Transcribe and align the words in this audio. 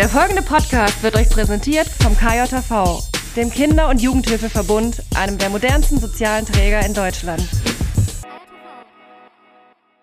Der 0.00 0.08
folgende 0.08 0.40
Podcast 0.40 1.02
wird 1.02 1.14
euch 1.14 1.28
präsentiert 1.28 1.86
vom 1.86 2.16
KJV, 2.16 3.06
dem 3.36 3.50
Kinder- 3.50 3.90
und 3.90 4.00
Jugendhilfeverbund, 4.00 5.02
einem 5.14 5.36
der 5.36 5.50
modernsten 5.50 6.00
sozialen 6.00 6.46
Träger 6.46 6.86
in 6.86 6.94
Deutschland. 6.94 7.46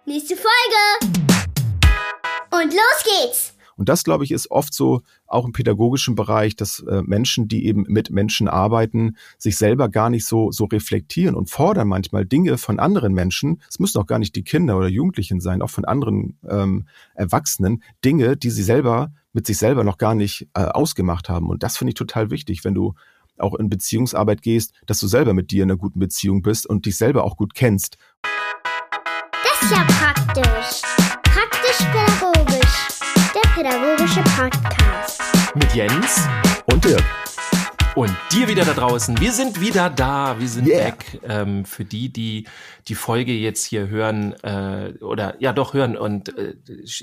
Nächste 0.05 0.35
Folge! 0.35 1.17
Und 2.51 2.73
los 2.73 3.03
geht's! 3.05 3.53
Und 3.75 3.89
das, 3.89 4.03
glaube 4.03 4.23
ich, 4.23 4.31
ist 4.31 4.51
oft 4.51 4.71
so 4.71 5.01
auch 5.25 5.45
im 5.45 5.51
pädagogischen 5.51 6.13
Bereich, 6.13 6.55
dass 6.55 6.79
äh, 6.79 7.01
Menschen, 7.03 7.47
die 7.47 7.65
eben 7.65 7.85
mit 7.87 8.11
Menschen 8.11 8.47
arbeiten, 8.47 9.17
sich 9.39 9.57
selber 9.57 9.89
gar 9.89 10.11
nicht 10.11 10.25
so, 10.25 10.51
so 10.51 10.65
reflektieren 10.65 11.33
und 11.33 11.49
fordern 11.49 11.87
manchmal 11.87 12.25
Dinge 12.25 12.59
von 12.59 12.79
anderen 12.79 13.13
Menschen. 13.13 13.63
Es 13.67 13.79
müssen 13.79 13.99
auch 13.99 14.05
gar 14.05 14.19
nicht 14.19 14.35
die 14.35 14.43
Kinder 14.43 14.77
oder 14.77 14.87
Jugendlichen 14.89 15.39
sein, 15.39 15.63
auch 15.63 15.69
von 15.71 15.85
anderen 15.85 16.37
ähm, 16.47 16.87
Erwachsenen, 17.15 17.81
Dinge, 18.03 18.37
die 18.37 18.51
sie 18.51 18.63
selber 18.63 19.11
mit 19.37 19.45
sich 19.45 19.59
selber 19.59 19.83
noch 19.83 19.99
gar 19.99 20.15
nicht 20.15 20.47
äh, 20.55 20.61
ausgemacht 20.61 21.29
haben. 21.29 21.47
Und 21.49 21.61
das 21.61 21.77
finde 21.77 21.91
ich 21.91 21.93
total 21.93 22.31
wichtig, 22.31 22.65
wenn 22.65 22.73
du 22.73 22.95
auch 23.37 23.53
in 23.53 23.69
Beziehungsarbeit 23.69 24.41
gehst, 24.41 24.73
dass 24.87 24.99
du 24.99 25.05
selber 25.05 25.35
mit 25.35 25.51
dir 25.51 25.61
in 25.61 25.69
einer 25.69 25.77
guten 25.77 25.99
Beziehung 25.99 26.41
bist 26.41 26.65
und 26.65 26.87
dich 26.87 26.97
selber 26.97 27.23
auch 27.23 27.37
gut 27.37 27.53
kennst. 27.53 27.99
Das 28.23 29.61
ist 29.61 29.69
ja 29.69 29.85
praktisch. 29.85 30.81
Praktisch-pädagogisch. 31.21 32.87
Der 33.35 33.49
pädagogische 33.53 34.23
Podcast. 34.35 35.21
Mit 35.53 35.71
Jens 35.75 36.27
Und 36.71 36.83
Dirk. 36.83 37.26
Und 37.97 38.15
dir 38.31 38.47
wieder 38.47 38.63
da 38.63 38.73
draußen. 38.75 39.19
Wir 39.19 39.31
sind 39.31 39.59
wieder 39.59 39.89
da, 39.89 40.39
wir 40.39 40.47
sind 40.47 40.67
Yeah. 40.67 40.83
back. 40.91 41.19
Ähm, 41.23 41.65
für 41.65 41.83
die, 41.83 42.09
die 42.13 42.47
die 42.87 42.93
Folge 42.93 43.33
jetzt 43.33 43.65
hier 43.65 43.87
hören 43.87 44.33
äh, 44.43 44.93
oder 45.01 45.35
ja 45.41 45.51
doch 45.51 45.73
hören 45.73 45.97
und 45.97 46.37
äh, 46.37 46.55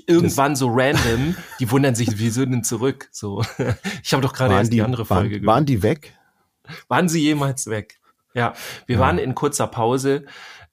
irgendwann 0.07 0.55
so 0.55 0.69
random, 0.71 1.35
die 1.59 1.69
wundern 1.73 1.97
sich, 1.97 2.17
wir 2.19 2.31
sind 2.31 2.53
denn 2.53 2.63
zurück. 2.63 3.09
So, 3.11 3.43
ich 4.05 4.13
habe 4.13 4.23
doch 4.23 4.33
gerade 4.33 4.55
erst 4.55 4.73
die, 4.73 4.83
andere 4.83 5.11
waren, 5.11 5.29
Folge 5.31 5.45
waren 5.45 5.67
die 5.67 5.83
weg? 5.83 6.17
Waren 6.87 7.09
sie 7.09 7.23
jemals 7.23 7.67
weg? 7.67 7.99
Ja, 8.33 8.55
wir 8.87 8.95
Ja. 8.97 9.01
waren 9.03 9.19
in 9.19 9.35
kurzer 9.35 9.67
Pause, 9.67 10.25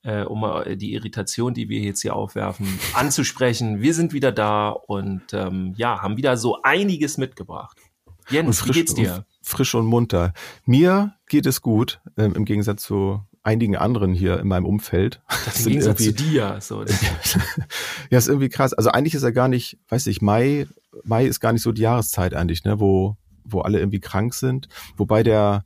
äh, 0.03 0.21
um 0.21 0.41
mal 0.41 0.75
die 0.77 0.93
Irritation, 0.93 1.55
die 1.55 1.67
wir 1.67 1.79
jetzt 1.79 2.03
hier 2.03 2.15
aufwerfen, 2.15 2.67
anzusprechen. 2.93 3.81
Wir 3.81 3.95
sind 3.95 4.13
wieder 4.13 4.31
da 4.31 4.69
und 4.69 5.33
ähm, 5.33 5.73
ja, 5.77 5.99
haben 6.03 6.15
wieder 6.15 6.37
so 6.37 6.61
einiges 6.61 7.17
mitgebracht. 7.17 7.77
Jens, 8.29 8.63
wie 8.67 8.71
geht's 8.71 8.93
dir? 8.93 9.25
Frisch 9.41 9.73
und 9.75 9.85
munter. 9.85 10.33
Mir 10.65 11.13
geht 11.27 11.45
es 11.45 11.61
gut, 11.61 11.99
ähm, 12.17 12.33
im 12.35 12.45
Gegensatz 12.45 12.83
zu 12.83 13.21
einigen 13.43 13.75
anderen 13.75 14.13
hier 14.13 14.39
in 14.39 14.47
meinem 14.47 14.65
Umfeld. 14.65 15.21
Das 15.45 15.55
Im 15.57 15.63
sind 15.63 15.71
Gegensatz 15.73 16.03
zu 16.03 16.13
dir. 16.13 16.57
So, 16.61 16.83
ja, 18.11 18.17
ist 18.17 18.27
irgendwie 18.27 18.49
krass. 18.49 18.73
Also 18.73 18.91
eigentlich 18.91 19.15
ist 19.15 19.23
er 19.23 19.31
gar 19.31 19.47
nicht, 19.47 19.79
weiß 19.89 20.07
ich, 20.07 20.21
Mai, 20.21 20.67
Mai 21.03 21.25
ist 21.25 21.39
gar 21.39 21.53
nicht 21.53 21.63
so 21.63 21.71
die 21.71 21.81
Jahreszeit 21.81 22.33
eigentlich, 22.35 22.63
ne, 22.65 22.79
wo, 22.79 23.17
wo 23.43 23.61
alle 23.61 23.79
irgendwie 23.79 23.99
krank 23.99 24.33
sind. 24.35 24.67
Wobei 24.95 25.23
der, 25.23 25.65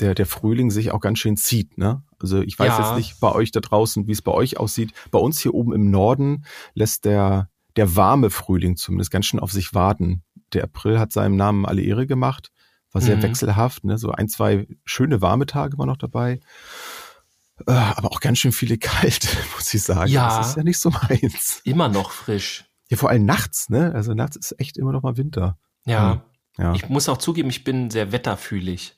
der, 0.00 0.14
der 0.14 0.26
Frühling 0.26 0.70
sich 0.72 0.90
auch 0.90 1.00
ganz 1.00 1.20
schön 1.20 1.36
zieht, 1.36 1.78
ne? 1.78 2.02
Also 2.18 2.40
ich 2.40 2.58
weiß 2.58 2.68
Ja. 2.78 2.88
jetzt 2.88 2.96
nicht 2.96 3.20
bei 3.20 3.32
euch 3.32 3.50
da 3.52 3.60
draußen, 3.60 4.06
wie 4.06 4.12
es 4.12 4.22
bei 4.22 4.32
euch 4.32 4.56
aussieht. 4.58 4.92
Bei 5.10 5.18
uns 5.18 5.40
hier 5.40 5.54
oben 5.54 5.72
im 5.72 5.90
Norden 5.90 6.44
lässt 6.74 7.04
der, 7.04 7.48
der 7.76 7.96
warme 7.96 8.30
Frühling 8.30 8.76
zumindest 8.76 9.10
ganz 9.10 9.26
schön 9.26 9.40
auf 9.40 9.50
sich 9.52 9.74
warten. 9.74 10.22
Der 10.52 10.64
April 10.64 10.98
hat 10.98 11.12
seinem 11.12 11.36
Namen 11.36 11.66
alle 11.66 11.82
Ehre 11.82 12.06
gemacht. 12.06 12.51
War 12.92 13.00
sehr 13.02 13.16
Mhm. 13.16 13.22
wechselhaft, 13.22 13.84
ne? 13.84 13.96
So 13.98 14.12
ein, 14.12 14.28
zwei 14.28 14.66
schöne 14.84 15.20
warme 15.22 15.46
Tage 15.46 15.78
waren 15.78 15.88
noch 15.88 15.96
dabei. 15.96 16.40
Äh, 17.66 17.72
Aber 17.72 18.12
auch 18.12 18.20
ganz 18.20 18.38
schön 18.38 18.52
viele 18.52 18.76
kalte, 18.78 19.28
muss 19.56 19.72
ich 19.72 19.82
sagen. 19.82 20.10
Ja. 20.10 20.38
Das 20.38 20.50
ist 20.50 20.56
ja 20.56 20.62
nicht 20.62 20.78
so 20.78 20.90
meins. 20.90 21.60
immer 21.64 21.88
noch 21.88 22.10
frisch. 22.10 22.64
Ja, 22.88 22.96
vor 22.98 23.08
allem 23.10 23.24
nachts, 23.24 23.70
ne? 23.70 23.92
Also 23.94 24.12
nachts 24.14 24.36
ist 24.36 24.58
echt 24.60 24.76
immer 24.76 24.92
noch 24.92 25.02
mal 25.02 25.16
Winter. 25.16 25.58
Ja. 25.86 26.22
Ja, 26.58 26.74
Ich 26.74 26.88
muss 26.90 27.08
auch 27.08 27.16
zugeben, 27.16 27.48
ich 27.48 27.64
bin 27.64 27.90
sehr 27.90 28.12
wetterfühlig. 28.12 28.94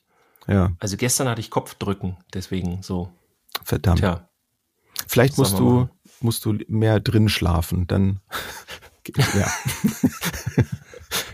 ja, 0.48 0.72
Also 0.80 0.96
gestern 0.96 1.28
hatte 1.28 1.40
ich 1.40 1.50
Kopfdrücken, 1.50 2.16
deswegen 2.34 2.82
so. 2.82 3.12
verdammt. 3.62 4.00
Tja. 4.00 4.28
Vielleicht 5.06 5.38
musst 5.38 5.56
du, 5.58 5.88
musst 6.20 6.44
du 6.44 6.58
mehr 6.66 6.98
drin 6.98 7.28
schlafen, 7.28 7.86
dann, 7.86 8.18
ja. 9.16 9.46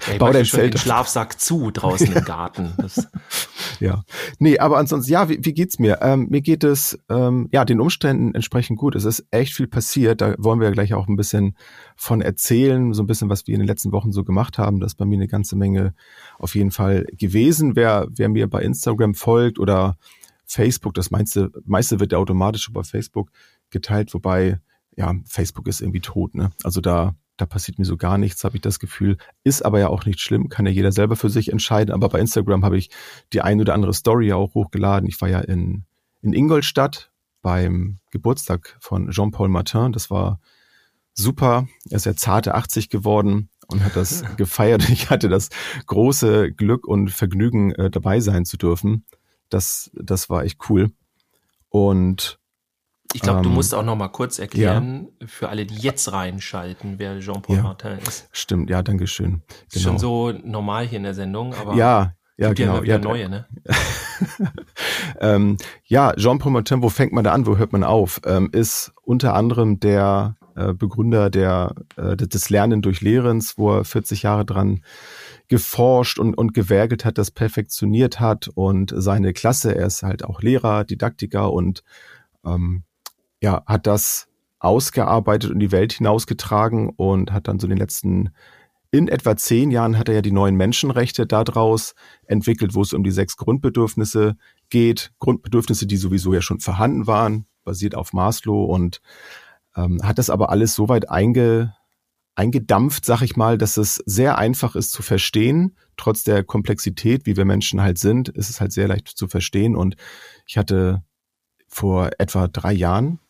Ja, 0.07 0.13
ich 0.13 0.19
Bau 0.19 0.33
dein 0.33 0.45
schon 0.45 0.61
Zelt 0.61 0.75
den. 0.75 0.79
Schlafsack 0.79 1.41
zu 1.41 1.71
draußen 1.71 2.13
im 2.13 2.25
Garten. 2.25 2.73
Das, 2.79 3.09
Ja. 3.81 4.05
Nee, 4.39 4.59
aber 4.59 4.79
ansonsten, 4.79 5.11
ja, 5.11 5.29
wie, 5.29 5.39
wie 5.43 5.53
geht's 5.53 5.79
mir? 5.79 5.99
Ähm, 6.03 6.29
mir 6.29 6.43
geht 6.43 6.65
es 6.65 6.99
ähm, 7.09 7.49
ja 7.51 7.65
den 7.65 7.81
Umständen 7.81 8.35
entsprechend 8.35 8.79
gut. 8.79 8.95
Es 8.95 9.05
ist 9.05 9.27
echt 9.31 9.55
viel 9.55 9.67
passiert. 9.67 10.21
Da 10.21 10.35
wollen 10.39 10.61
wir 10.61 10.69
ja 10.69 10.73
gleich 10.73 10.95
auch 10.95 11.09
ein 11.09 11.17
bisschen 11.17 11.57
von 11.97 12.21
erzählen, 12.21 12.93
so 12.93 13.03
ein 13.03 13.07
bisschen, 13.07 13.29
was 13.31 13.47
wir 13.47 13.55
in 13.55 13.61
den 13.61 13.69
letzten 13.69 13.93
Wochen 13.93 14.13
so 14.13 14.23
gemacht 14.25 14.59
haben. 14.59 14.81
Das 14.81 14.93
ist 14.93 14.97
bei 14.97 15.07
mir 15.07 15.17
eine 15.17 15.29
ganze 15.29 15.57
Menge 15.57 15.95
auf 16.39 16.55
jeden 16.55 16.71
Fall 16.71 17.07
gewesen. 17.13 17.75
Wer, 17.75 18.07
wer 18.11 18.29
mir 18.29 18.49
bei 18.49 18.63
Instagram 18.63 19.15
folgt 19.15 19.59
oder 19.59 19.97
Facebook, 20.45 20.95
das 20.95 21.11
meiste, 21.11 21.51
meiste 21.65 22.01
wird 22.01 22.13
ja 22.13 22.19
automatisch 22.19 22.69
über 22.69 22.85
Facebook 22.85 23.31
geteilt, 23.71 24.13
wobei, 24.15 24.61
ja, 24.97 25.15
Facebook 25.25 25.69
ist 25.69 25.81
irgendwie 25.81 26.01
tot, 26.01 26.35
ne? 26.35 26.51
Also 26.65 26.81
da, 26.81 27.15
da 27.41 27.47
passiert 27.47 27.79
mir 27.79 27.85
so 27.85 27.97
gar 27.97 28.19
nichts, 28.19 28.45
habe 28.45 28.57
ich 28.57 28.63
das 28.63 28.79
Gefühl. 28.79 29.17
Ist 29.45 29.65
aber 29.65 29.79
ja 29.79 29.89
auch 29.89 30.05
nicht 30.05 30.21
schlimm, 30.21 30.49
kann 30.49 30.67
ja 30.67 30.73
jeder 30.73 30.93
selber 30.93 31.17
für 31.17 31.31
sich 31.31 31.51
entscheiden. 31.51 31.95
Aber 31.95 32.09
bei 32.09 32.21
Instagram 32.21 32.65
habe 32.65 32.77
ich 32.77 32.91
die 33.33 33.41
ein 33.41 33.61
oder 33.61 33.75
andere 33.75 33.95
Story 33.95 34.29
ja 34.29 34.37
auch 34.37 34.55
hochgeladen. 34.55 35.09
Ich 35.09 35.21
war 35.21 35.29
ja 35.29 35.41
in, 35.41 35.85
in 36.23 36.33
Ingolstadt 36.33 37.11
beim 37.43 37.99
Geburtstag 38.11 38.77
von 38.81 39.11
Jean-Paul 39.11 39.49
Martin. 39.49 39.93
Das 39.93 40.11
war 40.11 40.41
super. 41.15 41.69
Er 41.89 41.97
ist 41.97 42.07
ja 42.07 42.15
zarte 42.15 42.55
80 42.55 42.91
geworden 42.91 43.49
und 43.69 43.85
hat 43.85 43.97
das 43.97 44.25
gefeiert. 44.37 44.89
Ich 44.91 45.11
hatte 45.11 45.29
das 45.29 45.49
große 45.87 46.53
Glück 46.53 46.87
und 46.87 47.11
Vergnügen, 47.11 47.73
äh, 47.73 47.91
dabei 47.91 48.21
sein 48.21 48.45
zu 48.45 48.57
dürfen. 48.57 49.05
Das, 49.49 49.91
das 49.95 50.29
war 50.29 50.45
echt 50.45 50.59
cool. 50.69 50.91
Und 51.69 52.40
ich 53.13 53.23
glaube, 53.23 53.43
du 53.43 53.49
Ähm, 53.49 53.55
musst 53.55 53.75
auch 53.75 53.83
noch 53.85 53.97
mal 53.97 54.09
kurz 54.09 54.39
erklären, 54.39 55.09
für 55.27 55.49
alle, 55.49 55.67
die 55.67 55.75
jetzt 55.77 56.13
reinschalten, 56.13 56.95
wer 56.99 57.19
Jean-Paul 57.21 57.57
Ja. 57.57 57.63
Martin 57.63 57.99
ist. 58.07 58.29
stimmt, 58.33 58.71
ja, 58.71 58.83
Dankeschön. 58.83 59.43
Ist 59.73 59.83
schon 59.83 59.99
so 59.99 60.33
normal 60.33 60.87
hier 60.87 60.99
in 60.99 61.05
der 61.05 61.15
Sendung, 61.15 61.55
aber 61.55 61.75
ja, 61.75 62.15
ja, 62.37 62.49
ja 62.49 62.53
genau. 62.53 62.73
immer 62.75 62.83
wieder 62.83 62.95
Ja, 62.95 63.01
neue, 63.01 63.29
ne? 63.29 63.47
Ähm, 65.21 65.57
ja, 65.85 66.13
Jean-Paul 66.15 66.53
Martin, 66.53 66.83
wo 66.83 66.89
fängt 66.89 67.13
man 67.13 67.25
da 67.25 67.33
an, 67.33 67.47
wo 67.47 67.57
hört 67.57 67.73
man 67.73 67.85
auf? 67.85 68.21
Ähm, 68.25 68.49
ist 68.53 68.93
unter 69.03 69.35
anderem 69.35 69.81
der 69.81 70.37
äh, 70.57 70.73
Begründer 70.73 71.31
der, 71.31 71.75
äh, 71.97 72.17
des 72.17 72.51
Lernen 72.51 72.83
durch 72.83 73.01
Lehrens, 73.01 73.57
wo 73.59 73.79
er 73.79 73.85
40 73.85 74.23
Jahre 74.23 74.45
dran 74.45 74.83
geforscht 75.49 76.19
und, 76.19 76.35
und 76.35 76.55
gewerkelt 76.55 77.05
hat, 77.05 77.19
das 77.19 77.31
perfektioniert 77.31 78.21
hat 78.21 78.49
und 78.55 78.93
seine 78.97 79.33
Klasse, 79.33 79.75
er 79.75 79.87
ist 79.87 80.03
halt 80.03 80.25
auch 80.25 80.43
Lehrer, 80.43 80.85
Didaktiker 80.85 81.53
und 81.53 81.83
ähm, 82.45 82.85
ja, 83.43 83.63
hat 83.67 83.87
das 83.87 84.29
ausgearbeitet 84.59 85.51
und 85.51 85.59
die 85.59 85.73
Welt 85.73 85.95
hinausgetragen 85.95 86.91
und 86.91 87.33
hat 87.33 87.49
dann 87.49 87.59
so 87.59 87.67
in 87.67 87.71
den 87.71 87.79
letzten 87.79 88.31
in 88.93 89.07
etwa 89.09 89.37
zehn 89.37 89.71
Jahren 89.71 89.97
hat 89.97 90.09
er 90.09 90.17
ja 90.17 90.23
die 90.23 90.33
neuen 90.33 90.57
Menschenrechte 90.57 91.27
daraus 91.27 91.95
entwickelt, 92.27 92.75
wo 92.75 92.83
es 92.83 92.93
um 92.93 93.05
die 93.05 93.13
sechs 93.13 93.37
Grundbedürfnisse 93.37 94.37
geht. 94.69 95.13
Grundbedürfnisse, 95.21 95.87
die 95.87 95.97
sowieso 95.97 96.35
ja 96.35 96.43
schon 96.43 96.59
vorhanden 96.59 97.07
waren, 97.07 97.47
basiert 97.63 97.95
auf 97.95 98.13
Maslow 98.13 98.65
und 98.65 99.01
ähm, 99.77 100.01
hat 100.03 100.19
das 100.19 100.29
aber 100.29 100.51
alles 100.51 100.75
so 100.75 100.89
weit 100.89 101.09
einge, 101.09 101.77
eingedampft, 102.35 103.05
sag 103.05 103.23
ich 103.23 103.37
mal, 103.37 103.59
dass 103.59 103.77
es 103.77 104.03
sehr 104.07 104.39
einfach 104.39 104.75
ist 104.75 104.91
zu 104.91 105.03
verstehen. 105.03 105.77
Trotz 105.97 106.25
der 106.25 106.43
Komplexität, 106.43 107.27
wie 107.27 107.37
wir 107.37 107.45
Menschen 107.45 107.81
halt 107.81 107.99
sind, 107.99 108.29
ist 108.31 108.51
es 108.51 108.61
halt 108.61 108.73
sehr 108.73 108.89
leicht 108.89 109.07
zu 109.07 109.29
verstehen. 109.29 109.77
Und 109.77 109.95
ich 110.47 110.59
hatte 110.59 111.05
vor 111.69 112.11
etwa 112.19 112.49
drei 112.49 112.73
Jahren 112.73 113.21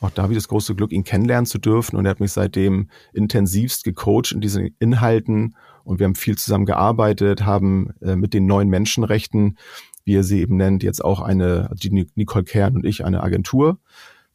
auch 0.00 0.10
da 0.10 0.22
habe 0.22 0.32
ich 0.32 0.38
das 0.38 0.48
große 0.48 0.74
Glück, 0.74 0.92
ihn 0.92 1.04
kennenlernen 1.04 1.46
zu 1.46 1.58
dürfen. 1.58 1.96
Und 1.96 2.04
er 2.06 2.10
hat 2.10 2.20
mich 2.20 2.32
seitdem 2.32 2.88
intensivst 3.12 3.84
gecoacht 3.84 4.32
in 4.32 4.40
diesen 4.40 4.70
Inhalten. 4.78 5.56
Und 5.84 5.98
wir 5.98 6.04
haben 6.04 6.14
viel 6.14 6.36
zusammen 6.36 6.66
gearbeitet, 6.66 7.44
haben 7.44 7.90
äh, 8.00 8.14
mit 8.14 8.34
den 8.34 8.46
neuen 8.46 8.68
Menschenrechten, 8.68 9.58
wie 10.04 10.14
er 10.14 10.24
sie 10.24 10.40
eben 10.40 10.56
nennt, 10.56 10.82
jetzt 10.82 11.04
auch 11.04 11.20
eine, 11.20 11.70
die 11.74 12.06
Nicole 12.14 12.44
Kern 12.44 12.76
und 12.76 12.86
ich, 12.86 13.04
eine 13.04 13.22
Agentur, 13.22 13.78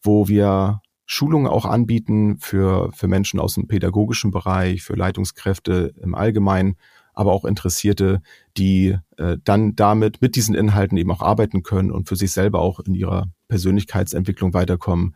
wo 0.01 0.27
wir 0.27 0.81
Schulungen 1.05 1.47
auch 1.47 1.65
anbieten 1.65 2.37
für, 2.39 2.91
für 2.93 3.07
Menschen 3.07 3.39
aus 3.39 3.55
dem 3.55 3.67
pädagogischen 3.67 4.31
Bereich, 4.31 4.83
für 4.83 4.95
Leitungskräfte 4.95 5.93
im 6.01 6.15
Allgemeinen, 6.15 6.75
aber 7.13 7.31
auch 7.31 7.45
Interessierte, 7.45 8.21
die 8.57 8.97
äh, 9.17 9.37
dann 9.43 9.75
damit 9.75 10.21
mit 10.21 10.35
diesen 10.35 10.55
Inhalten 10.55 10.97
eben 10.97 11.11
auch 11.11 11.21
arbeiten 11.21 11.63
können 11.63 11.91
und 11.91 12.07
für 12.07 12.15
sich 12.15 12.31
selber 12.31 12.59
auch 12.59 12.79
in 12.79 12.95
ihrer 12.95 13.27
Persönlichkeitsentwicklung 13.47 14.53
weiterkommen. 14.53 15.15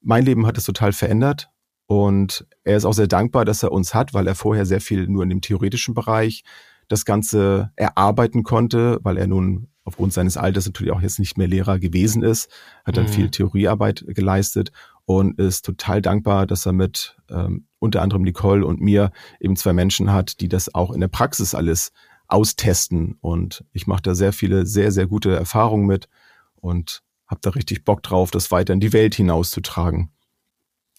Mein 0.00 0.24
Leben 0.24 0.46
hat 0.46 0.58
es 0.58 0.64
total 0.64 0.92
verändert 0.92 1.50
und 1.86 2.46
er 2.64 2.76
ist 2.76 2.84
auch 2.84 2.92
sehr 2.92 3.08
dankbar, 3.08 3.44
dass 3.44 3.62
er 3.62 3.72
uns 3.72 3.94
hat, 3.94 4.14
weil 4.14 4.26
er 4.26 4.34
vorher 4.34 4.66
sehr 4.66 4.80
viel 4.80 5.06
nur 5.08 5.22
in 5.22 5.30
dem 5.30 5.40
theoretischen 5.40 5.94
Bereich 5.94 6.44
das 6.88 7.04
Ganze 7.04 7.70
erarbeiten 7.76 8.42
konnte, 8.42 8.98
weil 9.02 9.18
er 9.18 9.26
nun 9.26 9.68
aufgrund 9.84 10.12
seines 10.12 10.36
Alters 10.36 10.66
natürlich 10.66 10.92
auch 10.92 11.00
jetzt 11.00 11.18
nicht 11.18 11.38
mehr 11.38 11.48
Lehrer 11.48 11.78
gewesen 11.78 12.22
ist, 12.22 12.50
hat 12.84 12.96
dann 12.96 13.06
Mhm. 13.06 13.10
viel 13.10 13.30
Theoriearbeit 13.30 14.04
geleistet 14.06 14.70
und 15.06 15.38
ist 15.38 15.64
total 15.64 16.02
dankbar, 16.02 16.46
dass 16.46 16.66
er 16.66 16.74
mit 16.74 17.16
ähm, 17.30 17.66
unter 17.78 18.02
anderem 18.02 18.22
Nicole 18.22 18.66
und 18.66 18.80
mir 18.80 19.12
eben 19.40 19.56
zwei 19.56 19.72
Menschen 19.72 20.12
hat, 20.12 20.40
die 20.40 20.48
das 20.48 20.74
auch 20.74 20.92
in 20.92 21.00
der 21.00 21.08
Praxis 21.08 21.54
alles 21.54 21.92
austesten. 22.26 23.16
Und 23.22 23.64
ich 23.72 23.86
mache 23.86 24.02
da 24.02 24.14
sehr 24.14 24.34
viele, 24.34 24.66
sehr, 24.66 24.92
sehr 24.92 25.06
gute 25.06 25.34
Erfahrungen 25.34 25.86
mit 25.86 26.08
und 26.56 27.02
habe 27.28 27.40
da 27.42 27.50
richtig 27.50 27.84
Bock 27.84 28.02
drauf, 28.02 28.30
das 28.30 28.50
weiter 28.50 28.72
in 28.72 28.80
die 28.80 28.92
Welt 28.92 29.14
hinauszutragen. 29.14 30.10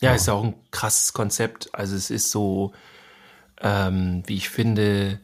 Ja, 0.01 0.09
ja, 0.09 0.15
ist 0.15 0.27
ja 0.27 0.33
auch 0.33 0.43
ein 0.43 0.55
krasses 0.71 1.11
Konzept. 1.11 1.69
Also 1.73 1.95
es 1.95 2.09
ist 2.09 2.31
so, 2.31 2.71
ähm, 3.59 4.23
wie 4.27 4.35
ich 4.35 4.49
finde, 4.49 5.19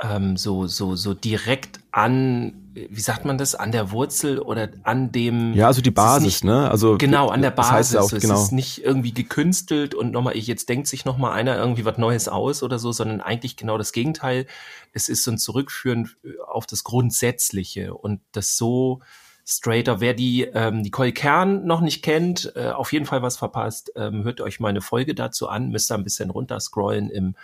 ähm, 0.00 0.36
so, 0.36 0.66
so, 0.66 0.96
so 0.96 1.14
direkt 1.14 1.80
an, 1.92 2.72
wie 2.74 3.00
sagt 3.00 3.24
man 3.24 3.38
das, 3.38 3.54
an 3.54 3.72
der 3.72 3.92
Wurzel 3.92 4.38
oder 4.38 4.68
an 4.82 5.12
dem. 5.12 5.54
Ja, 5.54 5.68
also 5.68 5.80
die 5.80 5.90
Basis, 5.90 6.24
nicht, 6.24 6.44
ne? 6.44 6.70
Also 6.70 6.98
genau, 6.98 7.28
an 7.28 7.42
der 7.42 7.50
Basis. 7.50 7.70
Das 7.70 7.78
heißt 7.78 7.96
auch, 7.96 8.16
es 8.16 8.22
genau. 8.22 8.42
ist 8.42 8.52
nicht 8.52 8.84
irgendwie 8.84 9.12
gekünstelt 9.14 9.94
und 9.94 10.10
nochmal, 10.10 10.36
ich 10.36 10.46
jetzt 10.46 10.68
denkt 10.68 10.88
sich 10.88 11.04
nochmal 11.04 11.32
einer 11.32 11.56
irgendwie 11.56 11.84
was 11.84 11.96
Neues 11.96 12.28
aus 12.28 12.62
oder 12.62 12.78
so, 12.78 12.92
sondern 12.92 13.20
eigentlich 13.20 13.56
genau 13.56 13.78
das 13.78 13.92
Gegenteil. 13.92 14.46
Es 14.92 15.08
ist 15.08 15.24
so 15.24 15.30
ein 15.30 15.38
Zurückführen 15.38 16.10
auf 16.46 16.66
das 16.66 16.84
Grundsätzliche 16.84 17.94
und 17.94 18.20
das 18.32 18.56
so 18.56 19.00
straighter. 19.46 20.00
Wer 20.00 20.12
die 20.12 20.42
ähm, 20.42 20.80
Nicole 20.80 21.12
Kern 21.12 21.66
noch 21.66 21.80
nicht 21.80 22.02
kennt, 22.02 22.52
äh, 22.56 22.70
auf 22.70 22.92
jeden 22.92 23.06
Fall 23.06 23.22
was 23.22 23.36
verpasst. 23.36 23.92
Ähm, 23.94 24.24
hört 24.24 24.40
euch 24.40 24.58
meine 24.58 24.80
Folge 24.80 25.14
dazu 25.14 25.48
an, 25.48 25.70
müsst 25.70 25.90
ihr 25.90 25.94
ein 25.94 26.04
bisschen 26.04 26.30
runterscrollen 26.30 27.10
im 27.10 27.36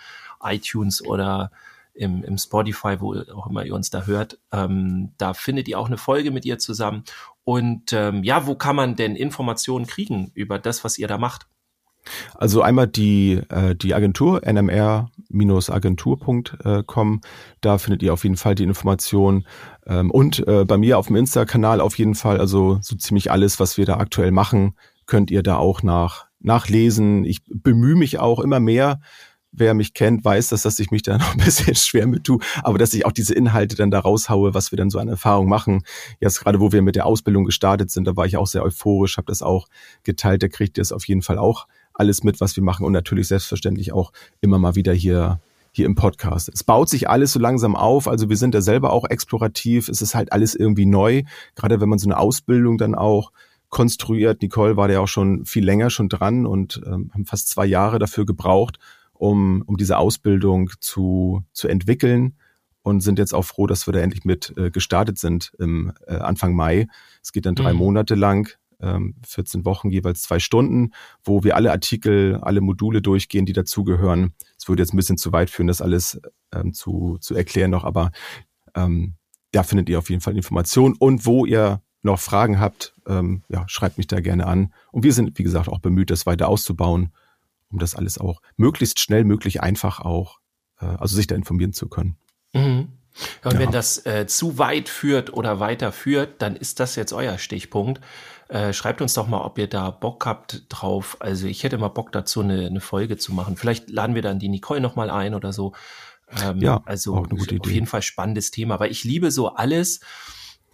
iTunes 0.43 1.05
oder 1.05 1.53
im, 1.95 2.25
im 2.25 2.39
Spotify, 2.39 2.97
wo 3.01 3.15
auch 3.15 3.47
immer 3.47 3.65
ihr 3.65 3.75
uns 3.75 3.91
da 3.91 4.07
hört. 4.07 4.39
Ähm, 4.51 5.13
da 5.19 5.33
findet 5.33 5.69
ihr 5.69 5.79
auch 5.79 5.87
eine 5.87 5.99
Folge 5.99 6.33
mit 6.33 6.45
ihr 6.45 6.59
zusammen. 6.59 7.05
Und 7.45 7.93
ähm, 7.93 8.25
ja, 8.25 8.47
wo 8.47 8.57
kann 8.57 8.77
man 8.77 8.97
denn 8.97 9.15
Informationen 9.15 9.87
kriegen 9.87 10.33
über 10.35 10.59
das, 10.59 10.85
was 10.85 10.99
ihr 10.99 11.07
da 11.07 11.19
macht? 11.19 11.47
Also 12.35 12.63
einmal 12.63 12.89
die, 12.89 13.41
äh, 13.49 13.75
die 13.75 13.95
Agentur 13.95 14.47
nmr-agentur.com, 14.47 17.21
da 17.61 17.79
findet 17.79 18.03
ihr 18.03 18.13
auf 18.13 18.25
jeden 18.25 18.37
Fall 18.37 18.55
die 18.55 18.65
Informationen. 18.65 19.47
Ähm, 19.87 20.11
und 20.11 20.47
äh, 20.47 20.65
bei 20.65 20.77
mir 20.79 20.99
auf 20.99 21.07
dem 21.07 21.17
Insta-Kanal 21.17 21.81
auf 21.81 21.97
jeden 21.99 22.15
Fall, 22.15 22.39
also 22.39 22.79
so 22.83 22.97
ziemlich 22.97 23.31
alles, 23.31 23.59
was 23.61 23.79
wir 23.79 23.87
da 23.87 23.97
aktuell 23.99 24.33
machen, 24.33 24.75
könnt 25.07 25.31
ihr 25.31 25.43
da 25.43 25.57
auch 25.57 25.83
nach, 25.83 26.27
nachlesen. 26.41 27.25
Ich 27.25 27.41
bemühe 27.47 27.97
mich 27.97 28.19
auch 28.19 28.41
immer 28.41 28.61
mehr, 28.61 29.01
wer 29.53 29.75
mich 29.75 29.95
kennt, 29.95 30.25
weiß, 30.25 30.49
dass, 30.49 30.63
dass 30.63 30.79
ich 30.79 30.91
mich 30.91 31.03
da 31.03 31.19
noch 31.19 31.35
ein 31.35 31.45
bisschen 31.45 31.75
schwer 31.75 32.07
mit 32.07 32.25
tue, 32.25 32.41
aber 32.63 32.79
dass 32.79 32.95
ich 32.95 33.07
auch 33.07 33.13
diese 33.13 33.35
Inhalte 33.35 33.77
dann 33.77 33.91
da 33.91 34.01
raushaue, 34.01 34.55
was 34.55 34.73
wir 34.73 34.77
dann 34.77 34.91
so 34.91 34.99
an 34.99 35.09
Erfahrung 35.09 35.49
machen. 35.49 35.85
Jetzt 36.21 36.41
gerade, 36.41 36.61
wo 36.61 36.73
wir 36.73 36.83
mit 36.83 36.97
der 36.97 37.07
Ausbildung 37.07 37.45
gestartet 37.45 37.91
sind, 37.91 38.07
da 38.07 38.17
war 38.17 38.27
ich 38.27 38.37
auch 38.37 38.47
sehr 38.47 38.63
euphorisch, 38.63 39.19
habe 39.19 39.27
das 39.27 39.43
auch 39.43 39.69
geteilt, 40.03 40.43
da 40.43 40.49
kriegt 40.49 40.79
ihr 40.79 40.83
es 40.83 40.93
auf 40.93 41.07
jeden 41.07 41.23
Fall 41.23 41.39
auch 41.39 41.67
alles 41.95 42.25
mit, 42.25 42.41
was 42.41 42.57
wir 42.57 42.63
machen 42.63 42.87
und 42.87 42.93
natürlich 42.93 43.29
selbstverständlich 43.29 43.93
auch 43.93 44.13
immer 44.41 44.59
mal 44.59 44.75
wieder 44.75 44.93
hier 44.93 45.41
hier 45.75 45.87
im 45.87 45.95
Podcast. 45.95 46.51
Es 46.53 46.63
baut 46.63 46.91
sich 46.91 47.09
alles 47.09 47.33
so 47.33 47.41
langsam 47.41 47.75
auf, 47.75 48.07
also 48.07 48.29
wir 48.29 48.37
sind 48.37 48.55
da 48.55 48.61
selber 48.61 48.93
auch 48.93 49.09
explorativ, 49.09 49.89
es 49.89 50.03
ist 50.03 50.15
halt 50.15 50.31
alles 50.31 50.55
irgendwie 50.55 50.85
neu, 50.85 51.23
gerade 51.55 51.81
wenn 51.81 51.89
man 51.89 51.99
so 51.99 52.07
eine 52.07 52.19
Ausbildung 52.19 52.77
dann 52.77 52.95
auch 52.95 53.33
konstruiert. 53.71 54.43
Nicole 54.43 54.77
war 54.77 54.87
da 54.87 54.95
ja 54.95 55.01
auch 55.01 55.09
schon 55.09 55.47
viel 55.47 55.65
länger 55.65 55.89
schon 55.89 56.11
dran 56.11 56.45
und 56.45 56.83
ähm, 56.85 57.11
haben 57.15 57.25
fast 57.25 57.49
zwei 57.49 57.65
Jahre 57.65 57.99
dafür 57.99 58.27
gebraucht, 58.27 58.79
um, 59.15 59.63
um 59.67 59.79
diese 59.79 59.97
Ausbildung 59.97 60.71
zu, 60.79 61.43
zu 61.55 61.69
entwickeln 61.69 62.37
und 62.83 63.01
sind 63.01 63.19
jetzt 63.19 63.33
auch 63.33 63.45
froh, 63.45 63.67
dass 63.67 63.87
wir 63.89 63.93
da 63.93 64.01
endlich 64.01 64.27
mit 64.27 64.53
äh, 64.59 64.71
gestartet 64.71 65.19
sind 65.19 65.53
im 65.59 65.93
äh, 66.07 66.17
Anfang 66.17 66.55
Mai. 66.55 66.87
Es 67.23 67.33
geht 67.33 67.47
dann 67.47 67.55
drei 67.55 67.73
mhm. 67.73 67.79
Monate 67.79 68.15
lang, 68.15 68.51
ähm, 68.83 69.15
14 69.27 69.65
Wochen, 69.65 69.91
jeweils 69.91 70.23
zwei 70.23 70.39
Stunden, 70.39 70.93
wo 71.25 71.45
wir 71.45 71.57
alle 71.57 71.71
Artikel, 71.71 72.39
alle 72.43 72.61
Module 72.61 73.03
durchgehen, 73.03 73.47
die 73.47 73.53
dazugehören. 73.53 74.35
Es 74.59 74.69
würde 74.69 74.83
jetzt 74.83 74.93
ein 74.93 74.97
bisschen 74.97 75.19
zu 75.19 75.33
weit 75.33 75.51
führen, 75.51 75.69
das 75.69 75.81
alles 75.81 76.21
ähm, 76.53 76.73
zu, 76.73 77.19
zu 77.21 77.35
erklären 77.35 77.71
noch, 77.71 77.85
aber 77.85 78.11
ähm, 78.75 79.15
da 79.53 79.63
findet 79.63 79.89
ihr 79.89 79.99
auf 79.99 80.11
jeden 80.11 80.23
Fall 80.23 80.37
Informationen 80.37 80.95
und 80.99 81.27
wo 81.27 81.47
ihr 81.47 81.83
noch 82.03 82.19
Fragen 82.19 82.59
habt, 82.59 82.95
ähm, 83.07 83.43
ja, 83.49 83.65
schreibt 83.69 83.97
mich 83.97 84.09
da 84.09 84.21
gerne 84.21 84.47
an. 84.47 84.73
Und 84.91 85.05
wir 85.05 85.13
sind, 85.13 85.39
wie 85.39 85.45
gesagt, 85.45 85.69
auch 85.69 85.79
bemüht, 85.79 86.11
das 86.11 86.27
weiter 86.27 86.49
auszubauen 86.49 87.13
um 87.73 87.79
das 87.79 87.95
alles 87.95 88.19
auch 88.19 88.41
möglichst 88.57 89.01
schnell, 89.01 89.25
möglich 89.25 89.63
einfach 89.63 90.01
auch, 90.01 90.39
äh, 90.81 90.85
also 90.85 91.17
sich 91.17 91.27
da 91.27 91.35
informieren 91.35 91.73
zu 91.73 91.89
können. 91.89 92.17
Mhm. 92.53 92.89
Und 93.45 93.55
ja. 93.55 93.59
wenn 93.59 93.71
das 93.71 94.05
äh, 94.07 94.27
zu 94.27 94.59
weit 94.59 94.89
führt 94.89 95.33
oder 95.33 95.61
weiter 95.61 95.93
führt, 95.93 96.41
dann 96.41 96.57
ist 96.57 96.81
das 96.81 96.97
jetzt 96.97 97.13
euer 97.13 97.39
Stichpunkt. 97.39 98.01
Äh, 98.49 98.73
schreibt 98.73 99.01
uns 99.01 99.15
doch 99.15 99.29
mal, 99.29 99.43
ob 99.43 99.59
ihr 99.59 99.67
da 99.67 99.91
Bock 99.91 100.27
habt 100.27 100.65
drauf. 100.69 101.17
Also 101.21 101.47
ich 101.47 101.63
hätte 101.65 101.79
mal 101.79 101.89
Bock 101.89 102.13
dazu, 102.13 102.41
eine, 102.41 102.67
eine 102.67 102.81
Folge 102.81 103.17
zu 103.17 103.33
machen. 103.33 103.57
Vielleicht 103.57 103.91
laden 103.91 104.15
wir 104.15 104.23
dann 104.23 104.39
die 104.39 104.49
Nicole 104.49 104.81
noch 104.81 104.97
mal 104.97 105.11
ein 105.11 105.35
oder 105.35 105.53
so. 105.53 105.73
Ähm, 106.43 106.59
ja, 106.59 106.83
also 106.85 107.15
auch 107.15 107.29
eine 107.29 107.39
gute 107.39 107.57
Idee. 107.57 107.69
auf 107.69 107.73
jeden 107.73 107.87
Fall 107.87 108.03
spannendes 108.03 108.51
Thema, 108.51 108.81
weil 108.81 108.91
ich 108.91 109.05
liebe 109.05 109.31
so 109.31 109.49
alles, 109.49 110.01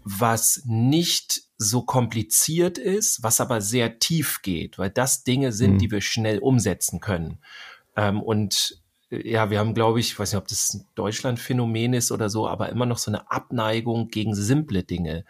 was 0.05 0.63
nicht 0.65 1.43
so 1.59 1.83
kompliziert 1.83 2.79
ist, 2.79 3.23
was 3.23 3.41
aber 3.41 3.61
sehr 3.61 3.99
tief 3.99 4.43
geht, 4.43 4.79
weil 4.79 4.91
das 4.91 5.25
Dinge 5.25 5.53
sind, 5.53 5.75
mhm. 5.75 5.79
die 5.79 5.91
wir 5.91 6.01
schnell 6.01 6.39
umsetzen 6.39 7.01
können. 7.01 7.39
Ähm, 7.97 8.23
und 8.23 8.81
ja, 9.11 9.51
wir 9.51 9.59
haben, 9.59 9.75
glaube 9.75 10.01
ich, 10.01 10.09
ich 10.13 10.19
weiß 10.19 10.33
nicht, 10.33 10.41
ob 10.41 10.49
das 10.49 10.75
ein 10.75 10.87
Deutschland-Phänomen 10.95 11.95
ist 11.95 12.13
oder 12.13 12.29
so, 12.29 12.49
aber 12.49 12.69
immer 12.69 12.87
noch 12.87 12.99
so 12.99 13.11
eine 13.11 13.31
Abneigung 13.31 14.09
gegen 14.09 14.35
simple 14.35 14.83
Dinge. 14.85 15.25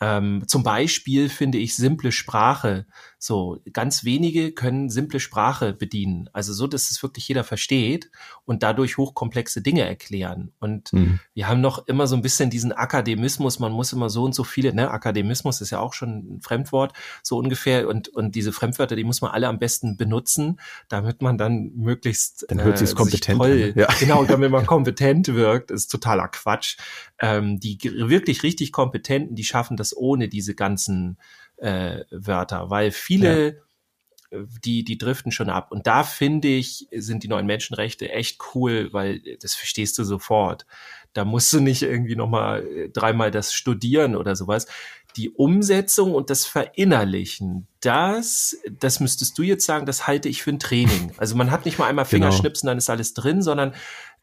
Ähm, 0.00 0.44
zum 0.46 0.62
Beispiel 0.62 1.28
finde 1.28 1.58
ich 1.58 1.76
simple 1.76 2.12
Sprache. 2.12 2.86
So, 3.20 3.60
ganz 3.72 4.04
wenige 4.04 4.52
können 4.52 4.90
simple 4.90 5.18
Sprache 5.18 5.72
bedienen. 5.72 6.30
Also 6.32 6.52
so, 6.52 6.68
dass 6.68 6.92
es 6.92 7.02
wirklich 7.02 7.26
jeder 7.26 7.42
versteht 7.42 8.12
und 8.44 8.62
dadurch 8.62 8.96
hochkomplexe 8.96 9.60
Dinge 9.60 9.82
erklären. 9.82 10.52
Und 10.60 10.92
mhm. 10.92 11.18
wir 11.34 11.48
haben 11.48 11.60
noch 11.60 11.88
immer 11.88 12.06
so 12.06 12.14
ein 12.14 12.22
bisschen 12.22 12.48
diesen 12.48 12.72
Akademismus. 12.72 13.58
Man 13.58 13.72
muss 13.72 13.92
immer 13.92 14.08
so 14.08 14.22
und 14.22 14.36
so 14.36 14.44
viele, 14.44 14.72
ne, 14.72 14.92
Akademismus 14.92 15.60
ist 15.60 15.70
ja 15.70 15.80
auch 15.80 15.94
schon 15.94 16.36
ein 16.36 16.40
Fremdwort, 16.42 16.92
so 17.24 17.38
ungefähr. 17.38 17.88
Und, 17.88 18.08
und 18.08 18.36
diese 18.36 18.52
Fremdwörter, 18.52 18.94
die 18.94 19.02
muss 19.02 19.20
man 19.20 19.32
alle 19.32 19.48
am 19.48 19.58
besten 19.58 19.96
benutzen, 19.96 20.60
damit 20.88 21.20
man 21.20 21.36
dann 21.38 21.72
möglichst, 21.74 22.46
dann 22.48 22.62
hört 22.62 22.80
äh, 22.80 22.86
sich 22.86 22.94
kompetent 22.94 23.38
toll. 23.38 23.72
Ja. 23.74 23.88
Genau, 23.98 24.24
damit 24.24 24.52
man 24.52 24.64
kompetent 24.66 25.26
wirkt, 25.26 25.72
ist 25.72 25.88
totaler 25.88 26.28
Quatsch. 26.28 26.76
Ähm, 27.18 27.58
die 27.58 27.78
wirklich 27.82 28.44
richtig 28.44 28.70
Kompetenten, 28.70 29.34
die 29.34 29.42
schaffen 29.42 29.76
das 29.76 29.96
ohne 29.96 30.28
diese 30.28 30.54
ganzen 30.54 31.18
äh, 31.58 32.04
Wörter, 32.10 32.70
weil 32.70 32.90
viele 32.90 33.62
ja. 34.30 34.38
die, 34.64 34.84
die 34.84 34.98
driften 34.98 35.32
schon 35.32 35.50
ab. 35.50 35.72
Und 35.72 35.86
da 35.86 36.04
finde 36.04 36.48
ich, 36.48 36.88
sind 36.92 37.22
die 37.22 37.28
neuen 37.28 37.46
Menschenrechte 37.46 38.10
echt 38.10 38.38
cool, 38.54 38.92
weil 38.92 39.20
das 39.40 39.54
verstehst 39.54 39.98
du 39.98 40.04
sofort. 40.04 40.66
Da 41.12 41.24
musst 41.24 41.52
du 41.52 41.60
nicht 41.60 41.82
irgendwie 41.82 42.16
nochmal 42.16 42.64
äh, 42.66 42.88
dreimal 42.90 43.30
das 43.30 43.52
studieren 43.52 44.14
oder 44.14 44.36
sowas. 44.36 44.66
Die 45.16 45.30
Umsetzung 45.30 46.14
und 46.14 46.30
das 46.30 46.46
Verinnerlichen, 46.46 47.66
das, 47.80 48.56
das 48.78 49.00
müsstest 49.00 49.36
du 49.38 49.42
jetzt 49.42 49.64
sagen, 49.64 49.86
das 49.86 50.06
halte 50.06 50.28
ich 50.28 50.42
für 50.42 50.50
ein 50.50 50.60
Training. 50.60 51.12
Also 51.18 51.34
man 51.34 51.50
hat 51.50 51.64
nicht 51.64 51.78
mal 51.78 51.86
einmal 51.86 52.04
genau. 52.04 52.26
Fingerschnipsen, 52.26 52.66
genau. 52.66 52.72
dann 52.72 52.78
ist 52.78 52.90
alles 52.90 53.14
drin, 53.14 53.42
sondern 53.42 53.74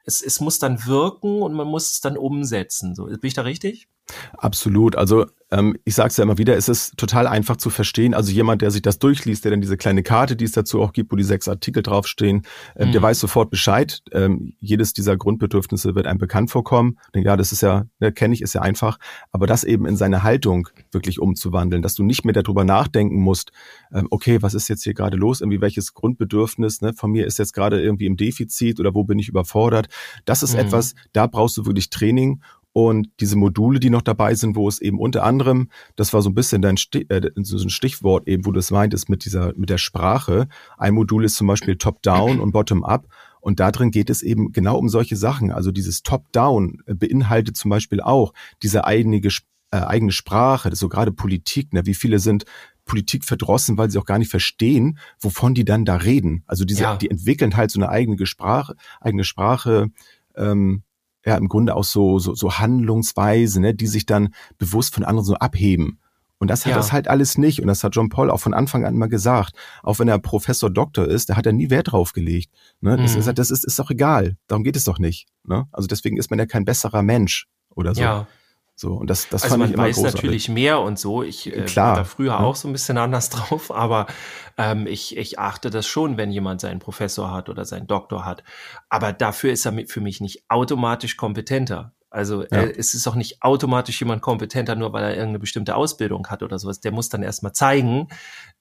es, 0.06 0.22
es 0.22 0.40
muss 0.40 0.60
dann 0.60 0.86
wirken 0.86 1.42
und 1.42 1.54
man 1.54 1.68
muss 1.68 1.90
es 1.90 2.02
dann 2.02 2.18
umsetzen. 2.18 2.96
So, 2.96 3.06
bin 3.06 3.20
ich 3.24 3.34
da 3.34 3.42
richtig? 3.42 3.90
Absolut. 4.38 4.96
Also 4.96 5.26
ähm, 5.52 5.78
ich 5.86 5.96
sage 5.96 6.10
es 6.10 6.18
ja 6.18 6.24
immer 6.24 6.38
wieder, 6.38 6.58
es 6.58 6.70
ist 6.70 6.98
total 6.98 7.28
einfach 7.28 7.58
zu 7.58 7.70
verstehen. 7.70 8.14
Also 8.14 8.32
jemand, 8.32 8.62
der 8.62 8.72
sich 8.72 8.82
das 8.82 9.00
durchliest, 9.00 9.44
der 9.44 9.52
dann 9.52 9.62
diese 9.62 9.78
kleine 9.78 10.04
Karte, 10.04 10.36
die 10.36 10.46
es 10.46 10.52
dazu 10.52 10.82
auch 10.82 10.92
gibt, 10.92 11.12
wo 11.12 11.16
die 11.16 11.24
sechs 11.24 11.48
Artikel 11.48 11.84
draufstehen, 11.84 12.44
ähm, 12.76 12.88
mhm. 12.88 12.92
der 12.92 13.02
weiß 13.02 13.20
sofort 13.20 13.52
Bescheid. 13.52 14.02
Ähm, 14.12 14.54
jedes 14.60 14.94
dieser 14.94 15.18
Grundbedürfnisse 15.18 15.96
wird 15.96 16.08
einem 16.08 16.20
bekannt 16.20 16.50
vorkommen. 16.50 16.98
Denke, 17.14 17.28
ja, 17.28 17.38
das 17.38 17.52
ist 17.52 17.62
ja, 17.62 17.86
ne, 18.00 18.12
kenne 18.12 18.34
ich, 18.34 18.42
ist 18.42 18.54
ja 18.54 18.62
einfach. 18.62 18.98
Aber 19.32 19.46
das 19.46 19.64
eben 19.64 19.86
in 19.86 19.96
seine 19.98 20.24
Haltung 20.24 20.68
wirklich 20.92 21.20
umzuwandeln, 21.20 21.82
dass 21.82 21.96
du 21.96 22.04
nicht 22.04 22.26
mehr 22.26 22.34
darüber 22.34 22.64
nachdenken 22.64 23.20
musst, 23.22 23.52
ähm, 23.94 24.08
okay, 24.10 24.42
was 24.42 24.56
ist 24.56 24.68
jetzt 24.68 24.84
hier 24.84 24.94
gerade 24.94 25.18
los? 25.18 25.42
Irgendwie 25.42 25.62
welches 25.62 25.94
Grundbedürfnis 25.94 26.82
ne, 26.82 26.94
von 26.94 27.12
mir 27.12 27.26
ist 27.26 27.38
jetzt 27.38 27.54
gerade 27.54 27.82
irgendwie 27.82 28.08
im 28.08 28.18
Defizit 28.18 28.80
oder 28.80 28.96
wo 28.96 29.04
bin 29.04 29.20
ich 29.20 29.30
überfordert? 29.30 29.88
Das 30.26 30.42
ist 30.42 30.54
mhm. 30.54 30.62
etwas, 30.62 30.96
da 31.14 31.28
brauchst 31.28 31.56
du 31.58 31.66
wirklich 31.66 31.90
Training 31.92 32.42
und 32.78 33.08
diese 33.22 33.38
Module, 33.38 33.80
die 33.80 33.90
noch 33.90 34.02
dabei 34.02 34.36
sind, 34.36 34.58
wo 34.58 34.68
es 34.68 34.82
eben 34.82 35.00
unter 35.00 35.24
anderem, 35.24 35.70
das 35.96 36.12
war 36.12 36.22
so 36.22 36.30
ein 36.30 36.34
bisschen 36.34 36.62
dein 36.62 36.76
Stich, 36.76 37.10
äh, 37.10 37.32
so 37.38 37.58
ein 37.58 37.70
Stichwort 37.70 38.28
eben, 38.28 38.46
wo 38.46 38.52
du 38.52 38.60
es 38.60 38.70
meintest 38.70 39.08
mit 39.08 39.24
dieser, 39.24 39.54
mit 39.56 39.70
der 39.70 39.78
Sprache. 39.78 40.50
Ein 40.78 40.96
Modul 40.96 41.24
ist 41.24 41.36
zum 41.36 41.48
Beispiel 41.48 41.78
Top-Down 41.78 42.42
und 42.42 42.52
Bottom-Up. 42.52 43.08
Und 43.40 43.62
da 43.62 43.72
drin 43.72 43.92
geht 43.92 44.10
es 44.10 44.22
eben 44.22 44.52
genau 44.52 44.78
um 44.78 44.90
solche 44.90 45.16
Sachen. 45.16 45.54
Also 45.54 45.72
dieses 45.72 46.04
Top-Down 46.04 46.82
beinhaltet 46.86 47.56
zum 47.56 47.70
Beispiel 47.70 48.02
auch 48.02 48.34
diese 48.62 48.84
eigene, 48.84 49.22
äh, 49.24 49.32
eigene 49.78 50.12
Sprache, 50.12 50.76
so 50.76 50.90
gerade 50.90 51.14
Politik. 51.14 51.72
Ne? 51.72 51.86
Wie 51.86 51.94
viele 51.94 52.20
sind 52.20 52.44
Politik 52.84 53.24
verdrossen, 53.24 53.78
weil 53.78 53.90
sie 53.90 54.00
auch 54.00 54.06
gar 54.06 54.20
nicht 54.20 54.32
verstehen, 54.32 55.00
wovon 55.22 55.54
die 55.54 55.64
dann 55.64 55.86
da 55.86 55.96
reden. 55.96 56.44
Also 56.46 56.66
diese, 56.66 56.84
ja. 56.84 56.98
die 56.98 57.10
entwickeln 57.10 57.56
halt 57.56 57.72
so 57.72 57.80
eine 57.80 57.88
eigene 57.88 58.26
Sprache, 58.26 58.76
eigene 59.00 59.24
Sprache, 59.24 59.92
ähm, 60.36 60.84
ja 61.26 61.36
im 61.38 61.48
Grunde 61.48 61.76
auch 61.76 61.84
so, 61.84 62.20
so, 62.20 62.36
so 62.36 62.60
Handlungsweise, 62.60 63.60
ne, 63.62 63.74
die 63.74 63.88
sich 63.88 64.06
dann 64.06 64.34
bewusst 64.58 64.94
von 64.94 65.04
anderen 65.04 65.26
so 65.26 65.36
abheben. 65.36 66.00
Und 66.38 66.50
das 66.50 66.66
hat 66.66 66.72
ja. 66.72 66.78
das 66.78 66.92
halt 66.92 67.08
alles 67.08 67.38
nicht. 67.38 67.62
Und 67.62 67.68
das 67.68 67.84
hat 67.84 67.96
John 67.96 68.10
Paul 68.10 68.30
auch 68.30 68.40
von 68.40 68.54
Anfang 68.54 68.86
an 68.86 68.98
mal 68.98 69.08
gesagt. 69.08 69.56
Auch 69.84 70.00
wenn 70.00 70.08
er 70.08 70.20
Professor 70.20 70.70
Doktor 70.70 71.08
ist, 71.08 71.30
da 71.30 71.38
hat 71.38 71.46
er 71.46 71.54
nie 71.54 71.70
Wert 71.70 71.92
drauf 71.92 72.14
gelegt. 72.14 72.52
Ne? 72.82 72.98
Das, 72.98 73.14
mhm. 73.14 73.20
ist, 73.22 73.38
das 73.38 73.52
ist, 73.52 73.66
ist 73.66 73.80
doch 73.80 73.90
egal. 73.90 74.36
Darum 74.48 74.64
geht 74.64 74.76
es 74.76 74.84
doch 74.84 75.00
nicht. 75.00 75.28
Ne? 75.46 75.68
Also 75.72 75.88
deswegen 75.88 76.18
ist 76.18 76.30
man 76.30 76.40
ja 76.40 76.46
kein 76.46 76.66
besserer 76.66 77.02
Mensch 77.02 77.48
oder 77.70 77.96
so. 77.96 78.02
Ja. 78.02 78.28
So, 78.78 78.94
und 78.96 79.10
das, 79.10 79.30
das 79.30 79.44
also 79.44 79.54
fand 79.54 79.60
man 79.62 79.70
ich 79.70 79.74
immer 79.74 79.84
weiß 79.84 79.96
großartig. 79.96 80.24
natürlich 80.24 80.50
mehr 80.50 80.82
und 80.82 81.00
so. 81.00 81.24
Ich 81.24 81.48
äh, 81.48 81.64
Klar, 81.64 81.90
war 81.90 81.96
da 81.96 82.04
früher 82.04 82.32
ja. 82.32 82.40
auch 82.40 82.56
so 82.56 82.68
ein 82.68 82.74
bisschen 82.74 82.98
anders 82.98 83.30
drauf, 83.32 83.72
aber 83.74 84.08
ähm, 84.58 84.86
ich, 84.86 85.16
ich 85.16 85.40
achte 85.40 85.70
das 85.70 85.88
schon, 85.88 86.18
wenn 86.18 86.30
jemand 86.30 86.60
seinen 86.60 86.80
Professor 86.80 87.32
hat 87.32 87.48
oder 87.48 87.64
seinen 87.64 87.88
Doktor 87.88 88.26
hat. 88.26 88.44
Aber 88.90 89.14
dafür 89.14 89.54
ist 89.54 89.66
er 89.66 89.74
für 89.88 90.02
mich 90.02 90.20
nicht 90.20 90.44
automatisch 90.50 91.16
kompetenter. 91.16 91.95
Also 92.16 92.44
ja. 92.44 92.62
äh, 92.62 92.74
es 92.78 92.94
ist 92.94 93.08
auch 93.08 93.16
nicht 93.16 93.44
automatisch 93.44 94.00
jemand 94.00 94.22
kompetenter, 94.22 94.76
nur 94.76 94.94
weil 94.94 95.04
er 95.04 95.10
irgendeine 95.12 95.40
bestimmte 95.40 95.76
Ausbildung 95.76 96.28
hat 96.28 96.44
oder 96.44 96.58
sowas. 96.58 96.80
Der 96.80 96.94
muss 96.94 97.10
dann 97.10 97.24
erstmal 97.24 97.52
zeigen, 97.52 98.08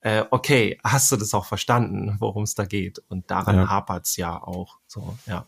äh, 0.01 0.25
okay, 0.33 0.79
hast 0.83 1.13
du 1.13 1.17
das 1.17 1.33
auch 1.35 1.45
verstanden, 1.45 2.17
worum 2.19 2.43
es 2.43 2.57
da 2.57 2.65
geht? 2.65 2.99
Und 3.09 3.31
daran 3.31 3.57
ja. 3.57 3.69
hapert's 3.69 4.17
ja 4.17 4.43
auch. 4.43 4.81
So, 4.89 5.17
ja. 5.27 5.47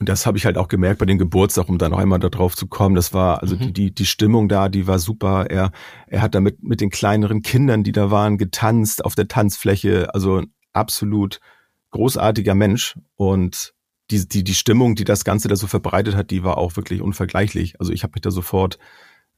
Und 0.00 0.08
das 0.08 0.26
habe 0.26 0.36
ich 0.36 0.46
halt 0.46 0.58
auch 0.58 0.66
gemerkt 0.66 0.98
bei 0.98 1.06
den 1.06 1.16
Geburtstag, 1.16 1.68
um 1.68 1.78
da 1.78 1.88
noch 1.88 1.98
einmal 1.98 2.18
darauf 2.18 2.56
zu 2.56 2.66
kommen. 2.66 2.96
Das 2.96 3.14
war, 3.14 3.40
also 3.40 3.54
mhm. 3.54 3.60
die, 3.60 3.72
die, 3.72 3.94
die 3.94 4.06
Stimmung 4.06 4.48
da, 4.48 4.68
die 4.68 4.88
war 4.88 4.98
super. 4.98 5.46
Er, 5.48 5.70
er 6.08 6.22
hat 6.22 6.34
damit 6.34 6.60
mit 6.64 6.80
den 6.80 6.90
kleineren 6.90 7.42
Kindern, 7.42 7.84
die 7.84 7.92
da 7.92 8.10
waren, 8.10 8.36
getanzt 8.36 9.04
auf 9.04 9.14
der 9.14 9.28
Tanzfläche. 9.28 10.12
Also 10.12 10.42
absolut 10.72 11.38
großartiger 11.92 12.56
Mensch. 12.56 12.98
Und 13.14 13.74
die, 14.10 14.28
die, 14.28 14.44
die 14.44 14.54
Stimmung, 14.54 14.94
die 14.94 15.04
das 15.04 15.24
Ganze 15.24 15.48
da 15.48 15.56
so 15.56 15.66
verbreitet 15.66 16.14
hat, 16.14 16.30
die 16.30 16.44
war 16.44 16.58
auch 16.58 16.76
wirklich 16.76 17.00
unvergleichlich. 17.00 17.80
Also 17.80 17.92
ich 17.92 18.02
habe 18.02 18.12
mich 18.14 18.22
da 18.22 18.30
sofort 18.30 18.78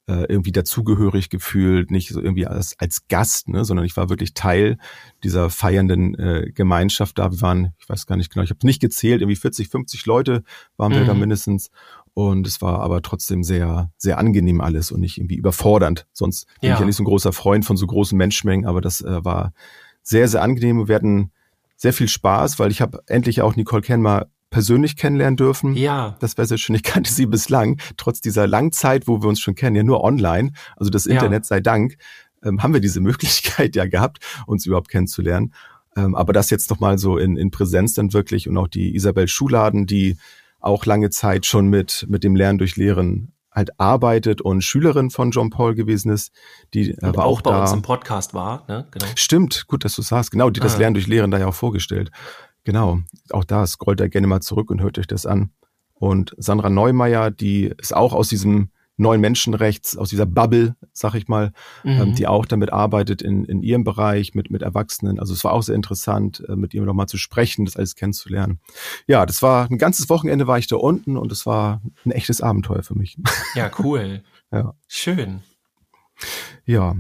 äh, 0.09 0.25
irgendwie 0.29 0.53
dazugehörig 0.53 1.31
gefühlt, 1.31 1.91
nicht 1.91 2.11
so 2.11 2.21
irgendwie 2.21 2.47
als, 2.47 2.79
als 2.79 3.09
Gast, 3.09 3.49
ne, 3.49 3.65
sondern 3.65 3.85
ich 3.85 3.97
war 3.97 4.09
wirklich 4.09 4.35
Teil 4.35 4.79
dieser 5.25 5.51
feiernden 5.51 6.15
äh, 6.15 6.53
Gemeinschaft 6.55 7.19
da. 7.19 7.33
Wir 7.33 7.41
waren, 7.41 7.73
ich 7.79 7.89
weiß 7.89 8.07
gar 8.07 8.17
nicht 8.17 8.33
genau, 8.33 8.45
ich 8.45 8.51
habe 8.51 8.65
nicht 8.65 8.81
gezählt, 8.81 9.21
irgendwie 9.21 9.37
40, 9.37 9.69
50 9.69 10.07
Leute 10.07 10.43
waren 10.77 10.93
wir 10.93 11.03
mhm. 11.03 11.07
da 11.07 11.15
mindestens. 11.15 11.71
Und 12.15 12.47
es 12.47 12.63
war 12.63 12.81
aber 12.81 13.03
trotzdem 13.03 13.43
sehr, 13.43 13.91
sehr 13.99 14.17
angenehm 14.17 14.63
alles 14.63 14.91
und 14.91 15.01
nicht 15.01 15.19
irgendwie 15.19 15.37
überfordernd. 15.37 16.07
Sonst 16.13 16.47
bin 16.61 16.73
ich 16.73 16.79
ja 16.79 16.87
nicht 16.87 16.97
so 16.97 17.03
ein 17.03 17.07
großer 17.07 17.33
Freund 17.33 17.67
von 17.67 17.77
so 17.77 17.87
großen 17.87 18.17
Menschenmengen, 18.17 18.65
aber 18.65 18.81
das 18.81 19.03
äh, 19.03 19.25
war 19.25 19.53
sehr, 20.03 20.27
sehr 20.29 20.41
angenehm. 20.41 20.89
Wir 20.89 20.95
hatten 20.95 21.31
sehr 21.77 21.93
viel 21.93 22.09
Spaß, 22.09 22.59
weil 22.59 22.71
ich 22.71 22.81
habe 22.81 23.03
endlich 23.07 23.43
auch 23.43 23.55
Nicole 23.55 23.83
Kenmer 23.83 24.29
persönlich 24.50 24.97
kennenlernen 24.97 25.37
dürfen. 25.37 25.75
Ja. 25.75 26.17
Das 26.21 26.37
wäre 26.37 26.47
sehr 26.47 26.59
schön. 26.59 26.76
Ich 26.76 26.83
kannte 26.83 27.12
sie 27.12 27.26
bislang, 27.26 27.81
trotz 27.97 28.21
dieser 28.21 28.47
Langzeit, 28.47 29.09
wo 29.09 29.23
wir 29.23 29.29
uns 29.29 29.41
schon 29.41 29.55
kennen, 29.55 29.76
ja 29.76 29.83
nur 29.83 30.03
online. 30.05 30.53
Also 30.76 30.91
das 30.91 31.07
Internet 31.07 31.45
ja. 31.45 31.49
sei 31.49 31.61
Dank, 31.61 31.97
ähm, 32.45 32.62
haben 32.62 32.73
wir 32.73 32.81
diese 32.81 33.00
Möglichkeit 33.03 33.76
ja 33.76 33.87
gehabt, 33.87 34.19
uns 34.47 34.67
überhaupt 34.67 34.88
kennenzulernen. 34.88 35.53
Ähm, 35.97 36.15
aber 36.15 36.33
das 36.33 36.50
jetzt 36.50 36.71
nochmal 36.71 36.99
so 36.99 37.19
in, 37.19 37.37
in 37.37 37.50
Präsenz 37.50 37.95
dann 37.95 38.12
wirklich 38.12 38.49
und 38.49 38.57
auch 38.59 38.69
die 38.69 38.95
Isabel 38.95 39.29
Schuladen, 39.29 39.87
die 39.87 40.17
auch 40.61 40.85
lange 40.85 41.11
Zeit 41.11 41.47
schon 41.47 41.69
mit, 41.69 42.07
mit 42.09 42.25
dem 42.25 42.37
Lernen 42.37 42.59
durch 42.59 42.76
Lehren 42.76 43.33
halt 43.57 43.81
arbeitet 43.81 44.43
und 44.43 44.62
Schülerin 44.62 45.09
von 45.09 45.31
John 45.31 45.49
Paul 45.49 45.75
gewesen 45.75 46.11
ist, 46.11 46.31
die 46.75 46.91
äh, 46.91 46.97
war 47.03 47.25
auch, 47.25 47.38
auch 47.38 47.41
bei 47.41 47.53
da. 47.53 47.62
uns 47.62 47.73
im 47.73 47.81
Podcast 47.81 48.35
war, 48.35 48.65
ne? 48.69 48.87
Genau. 48.91 49.07
Stimmt, 49.15 49.67
gut, 49.67 49.85
dass 49.85 49.97
du 49.97 50.03
sagst. 50.03 50.31
Genau, 50.31 50.50
die 50.50 50.61
ah. 50.61 50.65
das 50.65 50.76
Lernen 50.76 50.93
durch 50.93 51.07
Lehren 51.07 51.31
da 51.31 51.38
ja 51.38 51.47
auch 51.47 51.55
vorgestellt. 51.55 52.11
Genau, 52.67 52.99
auch 53.31 53.45
da 53.45 53.65
scrollt 53.65 54.01
er 54.01 54.09
gerne 54.09 54.27
mal 54.27 54.41
zurück 54.41 54.73
und 54.73 54.83
hört 54.83 54.99
euch 54.99 55.07
das 55.07 55.25
an. 55.25 55.51
Und 55.95 56.35
Sandra 56.37 56.69
Neumeier, 56.69 57.31
die 57.31 57.73
ist 57.79 57.95
auch 57.95 58.13
aus 58.13 58.29
diesem 58.29 58.71
neuen 58.97 59.21
Menschenrechts, 59.21 59.97
aus 59.97 60.09
dieser 60.09 60.27
Bubble, 60.27 60.75
sag 60.93 61.15
ich 61.15 61.29
mal, 61.29 61.53
ähm, 61.85 61.95
mhm. 61.95 62.03
ähm, 62.03 62.15
die 62.17 62.27
auch 62.27 62.45
damit 62.45 62.73
arbeitet 62.73 63.23
in, 63.23 63.45
in 63.45 63.63
ihrem 63.63 63.85
Bereich 63.85 64.35
mit, 64.35 64.51
mit 64.51 64.63
Erwachsenen. 64.63 65.21
Also 65.21 65.33
es 65.33 65.45
war 65.45 65.53
auch 65.53 65.63
sehr 65.63 65.77
interessant, 65.77 66.43
äh, 66.49 66.57
mit 66.57 66.75
ihr 66.75 66.83
nochmal 66.83 67.07
zu 67.07 67.19
sprechen, 67.19 67.67
das 67.67 67.77
alles 67.77 67.95
kennenzulernen. 67.95 68.59
Ja, 69.07 69.27
das 69.27 69.43
war 69.43 69.71
ein 69.71 69.79
ganzes 69.79 70.09
Wochenende 70.09 70.49
war 70.49 70.59
ich 70.59 70.67
da 70.67 70.75
unten 70.75 71.17
und 71.17 71.31
es 71.31 71.47
war 71.47 71.81
ein 72.05 72.11
echtes 72.11 72.41
Abenteuer 72.41 72.83
für 72.83 72.99
mich. 72.99 73.17
Ja, 73.55 73.71
cool. 73.79 74.25
ja. 74.51 74.75
Schön. 74.89 75.43
Ja. 76.65 76.97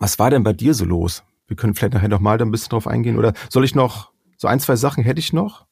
Was 0.00 0.18
war 0.18 0.28
denn 0.28 0.42
bei 0.42 0.52
dir 0.52 0.74
so 0.74 0.84
los? 0.84 1.22
Wir 1.46 1.56
können 1.56 1.74
vielleicht 1.74 1.94
nachher 1.94 2.10
nochmal 2.10 2.36
da 2.36 2.44
ein 2.44 2.50
bisschen 2.50 2.68
drauf 2.68 2.86
eingehen. 2.86 3.16
Oder 3.16 3.32
soll 3.48 3.64
ich 3.64 3.74
noch 3.74 4.10
so 4.36 4.48
ein, 4.48 4.60
zwei 4.60 4.76
Sachen 4.76 5.04
hätte 5.04 5.20
ich 5.20 5.32
noch. 5.32 5.66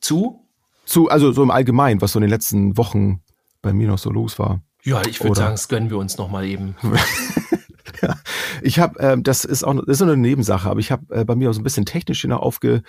Zu? 0.00 0.40
Zu, 0.84 1.08
also 1.08 1.32
so 1.32 1.42
im 1.42 1.50
Allgemeinen, 1.50 2.00
was 2.00 2.12
so 2.12 2.18
in 2.18 2.22
den 2.22 2.30
letzten 2.30 2.76
Wochen 2.76 3.22
bei 3.62 3.72
mir 3.72 3.88
noch 3.88 3.98
so 3.98 4.10
los 4.10 4.38
war. 4.38 4.60
Ja, 4.84 5.02
ich 5.04 5.20
würde 5.20 5.34
sagen, 5.34 5.54
das 5.54 5.68
gönnen 5.68 5.90
wir 5.90 5.98
uns 5.98 6.16
noch 6.16 6.30
mal 6.30 6.44
eben. 6.44 6.76
ja, 8.02 8.16
ich 8.62 8.78
habe, 8.78 9.00
äh, 9.00 9.20
das 9.20 9.44
ist 9.44 9.64
auch 9.64 9.74
das 9.74 9.96
ist 9.96 10.02
eine 10.02 10.16
Nebensache, 10.16 10.70
aber 10.70 10.78
ich 10.78 10.92
habe 10.92 11.12
äh, 11.12 11.24
bei 11.24 11.34
mir 11.34 11.50
auch 11.50 11.54
so 11.54 11.60
ein 11.60 11.64
bisschen 11.64 11.86
technisch 11.86 12.22
noch 12.22 12.40
aufge, 12.40 12.82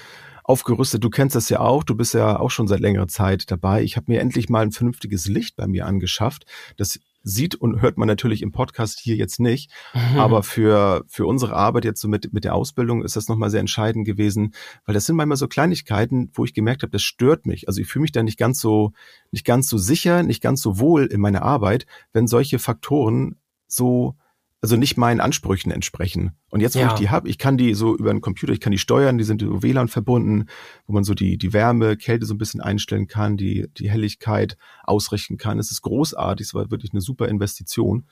aufgerüstet. 0.43 1.03
Du 1.03 1.09
kennst 1.09 1.35
das 1.35 1.49
ja 1.49 1.59
auch, 1.59 1.83
du 1.83 1.95
bist 1.95 2.13
ja 2.13 2.39
auch 2.39 2.51
schon 2.51 2.67
seit 2.67 2.81
längerer 2.81 3.07
Zeit 3.07 3.49
dabei. 3.49 3.81
Ich 3.81 3.97
habe 3.97 4.11
mir 4.11 4.21
endlich 4.21 4.47
mal 4.47 4.61
ein 4.61 4.71
vernünftiges 4.71 5.27
Licht 5.27 5.55
bei 5.55 5.65
mir 5.65 5.87
angeschafft. 5.87 6.45
Das 6.77 6.99
sieht 7.27 7.55
und 7.55 7.81
hört 7.81 7.98
man 7.98 8.07
natürlich 8.07 8.41
im 8.41 8.51
Podcast 8.51 9.00
hier 9.00 9.15
jetzt 9.15 9.39
nicht. 9.39 9.72
Mhm. 9.93 10.19
Aber 10.19 10.43
für, 10.43 11.03
für 11.07 11.25
unsere 11.25 11.55
Arbeit 11.55 11.86
jetzt 11.86 12.01
so 12.01 12.07
mit, 12.07 12.34
mit 12.34 12.43
der 12.43 12.55
Ausbildung 12.55 13.03
ist 13.03 13.15
das 13.15 13.27
nochmal 13.27 13.50
sehr 13.50 13.60
entscheidend 13.60 14.05
gewesen, 14.05 14.53
weil 14.86 14.93
das 14.93 15.05
sind 15.05 15.15
manchmal 15.15 15.38
so 15.38 15.48
Kleinigkeiten, 15.48 16.31
wo 16.34 16.46
ich 16.46 16.53
gemerkt 16.53 16.84
habe, 16.84 16.91
das 16.91 17.03
stört 17.03 17.46
mich. 17.46 17.67
Also 17.67 17.81
ich 17.81 17.88
fühle 17.88 18.03
mich 18.03 18.12
da 18.12 18.24
nicht 18.24 18.39
ganz 18.39 18.60
so, 18.60 18.93
nicht 19.31 19.46
ganz 19.46 19.67
so 19.69 19.77
sicher, 19.77 20.24
nicht 20.24 20.41
ganz 20.41 20.62
so 20.62 20.79
wohl 20.79 21.05
in 21.05 21.22
meiner 21.22 21.41
Arbeit, 21.41 21.86
wenn 22.13 22.27
solche 22.27 22.60
Faktoren 22.60 23.38
so 23.67 24.15
also 24.61 24.75
nicht 24.75 24.97
meinen 24.97 25.19
Ansprüchen 25.19 25.71
entsprechen. 25.71 26.31
Und 26.49 26.61
jetzt, 26.61 26.75
wo 26.75 26.79
ja. 26.79 26.87
ich 26.87 26.99
die 26.99 27.09
habe, 27.09 27.29
ich 27.29 27.37
kann 27.37 27.57
die 27.57 27.73
so 27.73 27.95
über 27.95 28.09
einen 28.09 28.21
Computer, 28.21 28.53
ich 28.53 28.59
kann 28.59 28.71
die 28.71 28.79
steuern, 28.79 29.17
die 29.17 29.23
sind 29.23 29.41
über 29.41 29.61
WLAN 29.61 29.87
verbunden, 29.87 30.45
wo 30.87 30.93
man 30.93 31.03
so 31.03 31.13
die, 31.13 31.37
die 31.37 31.53
Wärme, 31.53 31.95
Kälte 31.95 32.25
so 32.25 32.33
ein 32.33 32.39
bisschen 32.39 32.61
einstellen 32.61 33.07
kann, 33.07 33.37
die, 33.37 33.67
die 33.77 33.89
Helligkeit 33.89 34.57
ausrichten 34.83 35.37
kann. 35.37 35.59
Es 35.59 35.71
ist 35.71 35.81
großartig, 35.83 36.47
es 36.47 36.53
war 36.53 36.71
wirklich 36.71 36.91
eine 36.91 37.01
super 37.01 37.27
Investition 37.27 38.07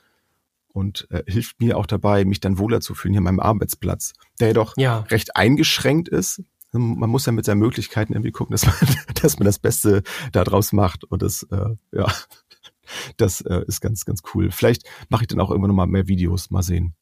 und 0.75 1.07
äh, 1.09 1.23
hilft 1.25 1.59
mir 1.61 1.77
auch 1.77 1.85
dabei, 1.85 2.25
mich 2.25 2.41
dann 2.41 2.59
wohler 2.59 2.81
zu 2.81 2.93
fühlen 2.93 3.13
hier 3.13 3.19
an 3.19 3.23
meinem 3.23 3.39
Arbeitsplatz, 3.39 4.13
der 4.39 4.49
jedoch 4.49 4.75
ja. 4.77 4.99
recht 5.09 5.35
eingeschränkt 5.35 6.09
ist. 6.09 6.43
Man 6.73 7.09
muss 7.09 7.25
ja 7.25 7.31
mit 7.31 7.45
seinen 7.45 7.59
Möglichkeiten 7.59 8.11
irgendwie 8.11 8.33
gucken, 8.33 8.51
dass 8.51 8.65
man, 8.65 8.75
dass 9.21 9.39
man 9.39 9.45
das 9.45 9.57
Beste 9.57 10.03
daraus 10.33 10.73
macht. 10.73 11.05
Und 11.05 11.21
das, 11.21 11.43
äh, 11.43 11.75
ja, 11.93 12.11
das 13.18 13.42
äh, 13.42 13.63
ist 13.68 13.82
ganz, 13.82 14.06
ganz 14.06 14.22
cool. 14.34 14.51
Vielleicht 14.51 14.84
mache 15.10 15.24
ich 15.24 15.27
dann 15.27 15.39
auch 15.39 15.50
irgendwann 15.50 15.70
nochmal 15.70 15.88
mehr 15.88 16.08
Videos, 16.08 16.50
mal 16.50 16.63
sehen. 16.63 16.96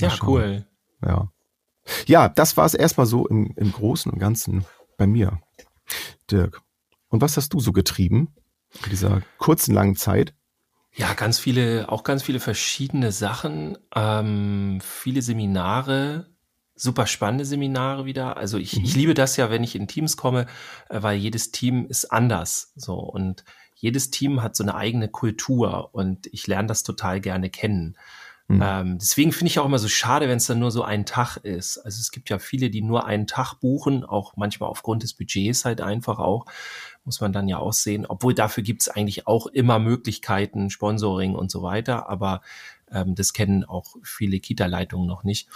Mal 0.00 0.08
ja, 0.08 0.10
schauen. 0.10 0.28
cool. 0.28 0.66
Ja. 1.04 1.32
Ja, 2.06 2.28
das 2.28 2.56
war 2.56 2.64
es 2.64 2.74
erstmal 2.74 3.06
so 3.06 3.26
im, 3.26 3.52
im 3.56 3.72
Großen 3.72 4.10
und 4.10 4.18
Ganzen 4.18 4.64
bei 4.96 5.06
mir. 5.06 5.40
Dirk. 6.30 6.62
Und 7.08 7.20
was 7.20 7.36
hast 7.36 7.52
du 7.52 7.60
so 7.60 7.72
getrieben 7.72 8.34
in 8.84 8.90
dieser 8.90 9.22
kurzen, 9.38 9.74
langen 9.74 9.96
Zeit? 9.96 10.34
Ja, 10.94 11.14
ganz 11.14 11.38
viele, 11.38 11.90
auch 11.90 12.04
ganz 12.04 12.22
viele 12.22 12.40
verschiedene 12.40 13.12
Sachen, 13.12 13.78
ähm, 13.94 14.78
viele 14.82 15.22
Seminare, 15.22 16.30
super 16.74 17.06
spannende 17.06 17.44
Seminare 17.44 18.04
wieder. 18.04 18.36
Also 18.36 18.58
ich, 18.58 18.76
mhm. 18.76 18.84
ich 18.84 18.94
liebe 18.94 19.14
das 19.14 19.36
ja, 19.36 19.50
wenn 19.50 19.64
ich 19.64 19.74
in 19.74 19.88
Teams 19.88 20.16
komme, 20.16 20.46
äh, 20.90 21.02
weil 21.02 21.16
jedes 21.16 21.50
Team 21.50 21.86
ist 21.86 22.12
anders. 22.12 22.72
So 22.76 22.94
und 22.94 23.44
jedes 23.82 24.10
Team 24.10 24.42
hat 24.42 24.54
so 24.54 24.62
eine 24.62 24.76
eigene 24.76 25.08
Kultur 25.08 25.90
und 25.92 26.28
ich 26.28 26.46
lerne 26.46 26.68
das 26.68 26.84
total 26.84 27.20
gerne 27.20 27.50
kennen. 27.50 27.96
Mhm. 28.46 28.60
Ähm, 28.62 28.98
deswegen 28.98 29.32
finde 29.32 29.48
ich 29.48 29.58
auch 29.58 29.66
immer 29.66 29.80
so 29.80 29.88
schade, 29.88 30.28
wenn 30.28 30.36
es 30.36 30.46
dann 30.46 30.60
nur 30.60 30.70
so 30.70 30.84
ein 30.84 31.04
Tag 31.04 31.38
ist. 31.38 31.78
Also 31.78 31.98
es 31.98 32.12
gibt 32.12 32.30
ja 32.30 32.38
viele, 32.38 32.70
die 32.70 32.80
nur 32.80 33.06
einen 33.06 33.26
Tag 33.26 33.54
buchen, 33.54 34.04
auch 34.04 34.36
manchmal 34.36 34.70
aufgrund 34.70 35.02
des 35.02 35.14
Budgets 35.14 35.64
halt 35.64 35.80
einfach 35.80 36.20
auch, 36.20 36.46
muss 37.04 37.20
man 37.20 37.32
dann 37.32 37.48
ja 37.48 37.58
auch 37.58 37.72
sehen. 37.72 38.06
Obwohl 38.06 38.34
dafür 38.34 38.62
gibt 38.62 38.82
es 38.82 38.88
eigentlich 38.88 39.26
auch 39.26 39.48
immer 39.48 39.80
Möglichkeiten, 39.80 40.70
Sponsoring 40.70 41.34
und 41.34 41.50
so 41.50 41.62
weiter, 41.64 42.08
aber 42.08 42.40
ähm, 42.92 43.16
das 43.16 43.32
kennen 43.32 43.64
auch 43.64 43.96
viele 44.04 44.38
Kita-Leitungen 44.38 45.08
noch 45.08 45.24
nicht. 45.24 45.48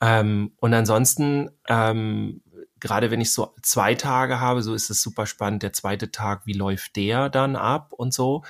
Ähm, 0.00 0.52
und 0.60 0.72
ansonsten 0.72 1.50
ähm, 1.68 2.40
gerade 2.80 3.10
wenn 3.10 3.20
ich 3.20 3.32
so 3.32 3.54
zwei 3.62 3.94
Tage 3.94 4.40
habe, 4.40 4.62
so 4.62 4.74
ist 4.74 4.90
es 4.90 5.02
super 5.02 5.26
spannend. 5.26 5.62
Der 5.62 5.72
zweite 5.72 6.10
Tag, 6.10 6.46
wie 6.46 6.52
läuft 6.52 6.96
der 6.96 7.28
dann 7.28 7.56
ab 7.56 7.92
und 7.92 8.12
so. 8.12 8.44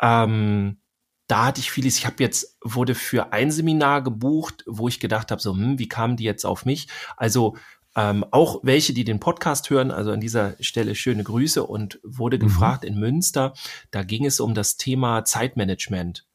Ähm, 0.00 0.78
da 1.26 1.46
hatte 1.46 1.60
ich 1.60 1.70
vieles. 1.70 1.98
Ich 1.98 2.06
habe 2.06 2.16
jetzt 2.20 2.56
wurde 2.62 2.94
für 2.94 3.32
ein 3.32 3.50
Seminar 3.50 4.02
gebucht, 4.02 4.64
wo 4.66 4.88
ich 4.88 5.00
gedacht 5.00 5.30
habe, 5.30 5.42
so, 5.42 5.54
hm, 5.54 5.78
wie 5.78 5.88
kamen 5.88 6.16
die 6.16 6.24
jetzt 6.24 6.46
auf 6.46 6.64
mich? 6.64 6.88
Also 7.16 7.56
ähm, 7.96 8.24
auch 8.30 8.60
welche, 8.62 8.92
die 8.92 9.04
den 9.04 9.18
Podcast 9.18 9.70
hören, 9.70 9.90
also 9.90 10.12
an 10.12 10.20
dieser 10.20 10.54
Stelle 10.60 10.94
schöne 10.94 11.24
Grüße 11.24 11.64
und 11.64 11.98
wurde 12.04 12.36
mhm. 12.36 12.42
gefragt 12.42 12.84
in 12.84 12.98
Münster. 12.98 13.54
Da 13.90 14.04
ging 14.04 14.24
es 14.24 14.40
um 14.40 14.54
das 14.54 14.76
Thema 14.76 15.24
Zeitmanagement. 15.24 16.27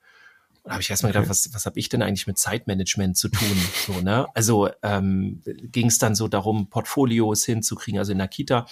Und 0.63 0.69
da 0.69 0.73
habe 0.75 0.81
ich 0.81 0.89
erstmal 0.89 1.11
gedacht, 1.11 1.29
was, 1.29 1.53
was 1.53 1.65
habe 1.65 1.77
ich 1.77 1.89
denn 1.89 2.01
eigentlich 2.01 2.25
mit 2.25 2.37
Zeitmanagement 2.37 3.17
zu 3.17 3.29
tun? 3.29 3.57
So, 3.85 3.99
ne? 3.99 4.27
Also 4.33 4.69
ähm, 4.81 5.41
ging 5.45 5.87
es 5.87 5.97
dann 5.97 6.15
so 6.15 6.29
darum, 6.29 6.69
Portfolios 6.69 7.43
hinzukriegen, 7.43 7.99
also 7.99 8.13
in 8.13 8.17
der 8.17 8.29
Kita 8.29 8.65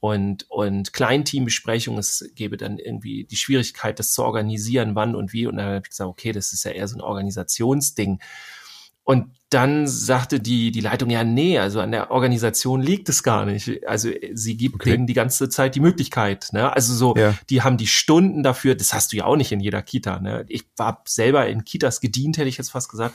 und, 0.00 0.50
und 0.50 0.92
Kleinteambesprechungen. 0.92 2.00
Es 2.00 2.28
gäbe 2.34 2.56
dann 2.56 2.78
irgendwie 2.78 3.24
die 3.24 3.36
Schwierigkeit, 3.36 4.00
das 4.00 4.12
zu 4.12 4.24
organisieren, 4.24 4.96
wann 4.96 5.14
und 5.14 5.32
wie. 5.32 5.46
Und 5.46 5.58
dann 5.58 5.66
habe 5.66 5.82
ich 5.84 5.90
gesagt, 5.90 6.10
okay, 6.10 6.32
das 6.32 6.52
ist 6.52 6.64
ja 6.64 6.72
eher 6.72 6.88
so 6.88 6.96
ein 6.96 7.00
Organisationsding. 7.00 8.18
Und 9.06 9.30
dann 9.50 9.86
sagte 9.86 10.40
die, 10.40 10.72
die 10.72 10.80
Leitung, 10.80 11.10
ja, 11.10 11.22
nee, 11.22 11.60
also 11.60 11.80
an 11.80 11.92
der 11.92 12.10
Organisation 12.10 12.82
liegt 12.82 13.08
es 13.08 13.22
gar 13.22 13.46
nicht. 13.46 13.86
Also 13.86 14.10
sie 14.32 14.56
gibt 14.56 14.74
okay. 14.74 14.90
denen 14.90 15.06
die 15.06 15.14
ganze 15.14 15.48
Zeit 15.48 15.76
die 15.76 15.80
Möglichkeit. 15.80 16.48
Ne? 16.50 16.72
Also 16.74 16.92
so, 16.92 17.14
ja. 17.14 17.32
die 17.48 17.62
haben 17.62 17.76
die 17.76 17.86
Stunden 17.86 18.42
dafür, 18.42 18.74
das 18.74 18.92
hast 18.92 19.12
du 19.12 19.18
ja 19.18 19.24
auch 19.24 19.36
nicht 19.36 19.52
in 19.52 19.60
jeder 19.60 19.80
Kita. 19.80 20.18
Ne? 20.18 20.44
Ich 20.48 20.64
war 20.76 21.04
selber 21.06 21.46
in 21.46 21.64
Kitas 21.64 22.00
gedient, 22.00 22.36
hätte 22.36 22.48
ich 22.48 22.58
jetzt 22.58 22.70
fast 22.70 22.90
gesagt, 22.90 23.14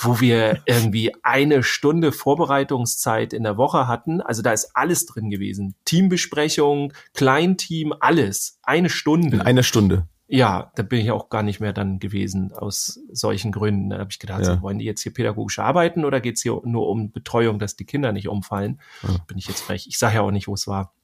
wo 0.00 0.20
wir 0.20 0.60
irgendwie 0.66 1.12
eine 1.22 1.62
Stunde 1.62 2.12
Vorbereitungszeit 2.12 3.32
in 3.32 3.42
der 3.42 3.56
Woche 3.56 3.88
hatten. 3.88 4.20
Also 4.20 4.42
da 4.42 4.52
ist 4.52 4.72
alles 4.74 5.06
drin 5.06 5.30
gewesen. 5.30 5.74
Teambesprechung, 5.86 6.92
Kleinteam, 7.14 7.94
alles. 7.98 8.58
Eine 8.62 8.90
Stunde. 8.90 9.36
In 9.36 9.40
einer 9.40 9.62
Stunde. 9.62 10.06
Ja, 10.34 10.72
da 10.76 10.82
bin 10.82 11.00
ich 11.00 11.10
auch 11.10 11.28
gar 11.28 11.42
nicht 11.42 11.60
mehr 11.60 11.74
dann 11.74 11.98
gewesen 11.98 12.54
aus 12.54 12.98
solchen 13.12 13.52
Gründen. 13.52 13.90
Da 13.90 13.98
habe 13.98 14.10
ich 14.10 14.18
gedacht, 14.18 14.40
ja. 14.40 14.56
so, 14.56 14.62
wollen 14.62 14.78
die 14.78 14.86
jetzt 14.86 15.02
hier 15.02 15.12
pädagogisch 15.12 15.58
arbeiten 15.58 16.06
oder 16.06 16.22
geht's 16.22 16.40
hier 16.42 16.58
nur 16.64 16.88
um 16.88 17.12
Betreuung, 17.12 17.58
dass 17.58 17.76
die 17.76 17.84
Kinder 17.84 18.12
nicht 18.12 18.28
umfallen? 18.28 18.80
Ja. 19.02 19.18
Bin 19.26 19.36
ich 19.36 19.46
jetzt 19.46 19.60
frech. 19.60 19.86
Ich 19.86 19.98
sage 19.98 20.14
ja 20.14 20.20
auch 20.22 20.30
nicht, 20.30 20.48
wo 20.48 20.54
es 20.54 20.66
war. 20.66 20.94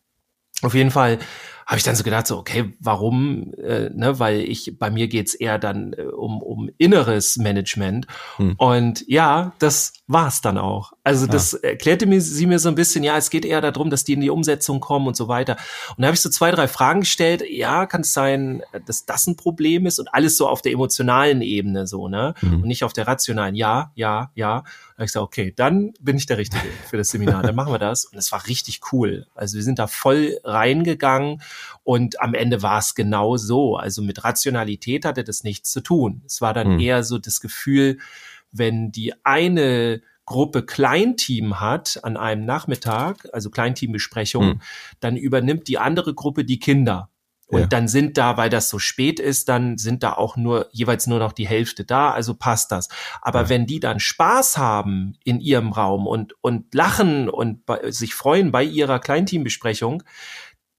Auf 0.63 0.73
jeden 0.73 0.91
Fall 0.91 1.19
habe 1.69 1.77
ich 1.77 1.85
dann 1.85 1.97
so 1.97 2.03
gedacht, 2.03 2.27
so, 2.27 2.39
okay, 2.39 2.73
warum? 2.81 3.53
Äh, 3.53 3.91
ne, 3.91 4.19
weil 4.19 4.41
ich, 4.41 4.79
bei 4.79 4.91
mir 4.91 5.07
geht's 5.07 5.35
eher 5.35 5.59
dann 5.59 5.93
äh, 5.93 6.01
um, 6.05 6.41
um 6.41 6.71
inneres 6.79 7.37
Management. 7.37 8.07
Hm. 8.37 8.55
Und 8.57 9.05
ja, 9.07 9.53
das 9.59 9.93
war's 10.07 10.41
dann 10.41 10.57
auch. 10.57 10.95
Also 11.05 11.27
ja. 11.27 11.33
das 11.33 11.53
erklärte 11.53 12.07
mir 12.07 12.23
sie 12.23 12.47
mir 12.47 12.59
so 12.59 12.71
ein 12.71 12.75
bisschen, 12.75 13.05
ja, 13.05 13.19
es 13.19 13.29
geht 13.29 13.45
eher 13.45 13.61
darum, 13.61 13.91
dass 13.91 14.05
die 14.05 14.15
in 14.15 14.23
die 14.23 14.31
Umsetzung 14.31 14.81
kommen 14.81 15.07
und 15.09 15.15
so 15.15 15.29
weiter. 15.29 15.59
Und 15.91 16.01
da 16.01 16.07
habe 16.07 16.15
ich 16.15 16.23
so 16.23 16.31
zwei, 16.31 16.51
drei 16.51 16.69
Fragen 16.69 17.01
gestellt. 17.01 17.45
Ja, 17.47 17.85
kann 17.85 18.01
es 18.01 18.15
sein, 18.15 18.63
dass 18.87 19.05
das 19.05 19.27
ein 19.27 19.37
Problem 19.37 19.85
ist 19.85 19.99
und 19.99 20.09
alles 20.15 20.39
so 20.39 20.49
auf 20.49 20.63
der 20.63 20.73
emotionalen 20.73 21.43
Ebene 21.43 21.87
so, 21.87 22.09
ne? 22.09 22.33
Hm. 22.39 22.63
Und 22.63 22.67
nicht 22.67 22.83
auf 22.83 22.95
der 22.95 23.07
rationalen. 23.07 23.55
Ja, 23.55 23.93
ja, 23.95 24.31
ja. 24.35 24.63
Da 24.63 25.03
habe 25.03 25.05
ich 25.05 25.09
gesagt, 25.09 25.25
okay, 25.25 25.53
dann 25.55 25.93
bin 26.01 26.17
ich 26.17 26.25
der 26.25 26.39
Richtige 26.39 26.65
für 26.89 26.97
das 26.97 27.09
Seminar. 27.09 27.43
Dann 27.43 27.55
machen 27.55 27.73
wir 27.73 27.79
das. 27.79 28.07
Und 28.07 28.17
es 28.17 28.33
war 28.33 28.47
richtig 28.47 28.81
cool. 28.91 29.27
Also 29.35 29.57
wir 29.57 29.63
sind 29.63 29.79
da 29.79 29.87
voll 29.87 30.41
reingegangen 30.45 31.43
und 31.83 32.21
am 32.21 32.35
Ende 32.35 32.63
war 32.63 32.79
es 32.79 32.95
genau 32.95 33.37
so. 33.37 33.77
Also 33.77 34.03
mit 34.03 34.25
Rationalität 34.25 35.05
hatte 35.05 35.25
das 35.25 35.45
nichts 35.45 35.71
zu 35.71 35.81
tun. 35.81 36.23
Es 36.27 36.41
war 36.41 36.55
dann 36.55 36.73
hm. 36.73 36.81
eher 36.81 37.03
so 37.05 37.19
das 37.19 37.41
Gefühl, 37.41 37.99
wenn 38.51 38.93
die 38.93 39.15
eine 39.25 40.03
Gruppe 40.25 40.63
Kleinteam 40.65 41.61
hat 41.61 42.01
an 42.03 42.17
einem 42.17 42.45
Nachmittag, 42.45 43.29
also 43.33 43.51
Kleinteambesprechung, 43.51 44.43
hm. 44.43 44.61
dann 45.01 45.17
übernimmt 45.17 45.69
die 45.69 45.79
andere 45.79 46.15
Gruppe 46.15 46.45
die 46.45 46.59
Kinder. 46.59 47.11
Und 47.51 47.61
ja. 47.61 47.67
dann 47.67 47.89
sind 47.89 48.19
da, 48.19 48.37
weil 48.37 48.51
das 48.51 48.69
so 48.69 48.79
spät 48.79 49.19
ist, 49.19 49.49
dann 49.49 49.79
sind 49.79 50.03
da 50.03 50.13
auch 50.13 50.37
nur 50.37 50.69
jeweils 50.71 51.07
nur 51.07 51.19
noch 51.19 51.33
die 51.33 51.49
Hälfte 51.49 51.83
da, 51.83 52.11
also 52.11 52.35
passt 52.35 52.71
das. 52.73 52.91
Aber 53.23 53.43
ja. 53.43 53.49
wenn 53.49 53.65
die 53.65 53.81
dann 53.81 54.01
Spaß 54.01 54.59
haben 54.59 55.15
in 55.25 55.41
ihrem 55.41 55.73
Raum 55.73 56.07
und, 56.07 56.35
und 56.43 56.75
lachen 56.75 57.31
und 57.31 57.65
bei, 57.65 57.91
sich 57.91 58.15
freuen 58.15 58.53
bei 58.53 58.63
ihrer 58.65 58.99
Kleinteambesprechung, 58.99 60.03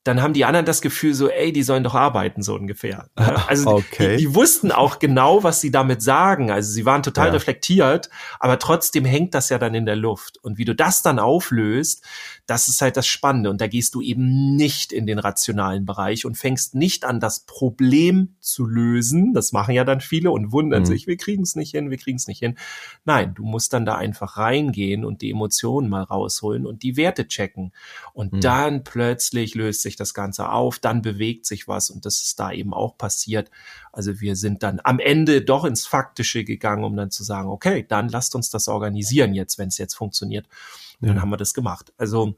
dann 0.09 0.23
haben 0.23 0.33
die 0.33 0.43
anderen 0.43 0.65
das 0.65 0.81
Gefühl 0.81 1.13
so, 1.13 1.29
ey, 1.29 1.53
die 1.53 1.61
sollen 1.61 1.83
doch 1.83 1.93
arbeiten, 1.93 2.41
so 2.41 2.55
ungefähr. 2.55 3.09
Ne? 3.17 3.47
Also 3.47 3.69
okay. 3.69 4.17
die, 4.17 4.25
die, 4.25 4.35
wussten 4.35 4.71
auch 4.71 4.97
genau, 4.97 5.43
was 5.43 5.61
sie 5.61 5.69
damit 5.69 6.01
sagen. 6.01 6.49
Also 6.49 6.71
sie 6.71 6.85
waren 6.85 7.03
total 7.03 7.27
ja. 7.27 7.33
reflektiert, 7.33 8.09
aber 8.39 8.57
trotzdem 8.57 9.05
hängt 9.05 9.35
das 9.35 9.49
ja 9.49 9.59
dann 9.59 9.75
in 9.75 9.85
der 9.85 9.95
Luft. 9.95 10.39
Und 10.41 10.57
wie 10.57 10.65
du 10.65 10.73
das 10.73 11.03
dann 11.03 11.19
auflöst, 11.19 12.03
das 12.49 12.67
ist 12.67 12.81
halt 12.81 12.97
das 12.97 13.05
Spannende. 13.05 13.51
Und 13.51 13.61
da 13.61 13.67
gehst 13.67 13.93
du 13.93 14.01
eben 14.01 14.55
nicht 14.55 14.91
in 14.91 15.05
den 15.05 15.19
rationalen 15.19 15.85
Bereich 15.85 16.25
und 16.25 16.35
fängst 16.35 16.73
nicht 16.73 17.05
an, 17.05 17.19
das 17.19 17.41
Problem 17.41 18.35
zu 18.39 18.65
lösen. 18.65 19.35
Das 19.35 19.51
machen 19.51 19.75
ja 19.75 19.83
dann 19.83 20.01
viele 20.01 20.31
und 20.31 20.51
wundern 20.51 20.81
mhm. 20.81 20.87
sich, 20.87 21.05
wir 21.05 21.17
kriegen 21.17 21.43
es 21.43 21.55
nicht 21.55 21.71
hin, 21.71 21.91
wir 21.91 21.97
kriegen 21.97 22.17
es 22.17 22.25
nicht 22.25 22.39
hin. 22.39 22.57
Nein, 23.05 23.35
du 23.35 23.43
musst 23.43 23.73
dann 23.73 23.85
da 23.85 23.95
einfach 23.95 24.37
reingehen 24.37 25.05
und 25.05 25.21
die 25.21 25.29
Emotionen 25.29 25.89
mal 25.89 26.01
rausholen 26.01 26.65
und 26.65 26.81
die 26.81 26.97
Werte 26.97 27.27
checken. 27.27 27.71
Und 28.13 28.33
mhm. 28.33 28.41
dann 28.41 28.83
plötzlich 28.83 29.53
löst 29.53 29.83
sich 29.83 29.95
das 29.95 30.15
Ganze 30.15 30.49
auf, 30.49 30.79
dann 30.79 31.03
bewegt 31.03 31.45
sich 31.45 31.67
was 31.67 31.91
und 31.91 32.05
das 32.07 32.23
ist 32.23 32.39
da 32.39 32.51
eben 32.51 32.73
auch 32.73 32.97
passiert. 32.97 33.51
Also 33.91 34.21
wir 34.21 34.35
sind 34.35 34.63
dann 34.63 34.81
am 34.83 34.97
Ende 34.97 35.43
doch 35.43 35.65
ins 35.65 35.85
Faktische 35.85 36.43
gegangen, 36.43 36.83
um 36.83 36.95
dann 36.95 37.11
zu 37.11 37.23
sagen, 37.23 37.49
okay, 37.49 37.85
dann 37.87 38.09
lasst 38.09 38.33
uns 38.33 38.49
das 38.49 38.67
organisieren 38.67 39.35
jetzt, 39.35 39.59
wenn 39.59 39.67
es 39.67 39.77
jetzt 39.77 39.93
funktioniert. 39.93 40.47
Ja. 41.01 41.09
dann 41.09 41.21
haben 41.21 41.29
wir 41.29 41.37
das 41.37 41.53
gemacht. 41.53 41.93
Also 41.97 42.35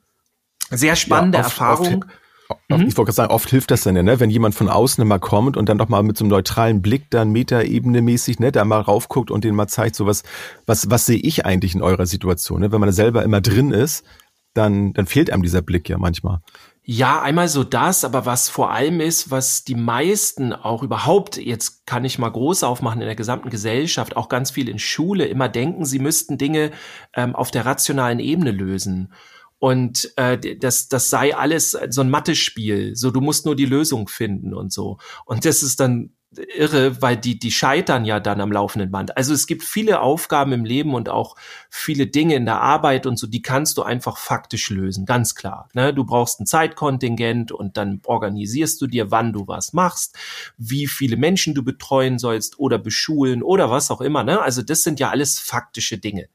sehr 0.69 0.95
spannende 0.95 1.39
ja, 1.39 1.45
oft, 1.45 1.53
Erfahrung. 1.53 2.05
Oft, 2.49 2.69
mhm. 2.69 2.87
Ich 2.87 2.97
wollte 2.97 3.05
gerade 3.05 3.11
sagen, 3.13 3.33
oft 3.33 3.49
hilft 3.49 3.71
das 3.71 3.83
dann 3.83 3.95
ja, 3.95 4.03
ne? 4.03 4.19
wenn 4.19 4.29
jemand 4.29 4.55
von 4.55 4.69
außen 4.69 5.05
mal 5.07 5.19
kommt 5.19 5.57
und 5.57 5.69
dann 5.69 5.77
doch 5.77 5.89
mal 5.89 6.03
mit 6.03 6.17
so 6.17 6.23
einem 6.23 6.31
neutralen 6.31 6.81
Blick 6.81 7.09
dann 7.09 7.31
Metaebene 7.31 8.01
mäßig, 8.01 8.39
ne, 8.39 8.51
da 8.51 8.65
mal 8.65 8.81
raufguckt 8.81 9.31
und 9.31 9.43
den 9.43 9.55
mal 9.55 9.67
zeigt, 9.67 9.95
so 9.95 10.05
was, 10.05 10.23
was, 10.65 10.89
was 10.89 11.05
sehe 11.05 11.19
ich 11.19 11.45
eigentlich 11.45 11.75
in 11.75 11.81
eurer 11.81 12.05
Situation, 12.05 12.61
ne? 12.61 12.71
Wenn 12.71 12.81
man 12.81 12.91
selber 12.91 13.23
immer 13.23 13.41
drin 13.41 13.71
ist, 13.71 14.03
dann, 14.53 14.93
dann 14.93 15.05
fehlt 15.05 15.31
einem 15.31 15.43
dieser 15.43 15.61
Blick 15.61 15.89
ja 15.89 15.97
manchmal. 15.97 16.39
Ja, 16.83 17.21
einmal 17.21 17.47
so 17.47 17.63
das, 17.63 18.03
aber 18.03 18.25
was 18.25 18.49
vor 18.49 18.71
allem 18.71 19.01
ist, 19.01 19.29
was 19.29 19.63
die 19.63 19.75
meisten 19.75 20.51
auch 20.51 20.81
überhaupt, 20.81 21.37
jetzt 21.37 21.85
kann 21.85 22.03
ich 22.03 22.17
mal 22.17 22.29
groß 22.29 22.63
aufmachen 22.63 23.01
in 23.01 23.05
der 23.05 23.15
gesamten 23.15 23.51
Gesellschaft, 23.51 24.17
auch 24.17 24.29
ganz 24.29 24.49
viel 24.49 24.67
in 24.67 24.79
Schule, 24.79 25.25
immer 25.25 25.47
denken, 25.47 25.85
sie 25.85 25.99
müssten 25.99 26.39
Dinge 26.39 26.71
ähm, 27.13 27.35
auf 27.35 27.51
der 27.51 27.65
rationalen 27.65 28.19
Ebene 28.19 28.51
lösen. 28.51 29.13
Und 29.59 30.11
äh, 30.17 30.57
das, 30.57 30.87
das 30.87 31.11
sei 31.11 31.35
alles 31.35 31.77
so 31.89 32.01
ein 32.01 32.09
Mathe-Spiel. 32.09 32.95
So, 32.95 33.11
du 33.11 33.21
musst 33.21 33.45
nur 33.45 33.55
die 33.55 33.67
Lösung 33.67 34.07
finden 34.07 34.55
und 34.55 34.73
so. 34.73 34.97
Und 35.25 35.45
das 35.45 35.61
ist 35.61 35.79
dann 35.79 36.13
irre, 36.37 37.01
weil 37.01 37.17
die, 37.17 37.37
die 37.37 37.51
scheitern 37.51 38.05
ja 38.05 38.21
dann 38.21 38.39
am 38.39 38.51
laufenden 38.53 38.89
Band. 38.89 39.17
Also 39.17 39.33
es 39.33 39.47
gibt 39.47 39.63
viele 39.63 39.99
Aufgaben 39.99 40.53
im 40.53 40.63
Leben 40.63 40.93
und 40.93 41.09
auch 41.09 41.35
viele 41.69 42.07
Dinge 42.07 42.35
in 42.35 42.45
der 42.45 42.61
Arbeit 42.61 43.05
und 43.05 43.17
so, 43.17 43.27
die 43.27 43.41
kannst 43.41 43.77
du 43.77 43.83
einfach 43.83 44.17
faktisch 44.17 44.69
lösen, 44.69 45.05
ganz 45.05 45.35
klar. 45.35 45.67
Ne? 45.73 45.93
Du 45.93 46.05
brauchst 46.05 46.39
ein 46.39 46.45
Zeitkontingent 46.45 47.51
und 47.51 47.75
dann 47.75 47.99
organisierst 48.05 48.81
du 48.81 48.87
dir, 48.87 49.11
wann 49.11 49.33
du 49.33 49.47
was 49.47 49.73
machst, 49.73 50.17
wie 50.57 50.87
viele 50.87 51.17
Menschen 51.17 51.53
du 51.53 51.63
betreuen 51.63 52.17
sollst 52.17 52.59
oder 52.59 52.77
beschulen 52.77 53.43
oder 53.43 53.69
was 53.69 53.91
auch 53.91 54.01
immer. 54.01 54.23
Ne? 54.23 54.41
Also 54.41 54.61
das 54.61 54.83
sind 54.83 55.01
ja 55.01 55.09
alles 55.09 55.37
faktische 55.37 55.97
Dinge. 55.97 56.29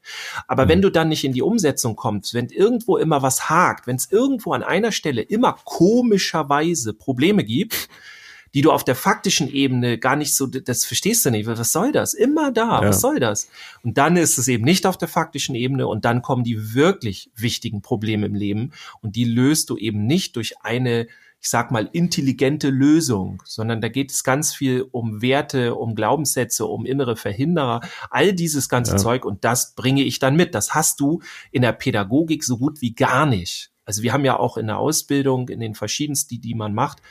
Aber 0.47 0.65
mhm. 0.65 0.69
wenn 0.69 0.81
du 0.83 0.91
dann 0.91 1.09
nicht 1.09 1.23
in 1.23 1.33
die 1.33 1.41
Umsetzung 1.41 1.95
kommst, 1.95 2.35
wenn 2.35 2.49
irgendwo 2.49 2.97
immer 2.97 3.23
was 3.23 3.49
hakt, 3.49 3.87
wenn 3.87 3.95
es 3.95 4.11
irgendwo 4.11 4.53
an 4.53 4.61
einer 4.61 4.91
Stelle 4.91 5.23
immer 5.23 5.57
komischerweise 5.63 6.93
Probleme 6.93 7.43
gibt, 7.43 7.89
die 8.57 8.63
du 8.63 8.71
auf 8.71 8.83
der 8.83 8.95
faktischen 8.95 9.53
Ebene 9.53 9.99
gar 9.99 10.15
nicht 10.15 10.33
so, 10.33 10.47
das 10.47 10.83
verstehst 10.83 11.23
du 11.23 11.29
nicht. 11.29 11.45
Was 11.45 11.71
soll 11.71 11.91
das? 11.91 12.15
Immer 12.15 12.51
da. 12.51 12.81
Ja. 12.81 12.89
Was 12.89 13.01
soll 13.01 13.19
das? 13.19 13.51
Und 13.83 13.99
dann 13.99 14.17
ist 14.17 14.39
es 14.39 14.47
eben 14.47 14.63
nicht 14.63 14.87
auf 14.87 14.97
der 14.97 15.07
faktischen 15.07 15.53
Ebene 15.53 15.85
und 15.85 16.05
dann 16.05 16.23
kommen 16.23 16.43
die 16.43 16.73
wirklich 16.73 17.29
wichtigen 17.35 17.83
Probleme 17.83 18.25
im 18.25 18.33
Leben 18.33 18.71
und 18.99 19.15
die 19.15 19.25
löst 19.25 19.69
du 19.69 19.77
eben 19.77 20.07
nicht 20.07 20.35
durch 20.35 20.59
eine 20.61 21.05
ich 21.39 21.51
sag 21.51 21.69
mal, 21.69 21.87
intelligente 21.93 22.71
Lösung, 22.71 23.43
sondern 23.45 23.79
da 23.79 23.89
geht 23.89 24.11
es 24.11 24.23
ganz 24.23 24.55
viel 24.55 24.87
um 24.89 25.21
Werte, 25.21 25.75
um 25.75 25.93
Glaubenssätze, 25.93 26.65
um 26.65 26.83
innere 26.83 27.15
Verhinderer, 27.15 27.81
all 28.09 28.33
dieses 28.33 28.69
ganze 28.69 28.93
ja. 28.93 28.97
Zeug 28.97 29.23
und 29.23 29.43
das 29.43 29.75
bringe 29.75 30.01
ich 30.01 30.17
dann 30.17 30.35
mit. 30.35 30.55
Das 30.55 30.73
hast 30.73 30.99
du 30.99 31.21
in 31.51 31.61
der 31.61 31.73
Pädagogik 31.73 32.43
so 32.43 32.57
gut 32.57 32.81
wie 32.81 32.95
gar 32.95 33.27
nicht. 33.27 33.69
Also 33.85 34.01
wir 34.01 34.13
haben 34.13 34.25
ja 34.25 34.39
auch 34.39 34.57
in 34.57 34.65
der 34.65 34.79
Ausbildung, 34.79 35.47
in 35.47 35.59
den 35.59 35.75
verschiedensten, 35.75 36.29
die, 36.29 36.41
die 36.41 36.55
man 36.55 36.73
macht, 36.73 37.03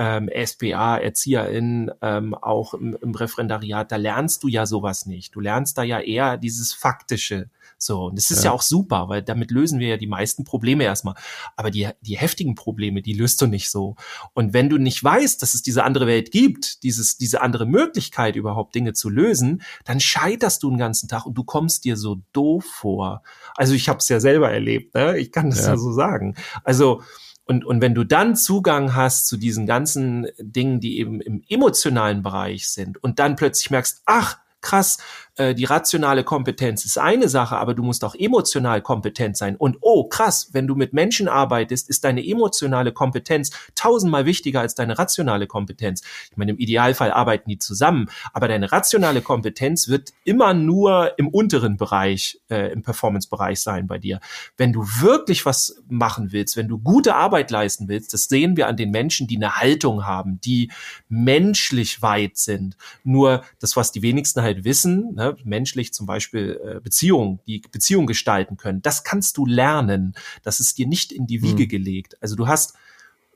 ähm, 0.00 0.30
SPA, 0.46 0.96
ErzieherInnen, 0.96 1.90
ähm, 2.00 2.32
auch 2.32 2.72
im, 2.72 2.96
im 3.02 3.14
Referendariat, 3.14 3.92
da 3.92 3.96
lernst 3.96 4.42
du 4.42 4.48
ja 4.48 4.64
sowas 4.64 5.04
nicht. 5.04 5.34
Du 5.34 5.40
lernst 5.40 5.76
da 5.76 5.82
ja 5.82 6.00
eher 6.00 6.38
dieses 6.38 6.72
Faktische. 6.72 7.50
So, 7.76 8.06
und 8.06 8.16
das 8.16 8.30
ist 8.30 8.38
ja. 8.38 8.50
ja 8.50 8.52
auch 8.52 8.62
super, 8.62 9.10
weil 9.10 9.22
damit 9.22 9.50
lösen 9.50 9.78
wir 9.78 9.88
ja 9.88 9.96
die 9.98 10.06
meisten 10.06 10.44
Probleme 10.44 10.84
erstmal. 10.84 11.16
Aber 11.54 11.70
die, 11.70 11.86
die 12.00 12.16
heftigen 12.16 12.54
Probleme, 12.54 13.02
die 13.02 13.12
löst 13.12 13.42
du 13.42 13.46
nicht 13.46 13.68
so. 13.68 13.94
Und 14.32 14.54
wenn 14.54 14.70
du 14.70 14.78
nicht 14.78 15.04
weißt, 15.04 15.42
dass 15.42 15.52
es 15.52 15.60
diese 15.60 15.84
andere 15.84 16.06
Welt 16.06 16.30
gibt, 16.30 16.82
dieses, 16.82 17.18
diese 17.18 17.42
andere 17.42 17.66
Möglichkeit 17.66 18.36
überhaupt 18.36 18.74
Dinge 18.74 18.94
zu 18.94 19.10
lösen, 19.10 19.60
dann 19.84 20.00
scheiterst 20.00 20.62
du 20.62 20.70
den 20.70 20.78
ganzen 20.78 21.10
Tag 21.10 21.26
und 21.26 21.34
du 21.34 21.44
kommst 21.44 21.84
dir 21.84 21.98
so 21.98 22.22
doof 22.32 22.64
vor. 22.64 23.22
Also 23.54 23.74
ich 23.74 23.90
habe 23.90 23.98
es 23.98 24.08
ja 24.08 24.18
selber 24.18 24.50
erlebt, 24.50 24.94
ne? 24.94 25.18
ich 25.18 25.30
kann 25.30 25.50
das 25.50 25.64
ja, 25.66 25.72
ja 25.72 25.76
so 25.76 25.92
sagen. 25.92 26.36
Also 26.64 27.02
und, 27.50 27.64
und 27.64 27.80
wenn 27.80 27.96
du 27.96 28.04
dann 28.04 28.36
Zugang 28.36 28.94
hast 28.94 29.26
zu 29.26 29.36
diesen 29.36 29.66
ganzen 29.66 30.28
Dingen, 30.38 30.78
die 30.78 31.00
eben 31.00 31.20
im 31.20 31.42
emotionalen 31.48 32.22
Bereich 32.22 32.70
sind 32.70 33.02
und 33.02 33.18
dann 33.18 33.34
plötzlich 33.34 33.72
merkst, 33.72 34.02
ach, 34.06 34.38
krass, 34.60 34.98
äh, 35.40 35.54
die 35.54 35.64
rationale 35.64 36.22
Kompetenz 36.22 36.84
ist 36.84 36.98
eine 36.98 37.28
Sache, 37.30 37.56
aber 37.56 37.72
du 37.72 37.82
musst 37.82 38.04
auch 38.04 38.14
emotional 38.14 38.82
kompetent 38.82 39.38
sein. 39.38 39.56
Und 39.56 39.78
oh, 39.80 40.04
krass, 40.04 40.50
wenn 40.52 40.66
du 40.66 40.74
mit 40.74 40.92
Menschen 40.92 41.28
arbeitest, 41.28 41.88
ist 41.88 42.04
deine 42.04 42.26
emotionale 42.26 42.92
Kompetenz 42.92 43.50
tausendmal 43.74 44.26
wichtiger 44.26 44.60
als 44.60 44.74
deine 44.74 44.98
rationale 44.98 45.46
Kompetenz. 45.46 46.02
Ich 46.30 46.36
meine, 46.36 46.50
im 46.50 46.58
Idealfall 46.58 47.10
arbeiten 47.10 47.48
die 47.48 47.58
zusammen, 47.58 48.10
aber 48.34 48.48
deine 48.48 48.70
rationale 48.70 49.22
Kompetenz 49.22 49.88
wird 49.88 50.12
immer 50.24 50.52
nur 50.52 51.18
im 51.18 51.28
unteren 51.28 51.78
Bereich, 51.78 52.38
äh, 52.50 52.70
im 52.72 52.82
Performance-Bereich 52.82 53.60
sein 53.60 53.86
bei 53.86 53.96
dir. 53.96 54.20
Wenn 54.58 54.74
du 54.74 54.82
wirklich 55.00 55.46
was 55.46 55.82
machen 55.88 56.32
willst, 56.32 56.58
wenn 56.58 56.68
du 56.68 56.76
gute 56.78 57.14
Arbeit 57.14 57.50
leisten 57.50 57.88
willst, 57.88 58.12
das 58.12 58.24
sehen 58.24 58.58
wir 58.58 58.66
an 58.66 58.76
den 58.76 58.90
Menschen, 58.90 59.26
die 59.26 59.36
eine 59.36 59.56
Haltung 59.56 60.04
haben, 60.04 60.38
die 60.42 60.70
menschlich 61.08 62.02
weit 62.02 62.36
sind. 62.36 62.76
Nur 63.04 63.42
das, 63.58 63.74
was 63.74 63.90
die 63.90 64.02
wenigsten 64.02 64.42
halt 64.42 64.64
wissen, 64.64 65.14
ne, 65.14 65.29
menschlich 65.44 65.92
zum 65.92 66.06
Beispiel 66.06 66.60
äh, 66.64 66.80
Beziehungen, 66.80 67.40
die 67.46 67.62
Beziehungen 67.70 68.06
gestalten 68.06 68.56
können, 68.56 68.82
das 68.82 69.04
kannst 69.04 69.36
du 69.36 69.46
lernen. 69.46 70.14
Das 70.42 70.60
ist 70.60 70.78
dir 70.78 70.86
nicht 70.86 71.12
in 71.12 71.26
die 71.26 71.42
Wiege 71.42 71.64
mhm. 71.64 71.68
gelegt. 71.68 72.22
Also 72.22 72.36
du 72.36 72.48
hast, 72.48 72.74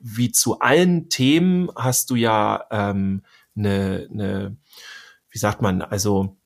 wie 0.01 0.33
zu 0.33 0.61
allen 0.61 1.09
Themen, 1.09 1.69
hast 1.77 2.11
du 2.11 2.17
ja 2.17 2.65
ähm, 2.71 3.23
eine, 3.57 4.09
eine, 4.11 4.57
wie 5.31 5.39
sagt 5.39 5.63
man, 5.63 5.83
also 5.83 6.37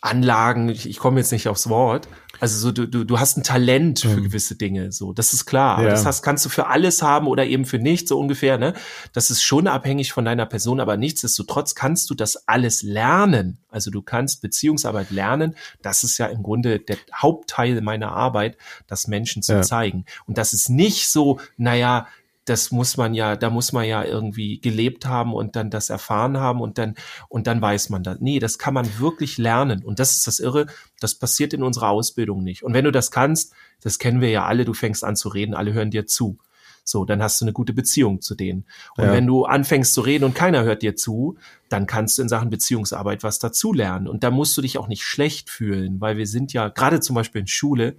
Anlagen, 0.00 0.68
ich, 0.68 0.88
ich 0.88 0.98
komme 0.98 1.20
jetzt 1.20 1.32
nicht 1.32 1.48
aufs 1.48 1.68
Wort. 1.68 2.08
Also 2.42 2.58
so, 2.58 2.72
du, 2.72 2.88
du, 2.88 3.04
du 3.04 3.20
hast 3.20 3.36
ein 3.36 3.44
Talent 3.44 4.00
für 4.00 4.16
mhm. 4.16 4.24
gewisse 4.24 4.56
Dinge, 4.56 4.90
so, 4.90 5.12
das 5.12 5.32
ist 5.32 5.46
klar. 5.46 5.76
Aber 5.76 5.84
ja. 5.84 5.90
das 5.90 6.04
hast, 6.04 6.22
kannst 6.22 6.44
du 6.44 6.48
für 6.48 6.66
alles 6.66 7.00
haben 7.00 7.28
oder 7.28 7.46
eben 7.46 7.64
für 7.64 7.78
nichts, 7.78 8.08
so 8.08 8.18
ungefähr, 8.18 8.58
ne? 8.58 8.74
Das 9.12 9.30
ist 9.30 9.44
schon 9.44 9.68
abhängig 9.68 10.12
von 10.12 10.24
deiner 10.24 10.44
Person, 10.44 10.80
aber 10.80 10.96
nichtsdestotrotz 10.96 11.76
kannst 11.76 12.10
du 12.10 12.14
das 12.16 12.48
alles 12.48 12.82
lernen. 12.82 13.58
Also 13.68 13.92
du 13.92 14.02
kannst 14.02 14.42
Beziehungsarbeit 14.42 15.12
lernen. 15.12 15.54
Das 15.82 16.02
ist 16.02 16.18
ja 16.18 16.26
im 16.26 16.42
Grunde 16.42 16.80
der 16.80 16.96
Hauptteil 17.14 17.80
meiner 17.80 18.10
Arbeit, 18.10 18.56
das 18.88 19.06
Menschen 19.06 19.44
zu 19.44 19.52
ja. 19.52 19.62
zeigen. 19.62 20.04
Und 20.26 20.36
das 20.36 20.52
ist 20.52 20.68
nicht 20.68 21.10
so, 21.10 21.38
naja, 21.56 22.08
das 22.44 22.72
muss 22.72 22.96
man 22.96 23.14
ja, 23.14 23.36
da 23.36 23.50
muss 23.50 23.72
man 23.72 23.84
ja 23.84 24.04
irgendwie 24.04 24.60
gelebt 24.60 25.06
haben 25.06 25.32
und 25.32 25.54
dann 25.54 25.70
das 25.70 25.90
erfahren 25.90 26.38
haben 26.38 26.60
und 26.60 26.78
dann, 26.78 26.94
und 27.28 27.46
dann 27.46 27.62
weiß 27.62 27.90
man 27.90 28.02
das. 28.02 28.18
Nee, 28.20 28.40
das 28.40 28.58
kann 28.58 28.74
man 28.74 28.98
wirklich 28.98 29.38
lernen. 29.38 29.84
Und 29.84 29.98
das 29.98 30.16
ist 30.16 30.26
das 30.26 30.40
Irre, 30.40 30.66
das 31.00 31.14
passiert 31.14 31.52
in 31.52 31.62
unserer 31.62 31.90
Ausbildung 31.90 32.42
nicht. 32.42 32.62
Und 32.64 32.74
wenn 32.74 32.84
du 32.84 32.90
das 32.90 33.10
kannst, 33.10 33.52
das 33.80 33.98
kennen 33.98 34.20
wir 34.20 34.30
ja 34.30 34.44
alle, 34.44 34.64
du 34.64 34.74
fängst 34.74 35.04
an 35.04 35.16
zu 35.16 35.28
reden, 35.28 35.54
alle 35.54 35.72
hören 35.72 35.90
dir 35.90 36.06
zu. 36.06 36.38
So, 36.84 37.04
dann 37.04 37.22
hast 37.22 37.40
du 37.40 37.44
eine 37.44 37.52
gute 37.52 37.72
Beziehung 37.72 38.20
zu 38.20 38.34
denen. 38.34 38.64
Und 38.96 39.04
ja. 39.04 39.12
wenn 39.12 39.26
du 39.26 39.44
anfängst 39.44 39.94
zu 39.94 40.00
reden 40.00 40.24
und 40.24 40.34
keiner 40.34 40.64
hört 40.64 40.82
dir 40.82 40.96
zu, 40.96 41.36
dann 41.68 41.86
kannst 41.86 42.18
du 42.18 42.22
in 42.22 42.28
Sachen 42.28 42.50
Beziehungsarbeit 42.50 43.22
was 43.22 43.38
dazulernen. 43.38 44.08
Und 44.08 44.24
da 44.24 44.32
musst 44.32 44.56
du 44.56 44.62
dich 44.62 44.78
auch 44.78 44.88
nicht 44.88 45.04
schlecht 45.04 45.48
fühlen, 45.48 46.00
weil 46.00 46.16
wir 46.16 46.26
sind 46.26 46.52
ja 46.52 46.68
gerade 46.68 46.98
zum 47.00 47.14
Beispiel 47.14 47.42
in 47.42 47.46
Schule, 47.46 47.96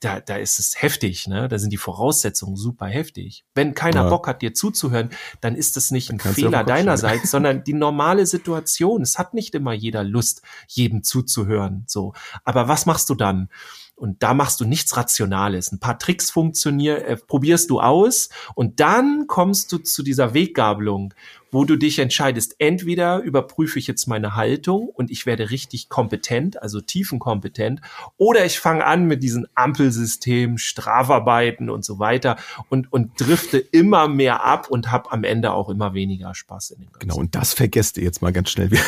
da, 0.00 0.20
da 0.20 0.36
ist 0.36 0.58
es 0.58 0.80
heftig, 0.80 1.28
ne? 1.28 1.46
Da 1.48 1.58
sind 1.58 1.70
die 1.70 1.76
Voraussetzungen 1.76 2.56
super 2.56 2.86
heftig. 2.86 3.44
Wenn 3.54 3.74
keiner 3.74 4.04
ja. 4.04 4.08
Bock 4.08 4.26
hat, 4.26 4.40
dir 4.42 4.54
zuzuhören, 4.54 5.10
dann 5.42 5.54
ist 5.54 5.76
das 5.76 5.90
nicht 5.90 6.10
ein 6.10 6.18
Fehler 6.18 6.64
deinerseits, 6.64 7.30
sondern 7.30 7.64
die 7.64 7.74
normale 7.74 8.26
Situation. 8.26 9.02
Es 9.02 9.18
hat 9.18 9.34
nicht 9.34 9.54
immer 9.54 9.74
jeder 9.74 10.02
Lust, 10.02 10.42
jedem 10.68 11.02
zuzuhören, 11.02 11.84
so. 11.86 12.14
Aber 12.44 12.66
was 12.66 12.86
machst 12.86 13.10
du 13.10 13.14
dann? 13.14 13.50
Und 13.94 14.22
da 14.22 14.32
machst 14.32 14.58
du 14.62 14.64
nichts 14.64 14.96
Rationales. 14.96 15.72
Ein 15.72 15.78
paar 15.78 15.98
Tricks 15.98 16.30
funktionieren, 16.30 17.02
äh, 17.02 17.16
probierst 17.16 17.68
du 17.68 17.80
aus 17.80 18.30
und 18.54 18.80
dann 18.80 19.26
kommst 19.26 19.70
du 19.72 19.78
zu 19.78 20.02
dieser 20.02 20.32
Weggabelung 20.32 21.12
wo 21.50 21.64
du 21.64 21.76
dich 21.76 21.98
entscheidest, 21.98 22.56
entweder 22.58 23.20
überprüfe 23.20 23.78
ich 23.78 23.86
jetzt 23.86 24.06
meine 24.06 24.36
Haltung 24.36 24.88
und 24.88 25.10
ich 25.10 25.26
werde 25.26 25.50
richtig 25.50 25.88
kompetent, 25.88 26.62
also 26.62 26.80
tiefenkompetent, 26.80 27.80
oder 28.16 28.44
ich 28.44 28.58
fange 28.58 28.84
an 28.84 29.06
mit 29.06 29.22
diesen 29.22 29.46
Ampelsystemen, 29.54 30.58
Strafarbeiten 30.58 31.70
und 31.70 31.84
so 31.84 31.98
weiter 31.98 32.36
und, 32.68 32.92
und 32.92 33.20
drifte 33.20 33.58
immer 33.58 34.08
mehr 34.08 34.44
ab 34.44 34.68
und 34.68 34.90
habe 34.90 35.12
am 35.12 35.24
Ende 35.24 35.52
auch 35.52 35.68
immer 35.68 35.94
weniger 35.94 36.34
Spaß 36.34 36.72
in 36.72 36.78
dem 36.78 36.86
Ganzen. 36.86 37.00
Genau, 37.00 37.16
und 37.16 37.34
das 37.34 37.52
vergesst 37.52 37.98
ihr 37.98 38.04
jetzt 38.04 38.22
mal 38.22 38.32
ganz 38.32 38.50
schnell 38.50 38.70
wieder. 38.70 38.82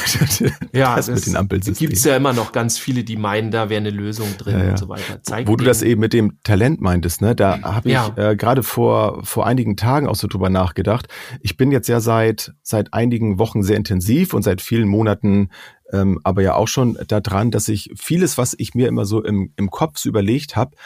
ja, 0.73 0.97
das, 0.97 1.09
mit 1.09 1.27
den 1.27 1.37
Ampelsystemen. 1.37 1.89
Gibt 1.91 1.99
es 1.99 2.05
ja 2.05 2.17
immer 2.17 2.33
noch 2.33 2.53
ganz 2.53 2.79
viele, 2.79 3.05
die 3.05 3.17
meinen, 3.17 3.51
da 3.51 3.69
wäre 3.69 3.81
eine 3.81 3.91
Lösung 3.91 4.37
drin 4.39 4.59
ja, 4.59 4.65
ja. 4.65 4.71
und 4.71 4.79
so 4.79 4.89
weiter. 4.89 5.23
Zeig 5.23 5.49
wo 5.49 5.57
du 5.57 5.65
das 5.65 5.83
eben 5.83 6.01
mit 6.01 6.13
dem 6.13 6.39
Talent 6.43 6.81
meintest, 6.81 7.21
ne? 7.21 7.35
da 7.35 7.61
habe 7.63 7.89
ich 7.89 7.95
ja. 7.95 8.15
äh, 8.17 8.37
gerade 8.37 8.63
vor, 8.63 9.25
vor 9.25 9.47
einigen 9.47 9.77
Tagen 9.77 10.07
auch 10.07 10.15
so 10.15 10.29
drüber 10.29 10.51
nachgedacht. 10.51 11.09
Ich 11.41 11.57
bin 11.57 11.73
jetzt 11.73 11.89
ja 11.89 12.01
seit 12.01 12.52
seit 12.63 12.93
einigen 12.95 13.39
Wochen 13.39 13.63
sehr 13.63 13.77
intensiv 13.77 14.35
und 14.35 14.43
seit 14.43 14.61
vielen 14.61 14.89
Monaten 14.89 15.49
ähm, 15.93 16.19
aber 16.25 16.43
ja 16.43 16.55
auch 16.55 16.69
schon 16.69 16.99
daran, 17.07 17.51
dass 17.51 17.69
ich 17.69 17.91
vieles, 17.95 18.39
was 18.39 18.55
ich 18.57 18.75
mir 18.75 18.89
immer 18.89 19.05
so 19.05 19.23
im, 19.23 19.53
im 19.57 19.71
Kopf 19.71 20.05
überlegt 20.05 20.57
habe, 20.57 20.77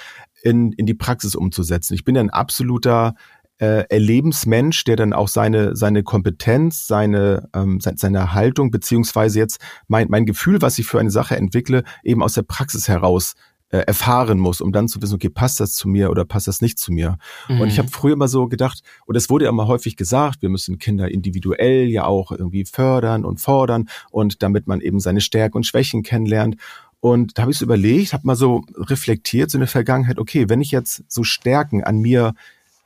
in, 0.42 0.72
in 0.72 0.86
die 0.86 0.94
Praxis 0.94 1.34
umzusetzen. 1.34 1.94
Ich 1.94 2.04
bin 2.04 2.16
ja 2.16 2.20
ein 2.20 2.30
absoluter 2.30 3.14
äh, 3.58 3.84
Erlebensmensch, 3.88 4.84
der 4.84 4.96
dann 4.96 5.12
auch 5.12 5.28
seine, 5.28 5.76
seine 5.76 6.02
Kompetenz, 6.02 6.86
seine, 6.86 7.48
ähm, 7.54 7.80
seine 7.80 8.34
Haltung, 8.34 8.70
beziehungsweise 8.70 9.38
jetzt 9.38 9.60
mein, 9.88 10.08
mein 10.10 10.26
Gefühl, 10.26 10.60
was 10.60 10.78
ich 10.78 10.86
für 10.86 11.00
eine 11.00 11.10
Sache 11.10 11.36
entwickle, 11.36 11.84
eben 12.02 12.22
aus 12.22 12.34
der 12.34 12.42
Praxis 12.42 12.88
heraus 12.88 13.34
äh, 13.70 13.78
erfahren 13.78 14.38
muss, 14.38 14.60
um 14.60 14.72
dann 14.72 14.88
zu 14.88 15.02
wissen, 15.02 15.14
okay, 15.14 15.28
passt 15.28 15.60
das 15.60 15.74
zu 15.74 15.88
mir 15.88 16.10
oder 16.10 16.24
passt 16.24 16.46
das 16.46 16.60
nicht 16.60 16.78
zu 16.78 16.92
mir? 16.92 17.18
Mhm. 17.48 17.60
Und 17.60 17.68
ich 17.68 17.78
habe 17.78 17.88
früher 17.88 18.12
immer 18.12 18.28
so 18.28 18.46
gedacht, 18.46 18.82
und 19.06 19.16
es 19.16 19.28
wurde 19.28 19.46
ja 19.46 19.50
immer 19.50 19.66
häufig 19.66 19.96
gesagt, 19.96 20.42
wir 20.42 20.48
müssen 20.48 20.78
Kinder 20.78 21.10
individuell 21.10 21.88
ja 21.88 22.04
auch 22.04 22.30
irgendwie 22.30 22.64
fördern 22.64 23.24
und 23.24 23.40
fordern 23.40 23.88
und 24.10 24.42
damit 24.42 24.66
man 24.66 24.80
eben 24.80 25.00
seine 25.00 25.20
Stärken 25.20 25.56
und 25.56 25.66
Schwächen 25.66 26.02
kennenlernt. 26.02 26.56
Und 27.00 27.36
da 27.36 27.42
habe 27.42 27.52
ich 27.52 27.58
so 27.58 27.64
überlegt, 27.64 28.12
habe 28.12 28.26
mal 28.26 28.36
so 28.36 28.62
reflektiert 28.76 29.50
so 29.50 29.58
in 29.58 29.60
der 29.60 29.68
Vergangenheit, 29.68 30.18
okay, 30.18 30.48
wenn 30.48 30.60
ich 30.60 30.70
jetzt 30.70 31.04
so 31.08 31.24
Stärken 31.24 31.84
an 31.84 31.98
mir 31.98 32.34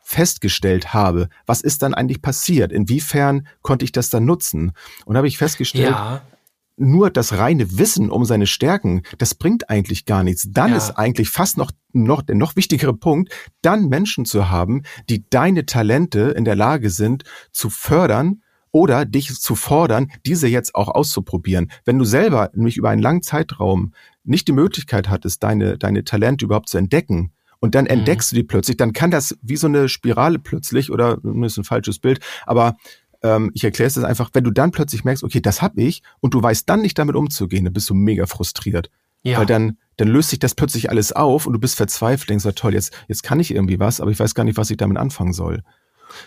festgestellt 0.02 0.92
habe, 0.92 1.28
was 1.46 1.60
ist 1.60 1.82
dann 1.82 1.94
eigentlich 1.94 2.20
passiert? 2.20 2.72
Inwiefern 2.72 3.46
konnte 3.62 3.84
ich 3.84 3.92
das 3.92 4.10
dann 4.10 4.24
nutzen? 4.24 4.72
Und 5.04 5.16
habe 5.16 5.28
ich 5.28 5.38
festgestellt, 5.38 5.90
ja 5.90 6.22
nur 6.76 7.10
das 7.10 7.36
reine 7.36 7.78
Wissen 7.78 8.10
um 8.10 8.24
seine 8.24 8.46
Stärken, 8.46 9.02
das 9.18 9.34
bringt 9.34 9.68
eigentlich 9.68 10.06
gar 10.06 10.24
nichts. 10.24 10.48
Dann 10.50 10.70
ja. 10.70 10.76
ist 10.76 10.92
eigentlich 10.92 11.28
fast 11.28 11.58
noch, 11.58 11.70
noch 11.92 12.22
der 12.22 12.36
noch 12.36 12.56
wichtigere 12.56 12.94
Punkt, 12.94 13.32
dann 13.62 13.88
Menschen 13.88 14.24
zu 14.24 14.50
haben, 14.50 14.82
die 15.08 15.28
deine 15.28 15.66
Talente 15.66 16.20
in 16.30 16.44
der 16.44 16.56
Lage 16.56 16.90
sind 16.90 17.24
zu 17.52 17.70
fördern 17.70 18.42
oder 18.72 19.04
dich 19.04 19.34
zu 19.40 19.54
fordern, 19.54 20.10
diese 20.24 20.48
jetzt 20.48 20.74
auch 20.74 20.88
auszuprobieren. 20.88 21.70
Wenn 21.84 21.98
du 21.98 22.04
selber 22.04 22.50
nämlich 22.54 22.76
über 22.76 22.90
einen 22.90 23.02
langen 23.02 23.22
Zeitraum 23.22 23.92
nicht 24.24 24.48
die 24.48 24.52
Möglichkeit 24.52 25.08
hattest, 25.08 25.42
deine, 25.42 25.76
deine 25.76 26.04
Talente 26.04 26.44
überhaupt 26.44 26.68
zu 26.68 26.78
entdecken, 26.78 27.32
und 27.62 27.74
dann 27.74 27.84
mhm. 27.84 27.90
entdeckst 27.90 28.32
du 28.32 28.36
die 28.36 28.42
plötzlich, 28.42 28.78
dann 28.78 28.92
kann 28.94 29.10
das 29.10 29.38
wie 29.42 29.56
so 29.56 29.66
eine 29.66 29.88
Spirale 29.88 30.38
plötzlich, 30.38 30.90
oder 30.90 31.18
ist 31.44 31.58
ein 31.58 31.64
falsches 31.64 31.98
Bild, 31.98 32.20
aber 32.46 32.76
ähm, 33.22 33.50
ich 33.54 33.64
erkläre 33.64 33.88
es 33.88 33.98
einfach, 33.98 34.30
wenn 34.32 34.44
du 34.44 34.50
dann 34.50 34.70
plötzlich 34.70 35.04
merkst, 35.04 35.24
okay, 35.24 35.40
das 35.40 35.62
hab 35.62 35.76
ich 35.76 36.02
und 36.20 36.34
du 36.34 36.42
weißt 36.42 36.68
dann 36.68 36.80
nicht 36.82 36.98
damit 36.98 37.16
umzugehen, 37.16 37.64
dann 37.64 37.72
bist 37.72 37.90
du 37.90 37.94
mega 37.94 38.26
frustriert. 38.26 38.90
Ja. 39.22 39.38
Weil 39.38 39.46
dann, 39.46 39.76
dann 39.98 40.08
löst 40.08 40.30
sich 40.30 40.38
das 40.38 40.54
plötzlich 40.54 40.88
alles 40.88 41.12
auf 41.12 41.46
und 41.46 41.52
du 41.52 41.58
bist 41.58 41.76
verzweifelt, 41.76 42.30
denkst, 42.30 42.46
toll, 42.56 42.72
jetzt, 42.72 42.96
jetzt 43.06 43.22
kann 43.22 43.38
ich 43.38 43.54
irgendwie 43.54 43.78
was, 43.78 44.00
aber 44.00 44.10
ich 44.10 44.18
weiß 44.18 44.34
gar 44.34 44.44
nicht, 44.44 44.56
was 44.56 44.70
ich 44.70 44.78
damit 44.78 44.96
anfangen 44.96 45.34
soll. 45.34 45.62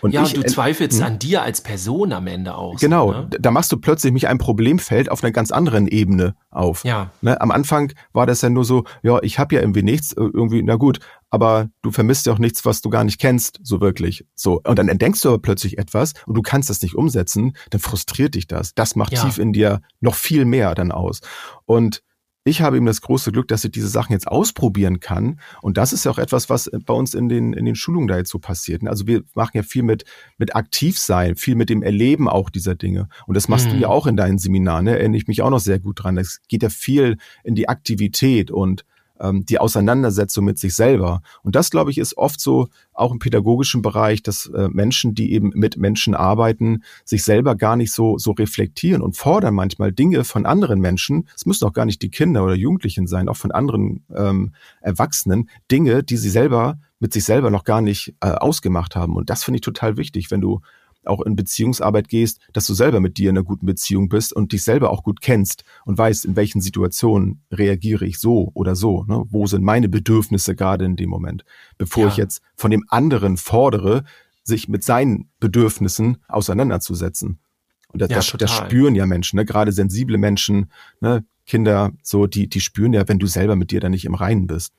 Und 0.00 0.12
ja, 0.12 0.22
ich, 0.22 0.36
und 0.36 0.44
du 0.44 0.50
zweifelst 0.50 0.98
hm? 0.98 1.06
an 1.06 1.18
dir 1.18 1.42
als 1.42 1.60
Person 1.60 2.12
am 2.12 2.26
Ende 2.26 2.54
auch. 2.56 2.78
Genau, 2.78 3.12
so, 3.12 3.18
ne? 3.18 3.30
da 3.38 3.50
machst 3.50 3.72
du 3.72 3.76
plötzlich 3.76 4.12
mich 4.12 4.28
ein 4.28 4.38
Problemfeld 4.38 5.10
auf 5.10 5.22
einer 5.22 5.32
ganz 5.32 5.50
anderen 5.50 5.86
Ebene 5.86 6.34
auf. 6.50 6.84
Ja. 6.84 7.10
Ne? 7.20 7.40
Am 7.40 7.50
Anfang 7.50 7.92
war 8.12 8.26
das 8.26 8.42
ja 8.42 8.50
nur 8.50 8.64
so, 8.64 8.84
ja, 9.02 9.22
ich 9.22 9.38
habe 9.38 9.54
ja 9.54 9.60
irgendwie 9.60 9.82
nichts, 9.82 10.12
äh, 10.12 10.20
irgendwie, 10.20 10.62
na 10.62 10.76
gut, 10.76 11.00
aber 11.30 11.68
du 11.82 11.90
vermisst 11.90 12.26
ja 12.26 12.32
auch 12.32 12.38
nichts, 12.38 12.64
was 12.64 12.80
du 12.80 12.90
gar 12.90 13.04
nicht 13.04 13.20
kennst, 13.20 13.58
so 13.62 13.80
wirklich. 13.80 14.24
So. 14.34 14.60
Und 14.64 14.78
dann 14.78 14.88
entdeckst 14.88 15.24
du 15.24 15.30
aber 15.30 15.40
plötzlich 15.40 15.78
etwas 15.78 16.12
und 16.26 16.34
du 16.34 16.42
kannst 16.42 16.70
das 16.70 16.80
nicht 16.82 16.94
umsetzen, 16.94 17.56
dann 17.70 17.80
frustriert 17.80 18.34
dich 18.34 18.46
das. 18.46 18.74
Das 18.74 18.94
macht 18.94 19.12
ja. 19.12 19.24
tief 19.24 19.38
in 19.38 19.52
dir 19.52 19.80
noch 20.00 20.14
viel 20.14 20.44
mehr 20.44 20.74
dann 20.74 20.92
aus. 20.92 21.20
Und 21.66 22.02
ich 22.44 22.60
habe 22.60 22.76
eben 22.76 22.86
das 22.86 23.00
große 23.00 23.32
Glück, 23.32 23.48
dass 23.48 23.64
ich 23.64 23.72
diese 23.72 23.88
Sachen 23.88 24.12
jetzt 24.12 24.28
ausprobieren 24.28 25.00
kann. 25.00 25.40
Und 25.62 25.78
das 25.78 25.94
ist 25.94 26.04
ja 26.04 26.10
auch 26.10 26.18
etwas, 26.18 26.50
was 26.50 26.70
bei 26.84 26.92
uns 26.92 27.14
in 27.14 27.30
den, 27.30 27.54
in 27.54 27.64
den 27.64 27.74
Schulungen 27.74 28.06
da 28.06 28.18
jetzt 28.18 28.30
so 28.30 28.38
passiert. 28.38 28.86
Also 28.86 29.06
wir 29.06 29.22
machen 29.34 29.52
ja 29.54 29.62
viel 29.62 29.82
mit, 29.82 30.04
mit 30.36 30.54
aktiv 30.54 30.98
sein, 30.98 31.36
viel 31.36 31.54
mit 31.54 31.70
dem 31.70 31.82
Erleben 31.82 32.28
auch 32.28 32.50
dieser 32.50 32.74
Dinge. 32.74 33.08
Und 33.26 33.34
das 33.34 33.48
machst 33.48 33.68
mhm. 33.68 33.70
du 33.70 33.76
ja 33.78 33.88
auch 33.88 34.06
in 34.06 34.16
deinen 34.16 34.38
Seminaren, 34.38 34.84
ne? 34.84 34.98
erinnere 34.98 35.16
ich 35.16 35.26
mich 35.26 35.40
auch 35.40 35.50
noch 35.50 35.60
sehr 35.60 35.78
gut 35.78 36.02
dran. 36.02 36.18
Es 36.18 36.42
geht 36.46 36.62
ja 36.62 36.68
viel 36.68 37.16
in 37.44 37.54
die 37.54 37.68
Aktivität 37.68 38.50
und 38.50 38.84
ähm, 39.20 39.44
die 39.46 39.58
Auseinandersetzung 39.58 40.44
mit 40.44 40.58
sich 40.58 40.74
selber. 40.74 41.22
Und 41.42 41.54
das, 41.54 41.70
glaube 41.70 41.90
ich, 41.90 41.98
ist 41.98 42.16
oft 42.16 42.40
so 42.40 42.68
auch 42.92 43.12
im 43.12 43.18
pädagogischen 43.18 43.82
Bereich, 43.82 44.22
dass 44.22 44.46
äh, 44.46 44.68
Menschen, 44.68 45.14
die 45.14 45.32
eben 45.32 45.50
mit 45.54 45.76
Menschen 45.76 46.14
arbeiten, 46.14 46.82
sich 47.04 47.24
selber 47.24 47.56
gar 47.56 47.76
nicht 47.76 47.92
so, 47.92 48.18
so 48.18 48.32
reflektieren 48.32 49.02
und 49.02 49.16
fordern 49.16 49.54
manchmal 49.54 49.92
Dinge 49.92 50.24
von 50.24 50.46
anderen 50.46 50.80
Menschen. 50.80 51.28
Es 51.34 51.46
müssen 51.46 51.66
auch 51.66 51.72
gar 51.72 51.84
nicht 51.84 52.02
die 52.02 52.10
Kinder 52.10 52.44
oder 52.44 52.54
Jugendlichen 52.54 53.06
sein, 53.06 53.28
auch 53.28 53.36
von 53.36 53.52
anderen 53.52 54.04
ähm, 54.14 54.54
Erwachsenen, 54.80 55.48
Dinge, 55.70 56.02
die 56.02 56.16
sie 56.16 56.30
selber 56.30 56.78
mit 57.00 57.12
sich 57.12 57.24
selber 57.24 57.50
noch 57.50 57.64
gar 57.64 57.82
nicht 57.82 58.14
äh, 58.20 58.28
ausgemacht 58.28 58.96
haben. 58.96 59.16
Und 59.16 59.28
das 59.28 59.44
finde 59.44 59.56
ich 59.56 59.60
total 59.62 59.96
wichtig, 59.98 60.30
wenn 60.30 60.40
du 60.40 60.60
auch 61.06 61.20
in 61.20 61.36
Beziehungsarbeit 61.36 62.08
gehst, 62.08 62.40
dass 62.52 62.66
du 62.66 62.74
selber 62.74 63.00
mit 63.00 63.18
dir 63.18 63.30
in 63.30 63.36
einer 63.36 63.44
guten 63.44 63.66
Beziehung 63.66 64.08
bist 64.08 64.32
und 64.32 64.52
dich 64.52 64.62
selber 64.62 64.90
auch 64.90 65.02
gut 65.02 65.20
kennst 65.20 65.64
und 65.84 65.98
weißt, 65.98 66.24
in 66.24 66.36
welchen 66.36 66.60
Situationen 66.60 67.42
reagiere 67.50 68.06
ich 68.06 68.18
so 68.18 68.50
oder 68.54 68.76
so. 68.76 69.04
Ne? 69.04 69.24
Wo 69.28 69.46
sind 69.46 69.62
meine 69.62 69.88
Bedürfnisse 69.88 70.54
gerade 70.54 70.84
in 70.84 70.96
dem 70.96 71.10
Moment? 71.10 71.44
Bevor 71.78 72.04
ja. 72.04 72.08
ich 72.08 72.16
jetzt 72.16 72.42
von 72.56 72.70
dem 72.70 72.84
anderen 72.88 73.36
fordere, 73.36 74.04
sich 74.42 74.68
mit 74.68 74.84
seinen 74.84 75.30
Bedürfnissen 75.40 76.18
auseinanderzusetzen. 76.28 77.40
Und 77.88 78.02
das, 78.02 78.10
ja, 78.10 78.16
das, 78.16 78.34
das 78.38 78.50
spüren 78.50 78.94
ja 78.94 79.06
Menschen, 79.06 79.36
ne? 79.36 79.44
gerade 79.44 79.72
sensible 79.72 80.18
Menschen, 80.18 80.70
ne? 81.00 81.24
Kinder, 81.46 81.92
so, 82.02 82.26
die, 82.26 82.48
die 82.48 82.60
spüren 82.60 82.94
ja, 82.94 83.06
wenn 83.06 83.18
du 83.18 83.26
selber 83.26 83.54
mit 83.54 83.70
dir 83.70 83.78
da 83.78 83.90
nicht 83.90 84.06
im 84.06 84.14
Reinen 84.14 84.46
bist. 84.46 84.72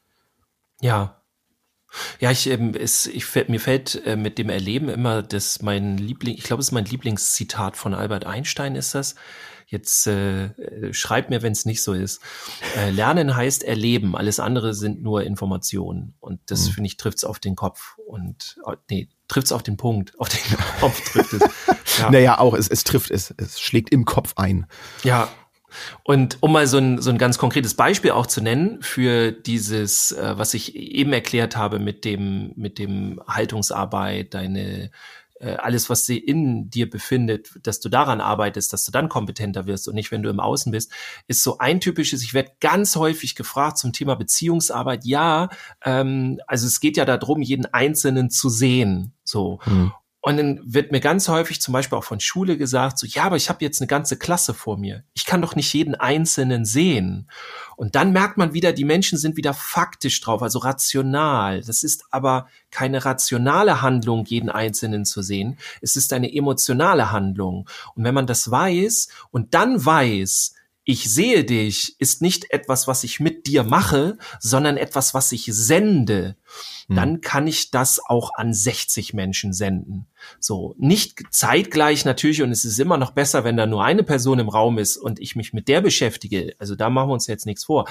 Ja, 0.81 1.14
ja, 2.19 2.31
ich, 2.31 2.49
ähm, 2.49 2.73
es, 2.73 3.07
ich, 3.07 3.25
mir 3.47 3.59
fällt 3.59 4.05
äh, 4.05 4.15
mit 4.15 4.37
dem 4.37 4.49
Erleben 4.49 4.89
immer, 4.89 5.21
dass 5.21 5.61
mein 5.61 5.97
Liebling, 5.97 6.35
ich 6.35 6.43
glaube, 6.43 6.61
es 6.61 6.67
ist 6.67 6.71
mein 6.71 6.85
Lieblingszitat 6.85 7.77
von 7.77 7.93
Albert 7.93 8.25
Einstein 8.25 8.75
ist 8.75 8.95
das. 8.95 9.15
Jetzt 9.67 10.05
äh, 10.05 10.51
schreib 10.93 11.31
mir, 11.31 11.41
wenn 11.41 11.51
es 11.51 11.65
nicht 11.65 11.81
so 11.81 11.93
ist. 11.93 12.21
Äh, 12.77 12.91
Lernen 12.91 13.35
heißt 13.35 13.63
erleben, 13.63 14.15
alles 14.15 14.39
andere 14.39 14.75
sind 14.75 15.01
nur 15.01 15.23
Informationen. 15.23 16.13
Und 16.19 16.39
das, 16.45 16.67
mhm. 16.67 16.73
finde 16.73 16.87
ich, 16.87 16.97
trifft 16.97 17.17
es 17.17 17.23
auf 17.23 17.39
den 17.39 17.55
Kopf. 17.55 17.97
Und 18.05 18.57
äh, 18.67 18.75
nee, 18.91 19.09
trifft 19.27 19.47
es 19.47 19.51
auf 19.51 19.63
den 19.63 19.75
Punkt. 19.75 20.17
Auf 20.19 20.29
den 20.29 20.39
Kopf 20.79 21.11
trifft 21.11 21.33
es. 21.33 21.41
Ja. 21.97 22.11
Naja, 22.11 22.39
auch, 22.39 22.53
es, 22.53 22.67
es 22.67 22.83
trifft, 22.83 23.09
es, 23.09 23.33
es 23.37 23.59
schlägt 23.59 23.89
im 23.91 24.05
Kopf 24.05 24.33
ein. 24.35 24.67
Ja, 25.03 25.29
und 26.03 26.37
um 26.41 26.51
mal 26.51 26.67
so 26.67 26.77
ein, 26.77 27.01
so 27.01 27.09
ein 27.09 27.17
ganz 27.17 27.37
konkretes 27.37 27.73
Beispiel 27.73 28.11
auch 28.11 28.27
zu 28.27 28.41
nennen 28.41 28.81
für 28.81 29.31
dieses, 29.31 30.11
äh, 30.11 30.33
was 30.37 30.53
ich 30.53 30.75
eben 30.75 31.13
erklärt 31.13 31.55
habe 31.55 31.79
mit 31.79 32.05
dem, 32.05 32.53
mit 32.55 32.79
dem 32.79 33.21
Haltungsarbeit, 33.27 34.33
deine 34.33 34.91
äh, 35.39 35.55
alles, 35.55 35.89
was 35.89 36.05
sie 36.05 36.17
in 36.17 36.69
dir 36.69 36.89
befindet, 36.89 37.49
dass 37.63 37.79
du 37.79 37.89
daran 37.89 38.21
arbeitest, 38.21 38.71
dass 38.71 38.85
du 38.85 38.91
dann 38.91 39.09
kompetenter 39.09 39.67
wirst 39.67 39.87
und 39.87 39.95
nicht, 39.95 40.11
wenn 40.11 40.23
du 40.23 40.29
im 40.29 40.39
Außen 40.39 40.71
bist, 40.71 40.91
ist 41.27 41.43
so 41.43 41.57
ein 41.57 41.79
typisches, 41.81 42.23
ich 42.23 42.33
werde 42.33 42.51
ganz 42.61 42.95
häufig 42.95 43.35
gefragt 43.35 43.77
zum 43.77 43.91
Thema 43.91 44.15
Beziehungsarbeit, 44.15 45.05
ja, 45.05 45.49
ähm, 45.83 46.39
also 46.47 46.67
es 46.67 46.79
geht 46.79 46.97
ja 46.97 47.05
darum, 47.05 47.41
jeden 47.41 47.65
Einzelnen 47.65 48.29
zu 48.29 48.49
sehen, 48.49 49.13
so. 49.23 49.59
Mhm. 49.65 49.91
Und 50.25 50.37
dann 50.37 50.59
wird 50.65 50.91
mir 50.91 51.01
ganz 51.01 51.27
häufig 51.27 51.61
zum 51.61 51.71
Beispiel 51.71 51.99
auch 51.99 52.03
von 52.03 52.19
Schule 52.19 52.57
gesagt, 52.57 52.97
so, 52.97 53.05
ja, 53.05 53.25
aber 53.25 53.35
ich 53.35 53.47
habe 53.47 53.63
jetzt 53.63 53.79
eine 53.79 53.85
ganze 53.85 54.17
Klasse 54.17 54.55
vor 54.55 54.75
mir. 54.75 55.03
Ich 55.13 55.27
kann 55.27 55.39
doch 55.39 55.55
nicht 55.55 55.71
jeden 55.71 55.93
Einzelnen 55.93 56.65
sehen. 56.65 57.29
Und 57.75 57.93
dann 57.93 58.11
merkt 58.11 58.35
man 58.35 58.51
wieder, 58.51 58.73
die 58.73 58.85
Menschen 58.85 59.19
sind 59.19 59.37
wieder 59.37 59.53
faktisch 59.53 60.19
drauf, 60.21 60.41
also 60.41 60.57
rational. 60.57 61.61
Das 61.61 61.83
ist 61.83 62.05
aber 62.09 62.47
keine 62.71 63.05
rationale 63.05 63.83
Handlung, 63.83 64.25
jeden 64.25 64.49
Einzelnen 64.49 65.05
zu 65.05 65.21
sehen. 65.21 65.59
Es 65.81 65.95
ist 65.95 66.11
eine 66.11 66.33
emotionale 66.33 67.11
Handlung. 67.11 67.69
Und 67.93 68.03
wenn 68.03 68.15
man 68.15 68.25
das 68.25 68.49
weiß 68.49 69.09
und 69.29 69.53
dann 69.53 69.85
weiß, 69.85 70.54
ich 70.85 71.11
sehe 71.11 71.43
dich 71.43 71.99
ist 71.99 72.21
nicht 72.21 72.51
etwas, 72.51 72.87
was 72.87 73.03
ich 73.03 73.19
mit 73.19 73.47
dir 73.47 73.63
mache, 73.63 74.19
sondern 74.39 74.77
etwas, 74.77 75.15
was 75.15 75.31
ich 75.31 75.49
sende. 75.51 76.37
Hm. 76.87 76.95
Dann 76.95 77.21
kann 77.21 77.47
ich 77.47 77.71
das 77.71 77.99
auch 77.99 78.29
an 78.35 78.53
60 78.53 79.15
Menschen 79.15 79.51
senden. 79.51 80.05
So, 80.39 80.75
nicht 80.77 81.23
zeitgleich 81.31 82.05
natürlich 82.05 82.43
und 82.43 82.51
es 82.51 82.65
ist 82.65 82.79
immer 82.79 82.97
noch 82.97 83.11
besser, 83.11 83.43
wenn 83.43 83.57
da 83.57 83.65
nur 83.65 83.83
eine 83.83 84.03
Person 84.03 84.37
im 84.37 84.47
Raum 84.47 84.77
ist 84.77 84.97
und 84.97 85.19
ich 85.19 85.35
mich 85.35 85.53
mit 85.53 85.67
der 85.67 85.81
beschäftige. 85.81 86.55
Also 86.59 86.75
da 86.75 86.91
machen 86.91 87.09
wir 87.09 87.13
uns 87.13 87.25
jetzt 87.25 87.47
nichts 87.47 87.65
vor. 87.65 87.89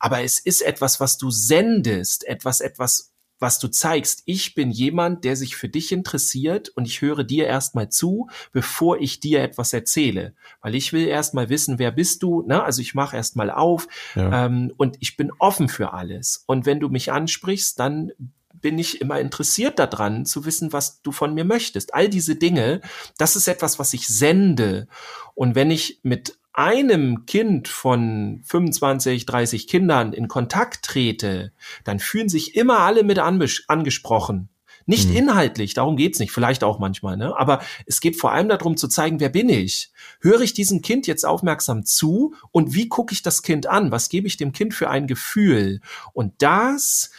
Aber 0.00 0.22
es 0.22 0.40
ist 0.40 0.62
etwas, 0.62 0.98
was 0.98 1.18
du 1.18 1.30
sendest, 1.30 2.24
etwas, 2.26 2.60
etwas 2.60 3.11
was 3.42 3.58
du 3.58 3.68
zeigst. 3.68 4.22
Ich 4.24 4.54
bin 4.54 4.70
jemand, 4.70 5.24
der 5.24 5.36
sich 5.36 5.56
für 5.56 5.68
dich 5.68 5.92
interessiert 5.92 6.70
und 6.70 6.86
ich 6.86 7.02
höre 7.02 7.24
dir 7.24 7.46
erstmal 7.46 7.90
zu, 7.90 8.28
bevor 8.52 8.98
ich 8.98 9.20
dir 9.20 9.42
etwas 9.42 9.72
erzähle. 9.72 10.34
Weil 10.62 10.74
ich 10.74 10.92
will 10.92 11.06
erstmal 11.06 11.50
wissen, 11.50 11.78
wer 11.78 11.90
bist 11.90 12.22
du? 12.22 12.42
Ne? 12.42 12.62
Also 12.62 12.80
ich 12.80 12.94
mache 12.94 13.16
erstmal 13.16 13.50
auf 13.50 13.88
ja. 14.14 14.46
ähm, 14.46 14.72
und 14.76 14.96
ich 15.00 15.16
bin 15.16 15.32
offen 15.38 15.68
für 15.68 15.92
alles. 15.92 16.44
Und 16.46 16.64
wenn 16.64 16.80
du 16.80 16.88
mich 16.88 17.12
ansprichst, 17.12 17.78
dann 17.78 18.12
bin 18.54 18.78
ich 18.78 19.00
immer 19.00 19.20
interessiert 19.20 19.78
daran, 19.78 20.24
zu 20.24 20.46
wissen, 20.46 20.72
was 20.72 21.02
du 21.02 21.12
von 21.12 21.34
mir 21.34 21.44
möchtest. 21.44 21.94
All 21.94 22.08
diese 22.08 22.36
Dinge, 22.36 22.80
das 23.18 23.36
ist 23.36 23.48
etwas, 23.48 23.78
was 23.78 23.92
ich 23.92 24.06
sende. 24.06 24.86
Und 25.34 25.54
wenn 25.54 25.70
ich 25.70 25.98
mit 26.02 26.38
einem 26.52 27.24
Kind 27.26 27.68
von 27.68 28.42
25, 28.44 29.26
30 29.26 29.66
Kindern 29.66 30.12
in 30.12 30.28
Kontakt 30.28 30.84
trete, 30.84 31.52
dann 31.84 31.98
fühlen 31.98 32.28
sich 32.28 32.54
immer 32.56 32.80
alle 32.80 33.04
mit 33.04 33.18
angesprochen. 33.18 34.48
Nicht 34.86 35.10
mhm. 35.10 35.16
inhaltlich, 35.16 35.74
darum 35.74 35.96
geht's 35.96 36.18
nicht, 36.18 36.32
vielleicht 36.32 36.64
auch 36.64 36.78
manchmal, 36.78 37.16
ne? 37.16 37.36
aber 37.38 37.60
es 37.86 38.00
geht 38.00 38.16
vor 38.16 38.32
allem 38.32 38.48
darum 38.48 38.76
zu 38.76 38.88
zeigen, 38.88 39.20
wer 39.20 39.28
bin 39.28 39.48
ich? 39.48 39.92
Höre 40.20 40.40
ich 40.40 40.54
diesem 40.54 40.82
Kind 40.82 41.06
jetzt 41.06 41.24
aufmerksam 41.24 41.84
zu 41.84 42.34
und 42.50 42.74
wie 42.74 42.88
gucke 42.88 43.12
ich 43.12 43.22
das 43.22 43.42
Kind 43.42 43.66
an? 43.66 43.92
Was 43.92 44.08
gebe 44.08 44.26
ich 44.26 44.36
dem 44.36 44.52
Kind 44.52 44.74
für 44.74 44.90
ein 44.90 45.06
Gefühl? 45.06 45.80
Und 46.12 46.34
das 46.38 47.10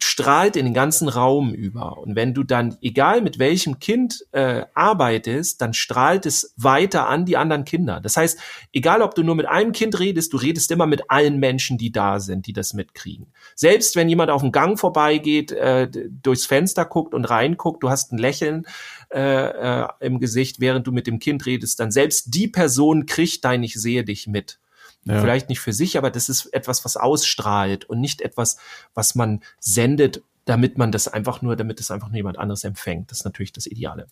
strahlt 0.00 0.56
in 0.56 0.64
den 0.64 0.74
ganzen 0.74 1.08
Raum 1.08 1.52
über. 1.52 1.98
Und 1.98 2.16
wenn 2.16 2.32
du 2.32 2.42
dann, 2.42 2.76
egal 2.80 3.20
mit 3.20 3.38
welchem 3.38 3.78
Kind 3.78 4.24
äh, 4.32 4.64
arbeitest, 4.74 5.60
dann 5.60 5.74
strahlt 5.74 6.24
es 6.24 6.54
weiter 6.56 7.08
an 7.08 7.26
die 7.26 7.36
anderen 7.36 7.64
Kinder. 7.64 8.00
Das 8.00 8.16
heißt, 8.16 8.38
egal 8.72 9.02
ob 9.02 9.14
du 9.14 9.22
nur 9.22 9.34
mit 9.34 9.46
einem 9.46 9.72
Kind 9.72 9.98
redest, 9.98 10.32
du 10.32 10.38
redest 10.38 10.70
immer 10.70 10.86
mit 10.86 11.10
allen 11.10 11.38
Menschen, 11.38 11.76
die 11.76 11.92
da 11.92 12.18
sind, 12.18 12.46
die 12.46 12.54
das 12.54 12.72
mitkriegen. 12.72 13.26
Selbst 13.54 13.94
wenn 13.94 14.08
jemand 14.08 14.30
auf 14.30 14.40
dem 14.40 14.52
Gang 14.52 14.78
vorbeigeht, 14.78 15.52
äh, 15.52 15.88
durchs 16.22 16.46
Fenster 16.46 16.86
guckt 16.86 17.12
und 17.12 17.26
reinguckt, 17.26 17.82
du 17.82 17.90
hast 17.90 18.12
ein 18.12 18.18
Lächeln 18.18 18.66
äh, 19.12 19.82
äh, 19.82 19.88
im 20.00 20.18
Gesicht, 20.18 20.60
während 20.60 20.86
du 20.86 20.92
mit 20.92 21.06
dem 21.06 21.18
Kind 21.18 21.44
redest, 21.44 21.78
dann 21.78 21.90
selbst 21.90 22.34
die 22.34 22.48
Person 22.48 23.04
kriegt 23.04 23.44
dein 23.44 23.62
Ich 23.62 23.74
sehe 23.74 24.04
dich 24.04 24.26
mit. 24.26 24.58
Ja. 25.04 25.20
Vielleicht 25.20 25.48
nicht 25.48 25.60
für 25.60 25.72
sich, 25.72 25.98
aber 25.98 26.10
das 26.10 26.28
ist 26.28 26.46
etwas, 26.46 26.84
was 26.84 26.96
ausstrahlt 26.96 27.84
und 27.84 28.00
nicht 28.00 28.22
etwas, 28.22 28.56
was 28.94 29.14
man 29.14 29.42
sendet, 29.60 30.22
damit 30.44 30.78
man 30.78 30.92
das 30.92 31.08
einfach 31.08 31.42
nur, 31.42 31.56
damit 31.56 31.80
es 31.80 31.90
einfach 31.90 32.08
nur 32.08 32.16
jemand 32.16 32.38
anderes 32.38 32.64
empfängt. 32.64 33.10
Das 33.10 33.18
ist 33.18 33.24
natürlich 33.24 33.52
das 33.52 33.66
Ideale. 33.66 34.06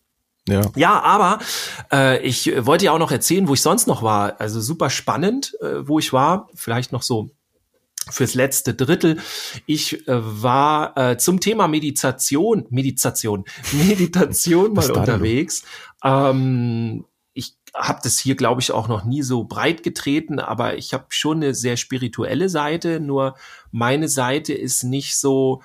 Ja. 0.49 0.63
ja, 0.75 1.01
aber 1.01 1.39
äh, 1.93 2.21
ich 2.23 2.51
wollte 2.67 2.87
ja 2.87 2.93
auch 2.93 2.99
noch 2.99 3.13
erzählen, 3.13 3.47
wo 3.47 3.55
ich 3.55 3.63
sonst 3.63 3.87
noch 3.87 4.03
war. 4.03 4.41
Also 4.41 4.61
super 4.61 4.91
spannend, 4.91 5.55
äh, 5.61 5.87
wo 5.87 5.99
ich 5.99 6.13
war. 6.13 6.49
Vielleicht 6.55 6.91
noch 6.91 7.03
so 7.03 7.31
fürs 8.11 8.35
letzte 8.35 8.75
Drittel. 8.75 9.21
Ich 9.67 10.07
äh, 10.09 10.13
war 10.43 10.97
äh, 10.97 11.17
zum 11.17 11.39
Thema 11.39 11.69
Meditation, 11.69 12.67
Meditation, 12.71 13.45
Meditation 13.73 14.73
mal 14.73 14.91
unterwegs. 14.91 15.63
Ähm, 16.03 17.05
habe 17.75 18.01
das 18.03 18.19
hier, 18.19 18.37
glaube 18.37 18.61
ich, 18.61 18.73
auch 18.73 18.89
noch 18.89 19.05
nie 19.05 19.23
so 19.23 19.45
breit 19.45 19.83
getreten, 19.83 20.39
aber 20.39 20.77
ich 20.77 20.93
habe 20.93 21.07
schon 21.09 21.39
eine 21.39 21.55
sehr 21.55 21.77
spirituelle 21.77 22.49
Seite, 22.49 23.01
nur 23.01 23.37
meine 23.71 24.09
Seite 24.09 24.53
ist 24.53 24.83
nicht 24.83 25.19
so, 25.19 25.63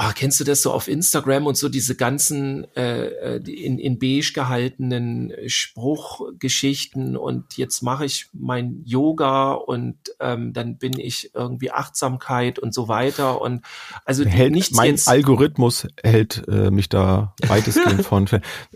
oh, 0.00 0.10
kennst 0.14 0.38
du 0.38 0.44
das 0.44 0.62
so 0.62 0.72
auf 0.72 0.86
Instagram 0.86 1.46
und 1.46 1.56
so 1.56 1.68
diese 1.68 1.96
ganzen 1.96 2.64
äh, 2.76 3.06
äh 3.06 3.50
in, 3.50 3.78
in 3.78 3.98
beige 3.98 4.32
gehaltenen 4.32 5.32
Spruchgeschichten 5.46 7.16
und 7.16 7.56
jetzt 7.56 7.82
mache 7.82 8.04
ich 8.04 8.28
mein 8.32 8.82
Yoga 8.84 9.52
und 9.52 9.96
ähm, 10.20 10.52
dann 10.52 10.78
bin 10.78 10.98
ich 10.98 11.32
irgendwie 11.34 11.72
Achtsamkeit 11.72 12.60
und 12.60 12.72
so 12.72 12.86
weiter 12.86 13.40
und 13.40 13.62
also 14.04 14.24
hält, 14.24 14.52
nichts 14.52 14.76
mein 14.76 14.92
jetzt 14.92 15.08
Algorithmus 15.08 15.88
hält 16.02 16.44
äh, 16.46 16.70
mich 16.70 16.88
da 16.88 17.34
weitestgehend 17.46 18.02
von 18.06 18.28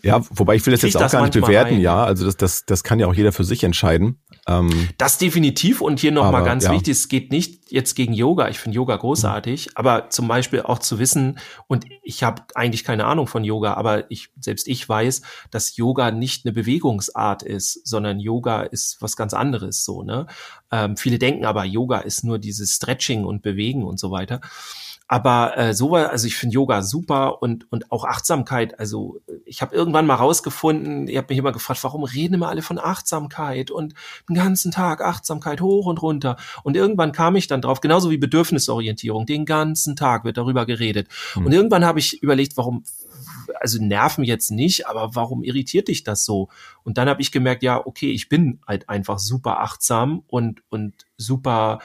ja 0.03 0.21
wobei 0.31 0.57
ich 0.57 0.67
will 0.67 0.73
das 0.73 0.83
jetzt 0.83 0.97
auch 0.97 1.11
gar 1.11 1.23
nicht 1.23 1.35
bewerten 1.35 1.75
rein. 1.75 1.81
ja. 1.81 2.05
Also 2.05 2.25
das 2.27 2.37
das 2.37 2.65
das 2.67 2.83
kann 2.83 2.99
ja 2.99 3.07
auch 3.07 3.15
jeder 3.15 3.31
für 3.31 3.45
sich 3.45 3.63
entscheiden 3.63 4.19
ähm, 4.49 4.89
das 4.99 5.19
definitiv 5.19 5.81
und 5.81 6.01
hier 6.01 6.11
noch 6.11 6.33
mal 6.33 6.43
ganz 6.43 6.65
ja. 6.65 6.73
wichtig 6.73 6.93
es 6.93 7.09
geht 7.09 7.31
nicht 7.31 7.71
jetzt 7.71 7.95
gegen 7.95 8.13
Yoga 8.13 8.49
ich 8.49 8.59
finde 8.59 8.77
Yoga 8.77 8.97
großartig 8.97 9.67
mhm. 9.67 9.73
aber 9.77 10.11
zum 10.11 10.27
Beispiel 10.27 10.63
auch 10.63 10.79
zu 10.81 10.99
wissen 10.99 11.13
wissen, 11.13 11.39
und 11.67 11.87
ich 12.03 12.23
habe 12.23 12.43
eigentlich 12.55 12.85
keine 12.85 13.05
Ahnung 13.07 13.27
von 13.27 13.45
Yoga, 13.45 13.75
aber 13.75 14.11
ich, 14.11 14.31
selbst 14.39 14.69
ich 14.69 14.89
weiß, 14.89 15.23
dass 15.51 15.77
Yoga 15.77 16.11
nicht 16.11 16.45
eine 16.45 16.53
Bewegungsart 16.53 17.43
ist, 17.43 17.87
sondern 17.87 18.21
Yoga 18.21 18.63
ist 18.63 18.99
was 19.01 19.17
ganz 19.17 19.35
anderes 19.35 19.85
so, 19.85 20.03
ne? 20.03 20.27
Ähm, 20.71 20.97
viele 20.97 21.19
denken 21.19 21.45
aber, 21.45 21.65
Yoga 21.65 21.99
ist 21.99 22.25
nur 22.25 22.39
dieses 22.39 22.75
Stretching 22.75 23.25
und 23.25 23.43
Bewegen 23.43 23.85
und 23.85 23.99
so 23.99 24.11
weiter. 24.11 24.41
Aber 25.13 25.59
äh, 25.59 25.75
so 25.75 25.91
war, 25.91 26.09
also 26.09 26.27
ich 26.27 26.37
finde 26.37 26.55
Yoga 26.55 26.81
super 26.81 27.43
und 27.43 27.71
und 27.71 27.93
auch 27.93 28.07
Achtsamkeit. 28.07 28.79
Also 28.81 29.21
ich 29.45 29.61
habe 29.61 29.77
irgendwann 29.77 30.07
mal 30.07 30.15
rausgefunden, 30.15 31.07
ihr 31.07 31.19
habt 31.19 31.29
mich 31.29 31.39
immer 31.39 31.53
gefragt, 31.53 31.85
warum 31.85 32.03
reden 32.05 32.33
immer 32.33 32.49
alle 32.49 32.63
von 32.63 32.79
Achtsamkeit 32.79 33.71
und 33.71 33.93
den 34.27 34.37
ganzen 34.37 34.73
Tag 34.73 35.03
Achtsamkeit 35.03 35.61
hoch 35.61 35.85
und 35.85 36.01
runter. 36.01 36.39
Und 36.63 36.79
irgendwann 36.79 37.13
kam 37.13 37.37
ich 37.37 37.47
dann 37.47 37.61
drauf, 37.61 37.83
genauso 37.83 38.11
wie 38.11 38.17
Bedürfnisorientierung, 38.17 39.27
den 39.27 39.45
ganzen 39.45 39.97
Tag 39.97 40.25
wird 40.25 40.39
darüber 40.39 40.65
geredet. 40.65 41.09
Mhm. 41.37 41.45
Und 41.45 41.53
irgendwann 41.53 41.85
habe 41.85 41.99
ich 41.99 42.23
überlegt, 42.23 42.57
warum 42.57 42.83
also 43.61 43.83
nerven 43.83 44.25
jetzt 44.25 44.51
nicht, 44.51 44.87
aber 44.87 45.15
warum 45.15 45.45
irritiert 45.45 45.89
dich 45.89 46.05
das 46.05 46.25
so? 46.25 46.49
Und 46.85 46.97
dann 46.97 47.11
habe 47.11 47.21
ich 47.21 47.33
gemerkt, 47.33 47.63
ja, 47.63 47.85
okay, 47.87 48.11
ich 48.11 48.31
bin 48.31 48.61
halt 48.67 48.89
einfach 48.89 49.19
super 49.19 49.61
achtsam 49.61 50.23
und 50.29 50.63
und 50.71 50.95
super 51.19 51.81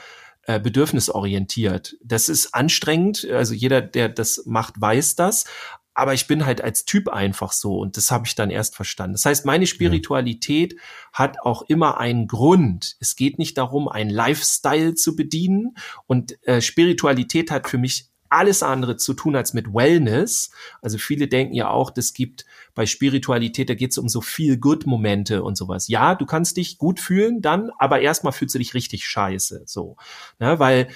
äh, 0.48 0.58
bedürfnisorientiert. 0.58 1.98
Das 2.02 2.30
ist 2.30 2.54
anstrengend, 2.54 3.26
also 3.30 3.52
jeder, 3.52 3.82
der 3.82 4.08
das 4.08 4.44
macht, 4.46 4.80
weiß 4.80 5.14
das. 5.14 5.44
aber 5.92 6.14
ich 6.14 6.26
bin 6.26 6.46
halt 6.46 6.62
als 6.62 6.86
Typ 6.86 7.08
einfach 7.08 7.52
so 7.52 7.80
und 7.80 7.96
das 7.96 8.10
habe 8.10 8.26
ich 8.26 8.34
dann 8.34 8.50
erst 8.50 8.76
verstanden. 8.76 9.12
Das 9.12 9.26
heißt, 9.26 9.44
meine 9.44 9.66
Spiritualität 9.66 10.72
ja. 10.72 10.78
hat 11.12 11.40
auch 11.42 11.62
immer 11.62 11.98
einen 11.98 12.28
Grund. 12.28 12.96
Es 12.98 13.14
geht 13.14 13.38
nicht 13.38 13.58
darum, 13.58 13.88
einen 13.88 14.08
Lifestyle 14.08 14.94
zu 14.94 15.16
bedienen 15.16 15.74
und 16.06 16.38
äh, 16.46 16.62
Spiritualität 16.62 17.50
hat 17.50 17.68
für 17.68 17.78
mich 17.78 18.08
alles 18.30 18.62
andere 18.62 18.96
zu 18.96 19.14
tun 19.14 19.36
als 19.36 19.54
mit 19.54 19.72
Wellness. 19.72 20.50
Also 20.82 20.98
viele 20.98 21.28
denken 21.28 21.54
ja 21.54 21.70
auch, 21.70 21.90
das 21.90 22.12
gibt 22.12 22.44
bei 22.74 22.86
Spiritualität, 22.86 23.70
da 23.70 23.74
geht 23.74 23.90
es 23.90 23.98
um 23.98 24.08
so 24.08 24.20
viel 24.20 24.58
Good-Momente 24.58 25.42
und 25.42 25.56
sowas. 25.56 25.88
Ja, 25.88 26.14
du 26.14 26.26
kannst 26.26 26.56
dich 26.56 26.78
gut 26.78 27.00
fühlen 27.00 27.42
dann, 27.42 27.70
aber 27.78 28.00
erstmal 28.00 28.32
fühlst 28.32 28.54
du 28.54 28.58
dich 28.58 28.74
richtig 28.74 29.06
scheiße. 29.06 29.62
So. 29.66 29.96
Ne? 30.38 30.58
Weil 30.58 30.88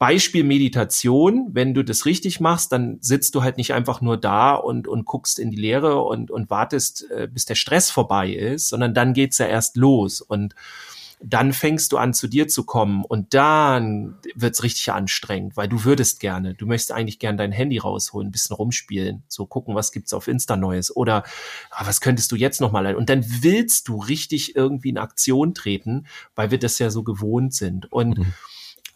Beispiel 0.00 0.44
Meditation, 0.44 1.50
wenn 1.52 1.74
du 1.74 1.84
das 1.84 2.06
richtig 2.06 2.40
machst, 2.40 2.72
dann 2.72 2.96
sitzt 3.02 3.34
du 3.34 3.42
halt 3.42 3.58
nicht 3.58 3.74
einfach 3.74 4.00
nur 4.00 4.16
da 4.16 4.54
und, 4.54 4.88
und 4.88 5.04
guckst 5.04 5.38
in 5.38 5.50
die 5.50 5.58
Leere 5.58 6.02
und, 6.02 6.30
und 6.30 6.48
wartest, 6.48 7.10
äh, 7.10 7.28
bis 7.30 7.44
der 7.44 7.54
Stress 7.54 7.90
vorbei 7.90 8.30
ist, 8.32 8.70
sondern 8.70 8.94
dann 8.94 9.12
geht's 9.12 9.36
ja 9.36 9.44
erst 9.44 9.76
los. 9.76 10.22
Und 10.22 10.54
dann 11.22 11.52
fängst 11.52 11.92
du 11.92 11.98
an, 11.98 12.14
zu 12.14 12.28
dir 12.28 12.48
zu 12.48 12.64
kommen 12.64 13.04
und 13.04 13.34
dann 13.34 14.18
wird's 14.34 14.62
richtig 14.62 14.90
anstrengend, 14.90 15.56
weil 15.56 15.68
du 15.68 15.84
würdest 15.84 16.18
gerne, 16.18 16.54
du 16.54 16.66
möchtest 16.66 16.92
eigentlich 16.92 17.18
gerne 17.18 17.38
dein 17.38 17.52
Handy 17.52 17.78
rausholen, 17.78 18.28
ein 18.28 18.32
bisschen 18.32 18.56
rumspielen, 18.56 19.22
so 19.28 19.46
gucken, 19.46 19.74
was 19.74 19.92
gibt's 19.92 20.14
auf 20.14 20.28
Insta 20.28 20.56
Neues 20.56 20.94
oder 20.94 21.24
ah, 21.70 21.86
was 21.86 22.00
könntest 22.00 22.32
du 22.32 22.36
jetzt 22.36 22.60
noch 22.60 22.72
mal 22.72 22.94
und 22.94 23.10
dann 23.10 23.24
willst 23.42 23.88
du 23.88 23.98
richtig 23.98 24.56
irgendwie 24.56 24.88
in 24.88 24.98
Aktion 24.98 25.54
treten, 25.54 26.06
weil 26.34 26.50
wir 26.50 26.58
das 26.58 26.78
ja 26.78 26.88
so 26.90 27.02
gewohnt 27.02 27.54
sind 27.54 27.92
und 27.92 28.18
mhm. 28.18 28.34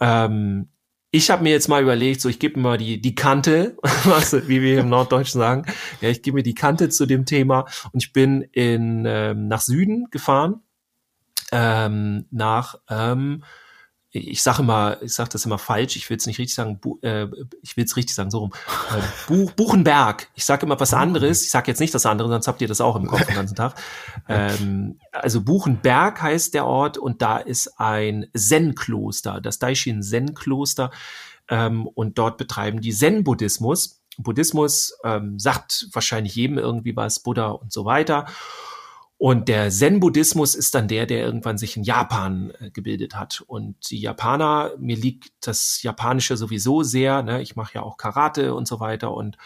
ähm, 0.01 0.69
ich 1.11 1.31
habe 1.31 1.45
mir 1.45 1.51
jetzt 1.51 1.69
mal 1.69 1.81
überlegt, 1.81 2.21
so 2.21 2.29
ich 2.29 2.41
gebe 2.41 2.59
mir 2.59 2.69
mal 2.71 2.79
die, 2.79 3.01
die 3.01 3.15
Kante, 3.15 3.77
wie 4.47 4.63
wir 4.63 4.81
im 4.81 4.89
Norddeutschen 4.89 5.39
sagen. 5.39 5.65
Ja, 6.01 6.09
ich 6.09 6.23
gebe 6.23 6.35
mir 6.35 6.43
die 6.43 6.55
Kante 6.55 6.89
zu 6.89 7.07
dem 7.07 7.25
Thema 7.25 7.67
und 7.93 8.03
ich 8.03 8.13
bin 8.13 8.43
in 8.51 9.05
ähm, 9.07 9.47
nach 9.47 9.61
Süden 9.61 10.09
gefahren 10.11 10.61
ähm, 11.55 12.27
nach, 12.33 12.75
ähm, 12.91 13.45
ich 14.11 14.43
sage 14.43 14.63
immer, 14.63 15.01
ich 15.03 15.15
sage 15.15 15.31
das 15.31 15.45
immer 15.45 15.59
falsch, 15.59 15.97
ich 15.97 16.11
will 16.11 16.17
es 16.17 16.27
nicht 16.27 16.39
richtig 16.39 16.55
sagen, 16.55 16.79
Bu 16.81 16.99
äh, 17.03 17.29
ich 17.63 17.77
will 17.77 17.85
es 17.85 17.97
richtig 17.97 18.15
sagen, 18.15 18.31
so 18.31 18.39
rum. 18.39 18.53
Äh, 18.91 19.01
Buch, 19.29 19.53
Buchenberg. 19.53 20.29
Ich 20.35 20.45
sage 20.45 20.67
immer 20.67 20.79
was 20.79 20.95
anderes. 20.95 21.45
Ich 21.45 21.51
sage 21.51 21.71
jetzt 21.71 21.81
nicht 21.81 21.95
das 21.95 22.07
andere, 22.07 22.29
sonst 22.29 22.49
habt 22.49 22.61
ihr 22.61 22.69
das 22.69 22.81
auch 22.81 22.97
im 22.97 23.07
Kopf 23.07 23.25
den 23.27 23.35
ganzen 23.35 23.55
Tag. 23.57 23.75
Ähm, 24.27 24.99
also 25.13 25.43
Buchenberg 25.43 26.23
heißt 26.23 26.55
der 26.55 26.65
Ort 26.65 26.97
und 26.97 27.21
da 27.21 27.37
ist 27.37 27.79
ein 27.79 28.27
Zen-Kloster, 28.35 29.41
das 29.41 29.59
Daishin 29.59 30.03
Zen-Kloster. 30.03 30.91
Ähm, 31.49 31.87
und 31.87 32.17
dort 32.17 32.39
betreiben 32.39 32.81
die 32.81 32.93
Zen-Buddhismus. 32.93 34.01
Buddhismus 34.17 34.97
ähm, 35.05 35.39
sagt 35.39 35.89
wahrscheinlich 35.93 36.35
jedem 36.37 36.57
irgendwie 36.57 36.97
was, 36.97 37.21
Buddha 37.21 37.49
und 37.49 37.73
so 37.73 37.85
weiter. 37.85 38.27
Und 39.17 39.49
der 39.49 39.71
Zen-Buddhismus 39.71 40.55
ist 40.55 40.75
dann 40.75 40.89
der, 40.89 41.07
der 41.07 41.21
irgendwann 41.25 41.57
sich 41.57 41.77
in 41.77 41.85
Japan 41.85 42.53
äh, 42.59 42.71
gebildet 42.71 43.15
hat. 43.15 43.43
Und 43.47 43.91
die 43.91 44.01
Japaner, 44.01 44.73
mir 44.79 44.97
liegt 44.97 45.33
das 45.41 45.83
Japanische 45.83 46.37
sowieso 46.37 46.83
sehr, 46.83 47.23
ne? 47.23 47.41
ich 47.41 47.57
mache 47.57 47.75
ja 47.75 47.83
auch 47.83 47.97
Karate 47.97 48.55
und 48.55 48.67
so 48.67 48.81
weiter. 48.81 49.15
Und 49.15 49.39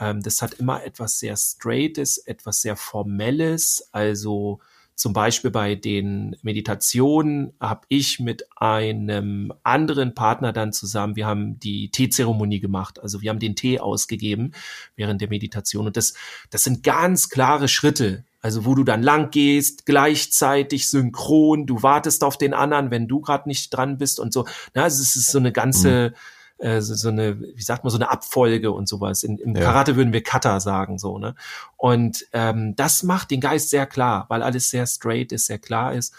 ähm, 0.00 0.20
das 0.22 0.42
hat 0.42 0.54
immer 0.54 0.84
etwas 0.84 1.18
sehr 1.18 1.36
Straightes, 1.36 2.18
etwas 2.18 2.62
sehr 2.62 2.76
Formelles. 2.76 3.88
Also 3.92 4.60
zum 4.96 5.12
Beispiel 5.12 5.50
bei 5.50 5.76
den 5.76 6.36
Meditationen 6.42 7.54
habe 7.60 7.86
ich 7.88 8.20
mit 8.20 8.44
einem 8.56 9.52
anderen 9.62 10.14
Partner 10.14 10.52
dann 10.52 10.72
zusammen, 10.72 11.16
wir 11.16 11.26
haben 11.26 11.58
die 11.58 11.90
Teezeremonie 11.90 12.60
gemacht. 12.60 13.00
Also 13.00 13.22
wir 13.22 13.30
haben 13.30 13.38
den 13.38 13.56
Tee 13.56 13.80
ausgegeben 13.80 14.52
während 14.96 15.20
der 15.20 15.28
Meditation. 15.28 15.86
Und 15.86 15.96
das, 15.96 16.14
das 16.50 16.64
sind 16.64 16.82
ganz 16.82 17.28
klare 17.28 17.68
Schritte 17.68 18.24
also 18.42 18.64
wo 18.64 18.74
du 18.74 18.82
dann 18.82 19.02
lang 19.02 19.30
gehst, 19.30 19.86
gleichzeitig 19.86 20.90
synchron, 20.90 21.64
du 21.64 21.82
wartest 21.82 22.24
auf 22.24 22.36
den 22.36 22.52
anderen, 22.52 22.90
wenn 22.90 23.06
du 23.06 23.20
gerade 23.20 23.48
nicht 23.48 23.70
dran 23.70 23.98
bist 23.98 24.18
und 24.18 24.32
so. 24.32 24.44
Na, 24.74 24.82
also 24.82 25.00
es 25.00 25.14
ist 25.14 25.30
so 25.30 25.38
eine 25.38 25.52
ganze, 25.52 26.12
mhm. 26.58 26.66
äh, 26.66 26.82
so, 26.82 26.94
so, 26.94 27.08
eine, 27.08 27.40
wie 27.40 27.62
sagt 27.62 27.84
man, 27.84 27.92
so 27.92 27.98
eine 27.98 28.10
Abfolge 28.10 28.72
und 28.72 28.88
sowas. 28.88 29.22
In, 29.22 29.38
Im 29.38 29.54
ja. 29.54 29.62
Karate 29.62 29.94
würden 29.94 30.12
wir 30.12 30.24
Kata 30.24 30.58
sagen, 30.58 30.98
so, 30.98 31.18
ne? 31.18 31.36
Und 31.76 32.26
ähm, 32.32 32.74
das 32.74 33.04
macht 33.04 33.30
den 33.30 33.40
Geist 33.40 33.70
sehr 33.70 33.86
klar, 33.86 34.26
weil 34.28 34.42
alles 34.42 34.70
sehr 34.70 34.86
straight 34.88 35.30
ist, 35.30 35.46
sehr 35.46 35.58
klar 35.58 35.94
ist. 35.94 36.12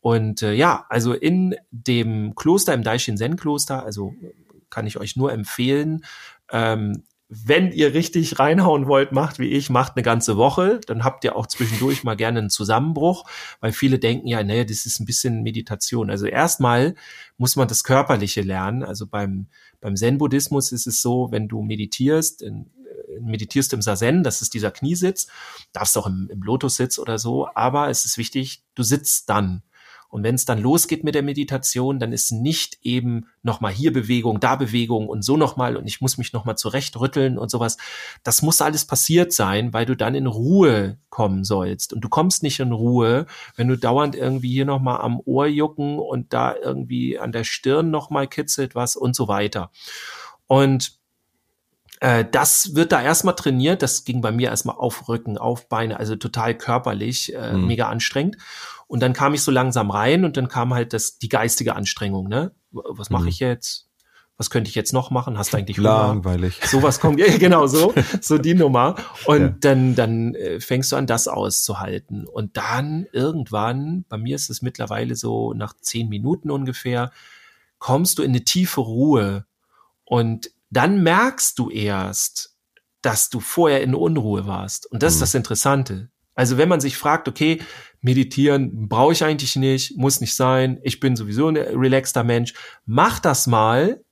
Und 0.00 0.42
äh, 0.42 0.54
ja, 0.54 0.86
also 0.88 1.12
in 1.12 1.54
dem 1.70 2.34
Kloster, 2.34 2.72
im 2.72 2.82
Daishin 2.82 3.18
Zen 3.18 3.36
Kloster, 3.36 3.84
also 3.84 4.14
kann 4.70 4.86
ich 4.86 4.98
euch 4.98 5.16
nur 5.16 5.32
empfehlen, 5.32 6.04
ähm, 6.50 7.02
wenn 7.28 7.72
ihr 7.72 7.92
richtig 7.92 8.38
reinhauen 8.38 8.86
wollt, 8.86 9.12
macht 9.12 9.38
wie 9.38 9.48
ich, 9.48 9.68
macht 9.68 9.96
eine 9.96 10.02
ganze 10.02 10.38
Woche, 10.38 10.80
dann 10.86 11.04
habt 11.04 11.24
ihr 11.24 11.36
auch 11.36 11.46
zwischendurch 11.46 12.02
mal 12.02 12.16
gerne 12.16 12.38
einen 12.38 12.50
Zusammenbruch, 12.50 13.24
weil 13.60 13.72
viele 13.72 13.98
denken 13.98 14.28
ja, 14.28 14.42
naja, 14.42 14.64
das 14.64 14.86
ist 14.86 14.98
ein 14.98 15.04
bisschen 15.04 15.42
Meditation. 15.42 16.10
Also 16.10 16.26
erstmal 16.26 16.94
muss 17.36 17.54
man 17.54 17.68
das 17.68 17.84
Körperliche 17.84 18.40
lernen. 18.40 18.82
Also 18.82 19.06
beim, 19.06 19.48
beim 19.80 19.94
Zen-Buddhismus 19.94 20.72
ist 20.72 20.86
es 20.86 21.02
so, 21.02 21.28
wenn 21.30 21.48
du 21.48 21.60
meditierst, 21.62 22.40
in, 22.40 22.70
äh, 22.86 23.20
meditierst 23.20 23.74
im 23.74 23.82
Sazen, 23.82 24.22
das 24.22 24.40
ist 24.40 24.54
dieser 24.54 24.70
Kniesitz, 24.70 25.26
darfst 25.74 25.98
auch 25.98 26.06
im, 26.06 26.30
im 26.32 26.42
Lotussitz 26.42 26.98
oder 26.98 27.18
so, 27.18 27.46
aber 27.54 27.90
es 27.90 28.06
ist 28.06 28.16
wichtig, 28.16 28.62
du 28.74 28.82
sitzt 28.82 29.28
dann. 29.28 29.62
Und 30.08 30.22
wenn 30.22 30.34
es 30.34 30.46
dann 30.46 30.58
losgeht 30.58 31.04
mit 31.04 31.14
der 31.14 31.22
Meditation, 31.22 31.98
dann 31.98 32.12
ist 32.12 32.32
nicht 32.32 32.78
eben 32.82 33.26
nochmal 33.42 33.72
hier 33.72 33.92
Bewegung, 33.92 34.40
da 34.40 34.56
Bewegung 34.56 35.06
und 35.06 35.22
so 35.22 35.36
nochmal 35.36 35.76
und 35.76 35.86
ich 35.86 36.00
muss 36.00 36.16
mich 36.16 36.32
nochmal 36.32 36.56
zurechtrütteln 36.56 37.36
und 37.36 37.50
sowas. 37.50 37.76
Das 38.22 38.40
muss 38.40 38.62
alles 38.62 38.86
passiert 38.86 39.32
sein, 39.32 39.74
weil 39.74 39.84
du 39.84 39.96
dann 39.96 40.14
in 40.14 40.26
Ruhe 40.26 40.98
kommen 41.10 41.44
sollst. 41.44 41.92
Und 41.92 42.00
du 42.00 42.08
kommst 42.08 42.42
nicht 42.42 42.58
in 42.60 42.72
Ruhe, 42.72 43.26
wenn 43.56 43.68
du 43.68 43.76
dauernd 43.76 44.16
irgendwie 44.16 44.52
hier 44.52 44.64
nochmal 44.64 45.00
am 45.02 45.20
Ohr 45.24 45.46
jucken 45.46 45.98
und 45.98 46.32
da 46.32 46.54
irgendwie 46.56 47.18
an 47.18 47.32
der 47.32 47.44
Stirn 47.44 47.90
nochmal 47.90 48.28
kitzelt 48.28 48.74
was 48.74 48.96
und 48.96 49.14
so 49.14 49.28
weiter. 49.28 49.70
Und 50.46 50.98
äh, 52.00 52.24
das 52.30 52.74
wird 52.74 52.92
da 52.92 53.02
erstmal 53.02 53.34
trainiert. 53.34 53.82
Das 53.82 54.04
ging 54.04 54.20
bei 54.20 54.30
mir 54.32 54.50
erstmal 54.50 54.76
auf 54.76 55.08
Rücken, 55.08 55.38
auf 55.38 55.68
Beine, 55.68 55.98
also 55.98 56.16
total 56.16 56.56
körperlich, 56.56 57.34
äh, 57.34 57.52
mhm. 57.52 57.66
mega 57.66 57.88
anstrengend. 57.88 58.36
Und 58.88 59.00
dann 59.00 59.12
kam 59.12 59.34
ich 59.34 59.42
so 59.42 59.52
langsam 59.52 59.90
rein 59.90 60.24
und 60.24 60.36
dann 60.36 60.48
kam 60.48 60.74
halt 60.74 60.92
das, 60.92 61.18
die 61.18 61.28
geistige 61.28 61.76
Anstrengung, 61.76 62.26
ne? 62.26 62.52
Was 62.70 63.10
mache 63.10 63.24
mhm. 63.24 63.28
ich 63.28 63.38
jetzt? 63.38 63.86
Was 64.38 64.50
könnte 64.50 64.68
ich 64.68 64.76
jetzt 64.76 64.92
noch 64.92 65.10
machen? 65.10 65.36
Hast 65.36 65.52
du 65.52 65.56
eigentlich 65.56 65.76
Langweilig. 65.76 66.60
Sowas 66.64 67.00
kommt, 67.00 67.18
ja, 67.18 67.36
genau 67.36 67.66
so, 67.66 67.92
so 68.20 68.38
die 68.38 68.54
Nummer. 68.54 68.94
Und 69.26 69.40
ja. 69.40 69.54
dann, 69.60 69.94
dann 69.94 70.34
äh, 70.36 70.60
fängst 70.60 70.92
du 70.92 70.96
an, 70.96 71.06
das 71.06 71.28
auszuhalten. 71.28 72.26
Und 72.26 72.56
dann 72.56 73.06
irgendwann, 73.12 74.04
bei 74.08 74.16
mir 74.16 74.36
ist 74.36 74.48
es 74.48 74.62
mittlerweile 74.62 75.16
so 75.16 75.52
nach 75.54 75.74
zehn 75.80 76.08
Minuten 76.08 76.50
ungefähr, 76.50 77.10
kommst 77.78 78.18
du 78.18 78.22
in 78.22 78.30
eine 78.30 78.44
tiefe 78.44 78.80
Ruhe. 78.80 79.44
Und 80.04 80.50
dann 80.70 81.02
merkst 81.02 81.58
du 81.58 81.68
erst, 81.68 82.54
dass 83.02 83.30
du 83.30 83.40
vorher 83.40 83.82
in 83.82 83.94
Unruhe 83.94 84.46
warst. 84.46 84.90
Und 84.90 85.02
das 85.02 85.12
mhm. 85.12 85.16
ist 85.16 85.20
das 85.20 85.34
Interessante. 85.34 86.10
Also 86.38 86.56
wenn 86.56 86.68
man 86.68 86.80
sich 86.80 86.96
fragt, 86.96 87.26
okay, 87.26 87.60
meditieren 88.00 88.88
brauche 88.88 89.12
ich 89.12 89.24
eigentlich 89.24 89.56
nicht, 89.56 89.96
muss 89.96 90.20
nicht 90.20 90.34
sein, 90.34 90.78
ich 90.82 91.00
bin 91.00 91.16
sowieso 91.16 91.48
ein 91.48 91.56
relaxter 91.56 92.24
Mensch, 92.24 92.54
mach 92.86 93.18
das 93.18 93.46
mal, 93.46 94.02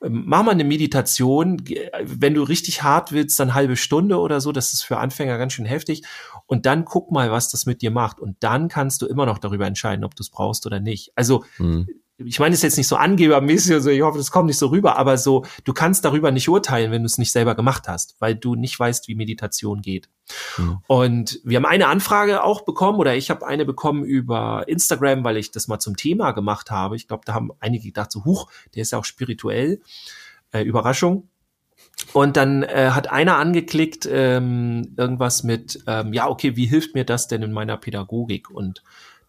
mach 0.00 0.42
mal 0.42 0.52
eine 0.52 0.64
Meditation, 0.64 1.62
wenn 2.02 2.34
du 2.34 2.42
richtig 2.42 2.82
hart 2.82 3.12
willst, 3.12 3.38
dann 3.40 3.54
halbe 3.54 3.76
Stunde 3.76 4.18
oder 4.18 4.40
so, 4.40 4.52
das 4.52 4.72
ist 4.72 4.82
für 4.82 4.98
Anfänger 4.98 5.38
ganz 5.38 5.52
schön 5.52 5.66
heftig. 5.66 6.02
Und 6.46 6.66
dann 6.66 6.84
guck 6.84 7.10
mal, 7.10 7.30
was 7.30 7.50
das 7.50 7.66
mit 7.66 7.82
dir 7.82 7.90
macht. 7.90 8.20
Und 8.20 8.36
dann 8.40 8.68
kannst 8.68 9.02
du 9.02 9.06
immer 9.06 9.26
noch 9.26 9.38
darüber 9.38 9.66
entscheiden, 9.66 10.04
ob 10.04 10.14
du 10.14 10.22
es 10.22 10.30
brauchst 10.30 10.66
oder 10.66 10.80
nicht. 10.80 11.12
Also 11.14 11.44
mhm 11.58 11.88
ich 12.24 12.40
meine, 12.40 12.52
es 12.52 12.60
ist 12.60 12.64
jetzt 12.64 12.76
nicht 12.78 12.88
so 12.88 12.96
angebermäßig, 12.96 13.74
also 13.74 13.90
ich 13.90 14.02
hoffe, 14.02 14.18
das 14.18 14.32
kommt 14.32 14.48
nicht 14.48 14.58
so 14.58 14.66
rüber, 14.66 14.96
aber 14.96 15.16
so, 15.16 15.44
du 15.64 15.72
kannst 15.72 16.04
darüber 16.04 16.32
nicht 16.32 16.48
urteilen, 16.48 16.90
wenn 16.90 17.02
du 17.02 17.06
es 17.06 17.16
nicht 17.16 17.30
selber 17.30 17.54
gemacht 17.54 17.86
hast, 17.86 18.16
weil 18.18 18.34
du 18.34 18.56
nicht 18.56 18.78
weißt, 18.78 19.06
wie 19.06 19.14
Meditation 19.14 19.82
geht. 19.82 20.08
Mhm. 20.56 20.78
Und 20.88 21.40
wir 21.44 21.56
haben 21.56 21.66
eine 21.66 21.86
Anfrage 21.86 22.42
auch 22.42 22.62
bekommen, 22.62 22.98
oder 22.98 23.14
ich 23.14 23.30
habe 23.30 23.46
eine 23.46 23.64
bekommen 23.64 24.04
über 24.04 24.64
Instagram, 24.66 25.22
weil 25.22 25.36
ich 25.36 25.52
das 25.52 25.68
mal 25.68 25.78
zum 25.78 25.96
Thema 25.96 26.32
gemacht 26.32 26.72
habe. 26.72 26.96
Ich 26.96 27.06
glaube, 27.06 27.22
da 27.24 27.34
haben 27.34 27.50
einige 27.60 27.84
gedacht, 27.84 28.10
so, 28.10 28.24
huch, 28.24 28.50
der 28.74 28.82
ist 28.82 28.90
ja 28.90 28.98
auch 28.98 29.04
spirituell. 29.04 29.80
Äh, 30.50 30.62
Überraschung. 30.62 31.28
Und 32.12 32.36
dann 32.36 32.62
äh, 32.62 32.90
hat 32.92 33.10
einer 33.10 33.36
angeklickt, 33.36 34.08
ähm, 34.10 34.94
irgendwas 34.96 35.42
mit, 35.42 35.80
ähm, 35.86 36.12
ja, 36.12 36.28
okay, 36.28 36.56
wie 36.56 36.66
hilft 36.66 36.94
mir 36.94 37.04
das 37.04 37.28
denn 37.28 37.42
in 37.42 37.52
meiner 37.52 37.76
Pädagogik? 37.76 38.50
Und 38.50 38.82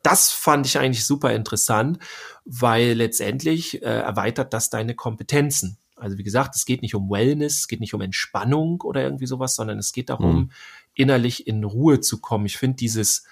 das 0.03 0.31
fand 0.31 0.65
ich 0.65 0.77
eigentlich 0.79 1.05
super 1.05 1.33
interessant, 1.33 1.99
weil 2.45 2.93
letztendlich 2.93 3.81
äh, 3.81 3.85
erweitert 3.85 4.53
das 4.53 4.69
deine 4.69 4.95
Kompetenzen. 4.95 5.77
Also 5.95 6.17
wie 6.17 6.23
gesagt, 6.23 6.55
es 6.55 6.65
geht 6.65 6.81
nicht 6.81 6.95
um 6.95 7.09
Wellness, 7.09 7.59
es 7.59 7.67
geht 7.67 7.81
nicht 7.81 7.93
um 7.93 8.01
Entspannung 8.01 8.81
oder 8.81 9.03
irgendwie 9.03 9.27
sowas, 9.27 9.55
sondern 9.55 9.79
es 9.79 9.91
geht 9.91 10.09
darum, 10.09 10.35
mhm. 10.35 10.51
innerlich 10.93 11.47
in 11.47 11.63
Ruhe 11.63 11.99
zu 11.99 12.21
kommen. 12.21 12.45
Ich 12.45 12.57
finde 12.57 12.77
dieses 12.77 13.25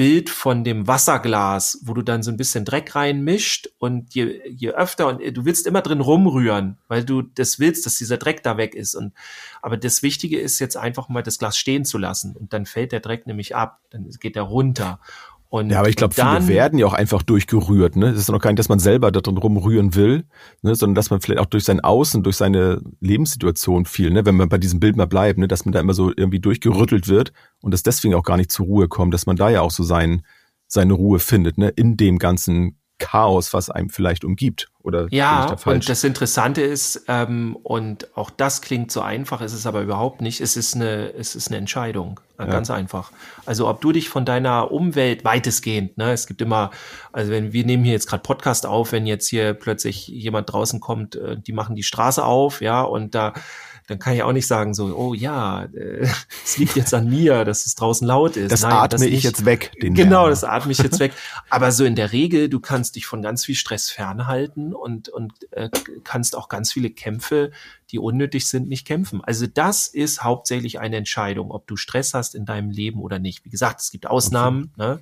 Bild 0.00 0.30
von 0.30 0.64
dem 0.64 0.86
Wasserglas, 0.86 1.80
wo 1.82 1.92
du 1.92 2.00
dann 2.00 2.22
so 2.22 2.30
ein 2.30 2.38
bisschen 2.38 2.64
Dreck 2.64 2.94
reinmischt 2.94 3.68
und 3.78 4.14
je, 4.14 4.40
je 4.48 4.70
öfter 4.70 5.08
und 5.08 5.20
du 5.36 5.44
willst 5.44 5.66
immer 5.66 5.82
drin 5.82 6.00
rumrühren, 6.00 6.78
weil 6.88 7.04
du 7.04 7.20
das 7.20 7.58
willst, 7.58 7.84
dass 7.84 7.98
dieser 7.98 8.16
Dreck 8.16 8.42
da 8.42 8.56
weg 8.56 8.74
ist. 8.74 8.94
Und 8.94 9.12
aber 9.60 9.76
das 9.76 10.02
Wichtige 10.02 10.40
ist 10.40 10.58
jetzt 10.58 10.78
einfach 10.78 11.10
mal 11.10 11.22
das 11.22 11.38
Glas 11.38 11.58
stehen 11.58 11.84
zu 11.84 11.98
lassen 11.98 12.34
und 12.34 12.54
dann 12.54 12.64
fällt 12.64 12.92
der 12.92 13.00
Dreck 13.00 13.26
nämlich 13.26 13.54
ab, 13.54 13.80
dann 13.90 14.08
geht 14.08 14.36
er 14.36 14.44
runter. 14.44 15.00
Und 15.50 15.70
ja, 15.70 15.80
aber 15.80 15.88
ich 15.88 15.96
glaube, 15.96 16.14
viele 16.14 16.46
werden 16.46 16.78
ja 16.78 16.86
auch 16.86 16.92
einfach 16.92 17.24
durchgerührt. 17.24 17.96
Ne? 17.96 18.12
Das 18.12 18.20
ist 18.20 18.30
noch 18.30 18.40
gar 18.40 18.50
nicht, 18.50 18.60
dass 18.60 18.68
man 18.68 18.78
selber 18.78 19.10
da 19.10 19.20
drin 19.20 19.36
rumrühren 19.36 19.96
will, 19.96 20.24
ne? 20.62 20.76
sondern 20.76 20.94
dass 20.94 21.10
man 21.10 21.20
vielleicht 21.20 21.40
auch 21.40 21.46
durch 21.46 21.64
sein 21.64 21.80
Außen, 21.80 22.22
durch 22.22 22.36
seine 22.36 22.80
Lebenssituation 23.00 23.84
viel, 23.84 24.10
ne? 24.10 24.24
wenn 24.24 24.36
man 24.36 24.48
bei 24.48 24.58
diesem 24.58 24.78
Bild 24.78 24.96
mal 24.96 25.08
bleibt, 25.08 25.40
ne? 25.40 25.48
dass 25.48 25.64
man 25.64 25.72
da 25.72 25.80
immer 25.80 25.92
so 25.92 26.12
irgendwie 26.16 26.38
durchgerüttelt 26.38 27.08
wird 27.08 27.32
und 27.62 27.74
das 27.74 27.82
deswegen 27.82 28.14
auch 28.14 28.22
gar 28.22 28.36
nicht 28.36 28.52
zur 28.52 28.66
Ruhe 28.66 28.86
kommt, 28.86 29.12
dass 29.12 29.26
man 29.26 29.34
da 29.34 29.50
ja 29.50 29.60
auch 29.62 29.72
so 29.72 29.82
sein, 29.82 30.22
seine 30.68 30.92
Ruhe 30.92 31.18
findet, 31.18 31.58
ne? 31.58 31.70
in 31.70 31.96
dem 31.96 32.20
ganzen 32.20 32.79
Chaos, 33.00 33.52
was 33.52 33.70
einem 33.70 33.90
vielleicht 33.90 34.24
umgibt. 34.24 34.68
Oder 34.82 35.08
ja, 35.10 35.56
und 35.66 35.88
das 35.88 36.04
Interessante 36.04 36.62
ist, 36.62 37.04
ähm, 37.08 37.56
und 37.62 38.16
auch 38.16 38.30
das 38.30 38.62
klingt 38.62 38.92
so 38.92 39.00
einfach, 39.00 39.40
ist 39.40 39.52
es 39.52 39.66
aber 39.66 39.82
überhaupt 39.82 40.20
nicht, 40.22 40.40
es 40.40 40.56
ist 40.56 40.76
eine, 40.76 41.12
es 41.12 41.34
ist 41.34 41.48
eine 41.48 41.58
Entscheidung, 41.58 42.20
äh, 42.38 42.44
ja. 42.44 42.50
ganz 42.50 42.70
einfach. 42.70 43.10
Also 43.44 43.68
ob 43.68 43.80
du 43.80 43.92
dich 43.92 44.08
von 44.08 44.24
deiner 44.24 44.70
Umwelt 44.70 45.24
weitestgehend, 45.24 45.98
ne, 45.98 46.12
es 46.12 46.26
gibt 46.26 46.40
immer, 46.40 46.70
also 47.12 47.30
wenn 47.30 47.52
wir 47.52 47.66
nehmen 47.66 47.84
hier 47.84 47.92
jetzt 47.92 48.08
gerade 48.08 48.22
Podcast 48.22 48.64
auf, 48.64 48.92
wenn 48.92 49.06
jetzt 49.06 49.28
hier 49.28 49.52
plötzlich 49.54 50.06
jemand 50.08 50.50
draußen 50.50 50.80
kommt, 50.80 51.16
äh, 51.16 51.36
die 51.36 51.52
machen 51.52 51.74
die 51.74 51.82
Straße 51.82 52.24
auf, 52.24 52.62
ja, 52.62 52.80
und 52.80 53.14
da 53.14 53.34
dann 53.90 53.98
kann 53.98 54.14
ich 54.14 54.22
auch 54.22 54.32
nicht 54.32 54.46
sagen 54.46 54.72
so, 54.72 54.94
oh 54.96 55.14
ja, 55.14 55.64
äh, 55.64 56.06
es 56.44 56.58
liegt 56.58 56.76
jetzt 56.76 56.94
an 56.94 57.10
mir, 57.10 57.44
dass 57.44 57.66
es 57.66 57.74
draußen 57.74 58.06
laut 58.06 58.36
ist. 58.36 58.52
Das 58.52 58.62
Nein, 58.62 58.72
atme 58.72 59.06
ich 59.06 59.24
jetzt 59.24 59.44
weg. 59.44 59.72
Den 59.82 59.94
genau, 59.94 60.22
Lärm. 60.22 60.30
das 60.30 60.44
atme 60.44 60.70
ich 60.70 60.78
jetzt 60.78 61.00
weg. 61.00 61.12
Aber 61.50 61.72
so 61.72 61.84
in 61.84 61.96
der 61.96 62.12
Regel, 62.12 62.48
du 62.48 62.60
kannst 62.60 62.94
dich 62.94 63.06
von 63.06 63.20
ganz 63.20 63.44
viel 63.44 63.56
Stress 63.56 63.90
fernhalten 63.90 64.72
und, 64.74 65.08
und 65.08 65.32
äh, 65.52 65.68
kannst 66.04 66.36
auch 66.36 66.48
ganz 66.48 66.72
viele 66.72 66.90
Kämpfe, 66.90 67.50
die 67.90 67.98
unnötig 67.98 68.46
sind, 68.46 68.68
nicht 68.68 68.86
kämpfen. 68.86 69.22
Also 69.24 69.48
das 69.48 69.88
ist 69.88 70.22
hauptsächlich 70.22 70.78
eine 70.78 70.96
Entscheidung, 70.96 71.50
ob 71.50 71.66
du 71.66 71.76
Stress 71.76 72.14
hast 72.14 72.36
in 72.36 72.44
deinem 72.44 72.70
Leben 72.70 73.02
oder 73.02 73.18
nicht. 73.18 73.44
Wie 73.44 73.50
gesagt, 73.50 73.80
es 73.80 73.90
gibt 73.90 74.06
Ausnahmen, 74.06 74.70
okay. 74.76 74.86
ne? 74.86 75.00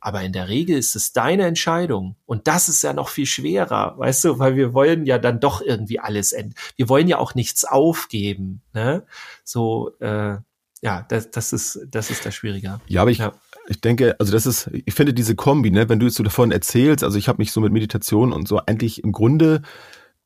Aber 0.00 0.22
in 0.22 0.32
der 0.32 0.48
Regel 0.48 0.78
ist 0.78 0.96
es 0.96 1.12
deine 1.12 1.44
Entscheidung. 1.44 2.16
Und 2.26 2.46
das 2.46 2.68
ist 2.68 2.82
ja 2.82 2.92
noch 2.92 3.08
viel 3.08 3.26
schwerer, 3.26 3.94
weißt 3.98 4.24
du, 4.24 4.38
weil 4.38 4.56
wir 4.56 4.72
wollen 4.72 5.04
ja 5.04 5.18
dann 5.18 5.40
doch 5.40 5.60
irgendwie 5.60 6.00
alles 6.00 6.32
enden. 6.32 6.54
Wir 6.76 6.88
wollen 6.88 7.08
ja 7.08 7.18
auch 7.18 7.34
nichts 7.34 7.64
aufgeben. 7.64 8.62
Ne? 8.72 9.04
So, 9.44 9.92
äh, 10.00 10.38
ja, 10.82 11.04
das, 11.08 11.30
das 11.30 11.52
ist, 11.52 11.80
das 11.90 12.10
ist 12.10 12.24
das 12.24 12.34
Schwierige. 12.34 12.80
Ja, 12.86 13.02
aber 13.02 13.10
ich, 13.10 13.18
ja. 13.18 13.34
ich 13.68 13.80
denke, 13.80 14.16
also 14.18 14.32
das 14.32 14.46
ist, 14.46 14.70
ich 14.72 14.94
finde 14.94 15.12
diese 15.12 15.34
Kombi, 15.34 15.70
ne, 15.70 15.88
wenn 15.88 16.00
du 16.00 16.06
jetzt 16.06 16.16
so 16.16 16.22
davon 16.22 16.50
erzählst, 16.52 17.04
also 17.04 17.18
ich 17.18 17.28
habe 17.28 17.38
mich 17.38 17.52
so 17.52 17.60
mit 17.60 17.72
Meditation 17.72 18.32
und 18.32 18.48
so 18.48 18.58
eigentlich 18.64 19.04
im 19.04 19.12
Grunde 19.12 19.60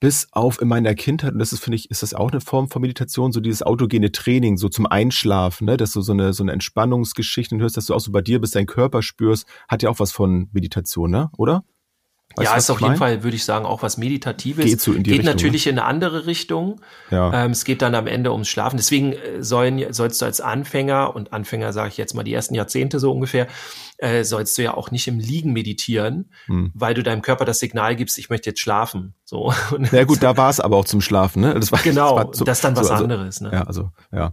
bis 0.04 0.28
auf 0.32 0.60
in 0.60 0.68
meiner 0.68 0.94
Kindheit, 0.94 1.32
und 1.32 1.38
das 1.38 1.54
ist, 1.54 1.60
finde 1.60 1.76
ich, 1.76 1.90
ist 1.90 2.02
das 2.02 2.12
auch 2.12 2.30
eine 2.30 2.42
Form 2.42 2.68
von 2.68 2.82
Meditation, 2.82 3.32
so 3.32 3.40
dieses 3.40 3.62
autogene 3.62 4.12
Training, 4.12 4.58
so 4.58 4.68
zum 4.68 4.84
Einschlafen, 4.84 5.64
ne, 5.64 5.78
dass 5.78 5.92
du 5.92 6.02
so 6.02 6.12
eine, 6.12 6.34
so 6.34 6.44
eine 6.44 6.52
Entspannungsgeschichte 6.52 7.56
hörst, 7.56 7.78
dass 7.78 7.86
du 7.86 7.94
auch 7.94 8.00
so 8.00 8.12
bei 8.12 8.20
dir 8.20 8.38
bist, 8.38 8.54
deinen 8.54 8.66
Körper 8.66 9.00
spürst, 9.00 9.46
hat 9.66 9.82
ja 9.82 9.88
auch 9.88 10.00
was 10.00 10.12
von 10.12 10.50
Meditation, 10.52 11.10
ne, 11.10 11.30
oder? 11.38 11.64
Weißt 12.36 12.50
ja, 12.50 12.56
ist 12.56 12.70
auf 12.70 12.80
jeden 12.80 12.96
Fall, 12.96 13.22
würde 13.22 13.36
ich 13.36 13.44
sagen, 13.44 13.64
auch 13.64 13.82
was 13.82 13.96
Meditatives. 13.96 14.64
Geht, 14.64 14.80
so 14.80 14.92
in 14.92 15.04
die 15.04 15.10
geht 15.10 15.20
Richtung, 15.20 15.34
natürlich 15.34 15.66
ne? 15.66 15.72
in 15.72 15.78
eine 15.78 15.88
andere 15.88 16.26
Richtung. 16.26 16.80
Ja. 17.10 17.44
Ähm, 17.44 17.52
es 17.52 17.64
geht 17.64 17.80
dann 17.82 17.94
am 17.94 18.06
Ende 18.06 18.32
ums 18.32 18.48
Schlafen. 18.48 18.76
Deswegen 18.76 19.12
äh, 19.12 19.42
sollen, 19.42 19.92
sollst 19.92 20.20
du 20.20 20.26
als 20.26 20.40
Anfänger, 20.40 21.14
und 21.14 21.32
Anfänger 21.32 21.72
sage 21.72 21.90
ich 21.90 21.96
jetzt 21.96 22.14
mal 22.14 22.24
die 22.24 22.34
ersten 22.34 22.54
Jahrzehnte 22.54 22.98
so 22.98 23.12
ungefähr, 23.12 23.46
äh, 23.98 24.24
sollst 24.24 24.58
du 24.58 24.62
ja 24.62 24.74
auch 24.74 24.90
nicht 24.90 25.06
im 25.06 25.18
Liegen 25.18 25.52
meditieren, 25.52 26.30
hm. 26.46 26.72
weil 26.74 26.94
du 26.94 27.02
deinem 27.02 27.22
Körper 27.22 27.44
das 27.44 27.60
Signal 27.60 27.94
gibst, 27.94 28.18
ich 28.18 28.30
möchte 28.30 28.50
jetzt 28.50 28.60
schlafen. 28.60 29.14
So. 29.24 29.52
Ja 29.92 30.04
gut, 30.04 30.22
da 30.22 30.36
war 30.36 30.50
es 30.50 30.60
aber 30.60 30.76
auch 30.76 30.84
zum 30.84 31.00
Schlafen, 31.00 31.42
ne? 31.42 31.54
Das 31.54 31.70
war, 31.70 31.78
genau, 31.80 32.16
das, 32.16 32.26
war 32.26 32.34
so, 32.34 32.44
das 32.44 32.58
ist 32.58 32.64
dann 32.64 32.76
was 32.76 32.88
so, 32.88 32.92
also, 32.94 33.04
anderes. 33.04 33.40
Ne? 33.40 33.50
Ja, 33.52 33.62
also, 33.62 33.90
ja. 34.12 34.32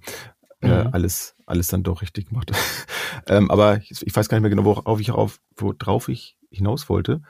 Äh, 0.61 0.67
mhm. 0.67 0.73
Äh, 0.73 0.89
alles, 0.91 1.35
alles 1.45 1.67
dann 1.67 1.83
doch 1.83 2.01
richtig 2.01 2.29
gemacht. 2.29 2.51
ähm, 3.27 3.51
aber 3.51 3.77
ich, 3.77 4.01
ich, 4.01 4.15
weiß 4.15 4.29
gar 4.29 4.37
nicht 4.37 4.41
mehr 4.41 4.49
genau, 4.49 4.65
worauf 4.65 4.99
ich, 4.99 5.11
auf, 5.11 5.39
worauf 5.57 6.09
ich 6.09 6.37
hinaus 6.49 6.89
wollte. 6.89 7.21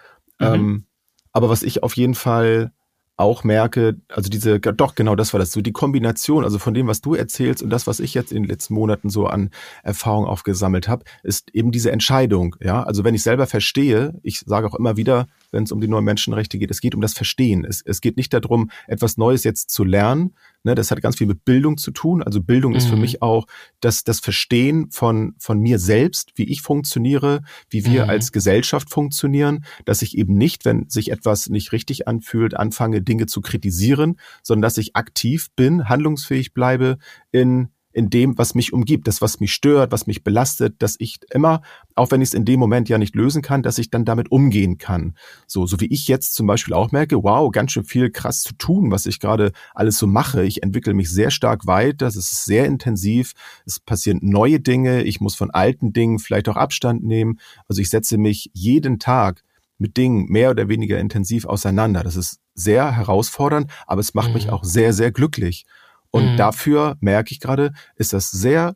Mhm. 0.41 0.53
Ähm, 0.53 0.85
aber 1.31 1.49
was 1.49 1.63
ich 1.63 1.83
auf 1.83 1.95
jeden 1.95 2.15
Fall 2.15 2.71
auch 3.17 3.43
merke, 3.43 4.01
also 4.09 4.29
diese, 4.29 4.59
doch 4.59 4.95
genau 4.95 5.15
das 5.15 5.33
war 5.33 5.39
das, 5.39 5.51
so 5.51 5.61
die 5.61 5.71
Kombination, 5.71 6.43
also 6.43 6.57
von 6.57 6.73
dem, 6.73 6.87
was 6.87 7.01
du 7.01 7.13
erzählst 7.13 7.61
und 7.61 7.69
das, 7.69 7.85
was 7.85 7.99
ich 7.99 8.13
jetzt 8.13 8.31
in 8.31 8.43
den 8.43 8.49
letzten 8.49 8.73
Monaten 8.73 9.09
so 9.09 9.27
an 9.27 9.51
Erfahrung 9.83 10.25
aufgesammelt 10.25 10.87
habe, 10.87 11.05
ist 11.23 11.53
eben 11.53 11.71
diese 11.71 11.91
Entscheidung. 11.91 12.55
Ja, 12.59 12.83
also 12.83 13.03
wenn 13.03 13.13
ich 13.13 13.21
selber 13.21 13.45
verstehe, 13.45 14.19
ich 14.23 14.39
sage 14.39 14.67
auch 14.67 14.75
immer 14.75 14.97
wieder, 14.97 15.27
wenn 15.51 15.63
es 15.63 15.71
um 15.71 15.81
die 15.81 15.87
neuen 15.87 16.05
Menschenrechte 16.05 16.57
geht, 16.57 16.71
es 16.71 16.81
geht 16.81 16.95
um 16.95 17.01
das 17.01 17.13
Verstehen. 17.13 17.65
Es, 17.65 17.81
es 17.85 18.01
geht 18.01 18.17
nicht 18.17 18.33
darum, 18.33 18.71
etwas 18.87 19.17
Neues 19.17 19.43
jetzt 19.43 19.69
zu 19.69 19.83
lernen, 19.83 20.33
Ne, 20.63 20.75
das 20.75 20.91
hat 20.91 21.01
ganz 21.01 21.17
viel 21.17 21.25
mit 21.25 21.43
Bildung 21.43 21.77
zu 21.77 21.89
tun. 21.89 22.21
Also 22.21 22.41
Bildung 22.41 22.73
mhm. 22.73 22.77
ist 22.77 22.85
für 22.85 22.95
mhm. 22.95 23.01
mich 23.01 23.21
auch 23.23 23.47
das, 23.79 24.03
das 24.03 24.19
Verstehen 24.19 24.91
von, 24.91 25.33
von 25.39 25.59
mir 25.59 25.79
selbst, 25.79 26.33
wie 26.35 26.43
ich 26.43 26.61
funktioniere, 26.61 27.41
wie 27.69 27.85
wir 27.85 28.03
mhm. 28.03 28.09
als 28.11 28.31
Gesellschaft 28.31 28.91
funktionieren, 28.91 29.65
dass 29.85 30.03
ich 30.03 30.15
eben 30.17 30.35
nicht, 30.35 30.63
wenn 30.63 30.87
sich 30.87 31.11
etwas 31.11 31.49
nicht 31.49 31.71
richtig 31.71 32.07
anfühlt, 32.07 32.55
anfange, 32.55 33.01
Dinge 33.01 33.25
zu 33.25 33.41
kritisieren, 33.41 34.19
sondern 34.43 34.61
dass 34.61 34.77
ich 34.77 34.95
aktiv 34.95 35.47
bin, 35.55 35.89
handlungsfähig 35.89 36.53
bleibe 36.53 36.99
in 37.31 37.69
in 37.93 38.09
dem, 38.09 38.37
was 38.37 38.55
mich 38.55 38.73
umgibt, 38.73 39.07
das, 39.07 39.21
was 39.21 39.39
mich 39.39 39.53
stört, 39.53 39.91
was 39.91 40.07
mich 40.07 40.23
belastet, 40.23 40.81
dass 40.81 40.95
ich 40.99 41.19
immer, 41.31 41.61
auch 41.95 42.11
wenn 42.11 42.21
ich 42.21 42.29
es 42.29 42.33
in 42.33 42.45
dem 42.45 42.59
Moment 42.59 42.89
ja 42.89 42.97
nicht 42.97 43.15
lösen 43.15 43.41
kann, 43.41 43.63
dass 43.63 43.77
ich 43.77 43.89
dann 43.89 44.05
damit 44.05 44.31
umgehen 44.31 44.77
kann. 44.77 45.15
So, 45.47 45.65
so 45.65 45.79
wie 45.79 45.87
ich 45.87 46.07
jetzt 46.07 46.35
zum 46.35 46.47
Beispiel 46.47 46.73
auch 46.73 46.91
merke, 46.91 47.23
wow, 47.23 47.51
ganz 47.51 47.71
schön 47.71 47.83
viel 47.83 48.09
krass 48.09 48.43
zu 48.43 48.53
tun, 48.53 48.91
was 48.91 49.05
ich 49.05 49.19
gerade 49.19 49.51
alles 49.73 49.97
so 49.97 50.07
mache. 50.07 50.43
Ich 50.43 50.63
entwickle 50.63 50.93
mich 50.93 51.11
sehr 51.11 51.31
stark 51.31 51.67
weiter, 51.67 52.07
es 52.07 52.15
ist 52.15 52.45
sehr 52.45 52.65
intensiv, 52.65 53.33
es 53.65 53.79
passieren 53.79 54.19
neue 54.21 54.59
Dinge, 54.59 55.03
ich 55.03 55.21
muss 55.21 55.35
von 55.35 55.51
alten 55.51 55.93
Dingen 55.93 56.19
vielleicht 56.19 56.49
auch 56.49 56.57
Abstand 56.57 57.03
nehmen. 57.03 57.39
Also 57.67 57.81
ich 57.81 57.89
setze 57.89 58.17
mich 58.17 58.49
jeden 58.53 58.99
Tag 58.99 59.43
mit 59.77 59.97
Dingen 59.97 60.27
mehr 60.29 60.51
oder 60.51 60.69
weniger 60.69 60.99
intensiv 60.99 61.45
auseinander. 61.45 62.03
Das 62.03 62.15
ist 62.15 62.39
sehr 62.53 62.95
herausfordernd, 62.95 63.71
aber 63.87 64.01
es 64.01 64.13
macht 64.13 64.29
mhm. 64.29 64.35
mich 64.35 64.49
auch 64.49 64.63
sehr, 64.63 64.93
sehr 64.93 65.11
glücklich. 65.11 65.65
Und 66.11 66.33
mhm. 66.33 66.37
dafür 66.37 66.97
merke 66.99 67.31
ich 67.31 67.39
gerade, 67.39 67.73
ist 67.95 68.13
das 68.13 68.29
sehr 68.31 68.75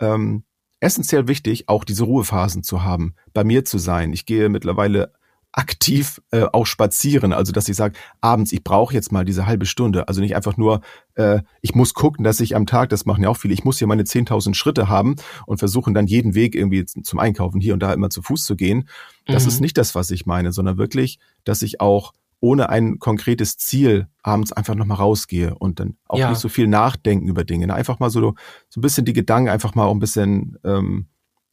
ähm, 0.00 0.44
essentiell 0.80 1.26
wichtig, 1.26 1.68
auch 1.68 1.84
diese 1.84 2.04
Ruhephasen 2.04 2.62
zu 2.62 2.84
haben, 2.84 3.14
bei 3.32 3.44
mir 3.44 3.64
zu 3.64 3.78
sein. 3.78 4.12
Ich 4.12 4.26
gehe 4.26 4.48
mittlerweile 4.48 5.12
aktiv 5.56 6.20
äh, 6.32 6.42
auch 6.52 6.66
spazieren, 6.66 7.32
also 7.32 7.50
dass 7.50 7.68
ich 7.68 7.76
sage, 7.76 7.98
abends, 8.20 8.52
ich 8.52 8.62
brauche 8.62 8.92
jetzt 8.92 9.10
mal 9.10 9.24
diese 9.24 9.46
halbe 9.46 9.64
Stunde. 9.64 10.06
Also 10.06 10.20
nicht 10.20 10.36
einfach 10.36 10.58
nur, 10.58 10.82
äh, 11.14 11.40
ich 11.62 11.74
muss 11.74 11.94
gucken, 11.94 12.24
dass 12.24 12.40
ich 12.40 12.54
am 12.54 12.66
Tag, 12.66 12.90
das 12.90 13.06
machen 13.06 13.22
ja 13.22 13.30
auch 13.30 13.38
viele, 13.38 13.54
ich 13.54 13.64
muss 13.64 13.78
hier 13.78 13.86
meine 13.86 14.02
10.000 14.02 14.54
Schritte 14.54 14.90
haben 14.90 15.16
und 15.46 15.56
versuchen 15.56 15.94
dann 15.94 16.06
jeden 16.06 16.34
Weg 16.34 16.54
irgendwie 16.54 16.84
zum 16.84 17.18
Einkaufen 17.18 17.58
hier 17.58 17.72
und 17.72 17.80
da 17.80 17.94
immer 17.94 18.10
zu 18.10 18.20
Fuß 18.20 18.44
zu 18.44 18.54
gehen. 18.54 18.86
Das 19.24 19.44
mhm. 19.44 19.48
ist 19.48 19.60
nicht 19.62 19.78
das, 19.78 19.94
was 19.94 20.10
ich 20.10 20.26
meine, 20.26 20.52
sondern 20.52 20.76
wirklich, 20.76 21.18
dass 21.44 21.62
ich 21.62 21.80
auch 21.80 22.12
ohne 22.40 22.68
ein 22.68 22.98
konkretes 22.98 23.56
Ziel 23.56 24.08
abends 24.22 24.52
einfach 24.52 24.74
nochmal 24.74 24.98
rausgehe 24.98 25.54
und 25.54 25.80
dann 25.80 25.96
auch 26.06 26.18
ja. 26.18 26.30
nicht 26.30 26.38
so 26.38 26.48
viel 26.48 26.66
nachdenken 26.66 27.28
über 27.28 27.44
Dinge. 27.44 27.66
Ne? 27.66 27.74
Einfach 27.74 27.98
mal 27.98 28.10
so, 28.10 28.34
so 28.68 28.80
ein 28.80 28.82
bisschen 28.82 29.04
die 29.04 29.12
Gedanken 29.12 29.48
einfach 29.48 29.74
mal 29.74 29.84
auch 29.84 29.94
ein 29.94 30.00
bisschen 30.00 30.58
ähm, 30.64 31.08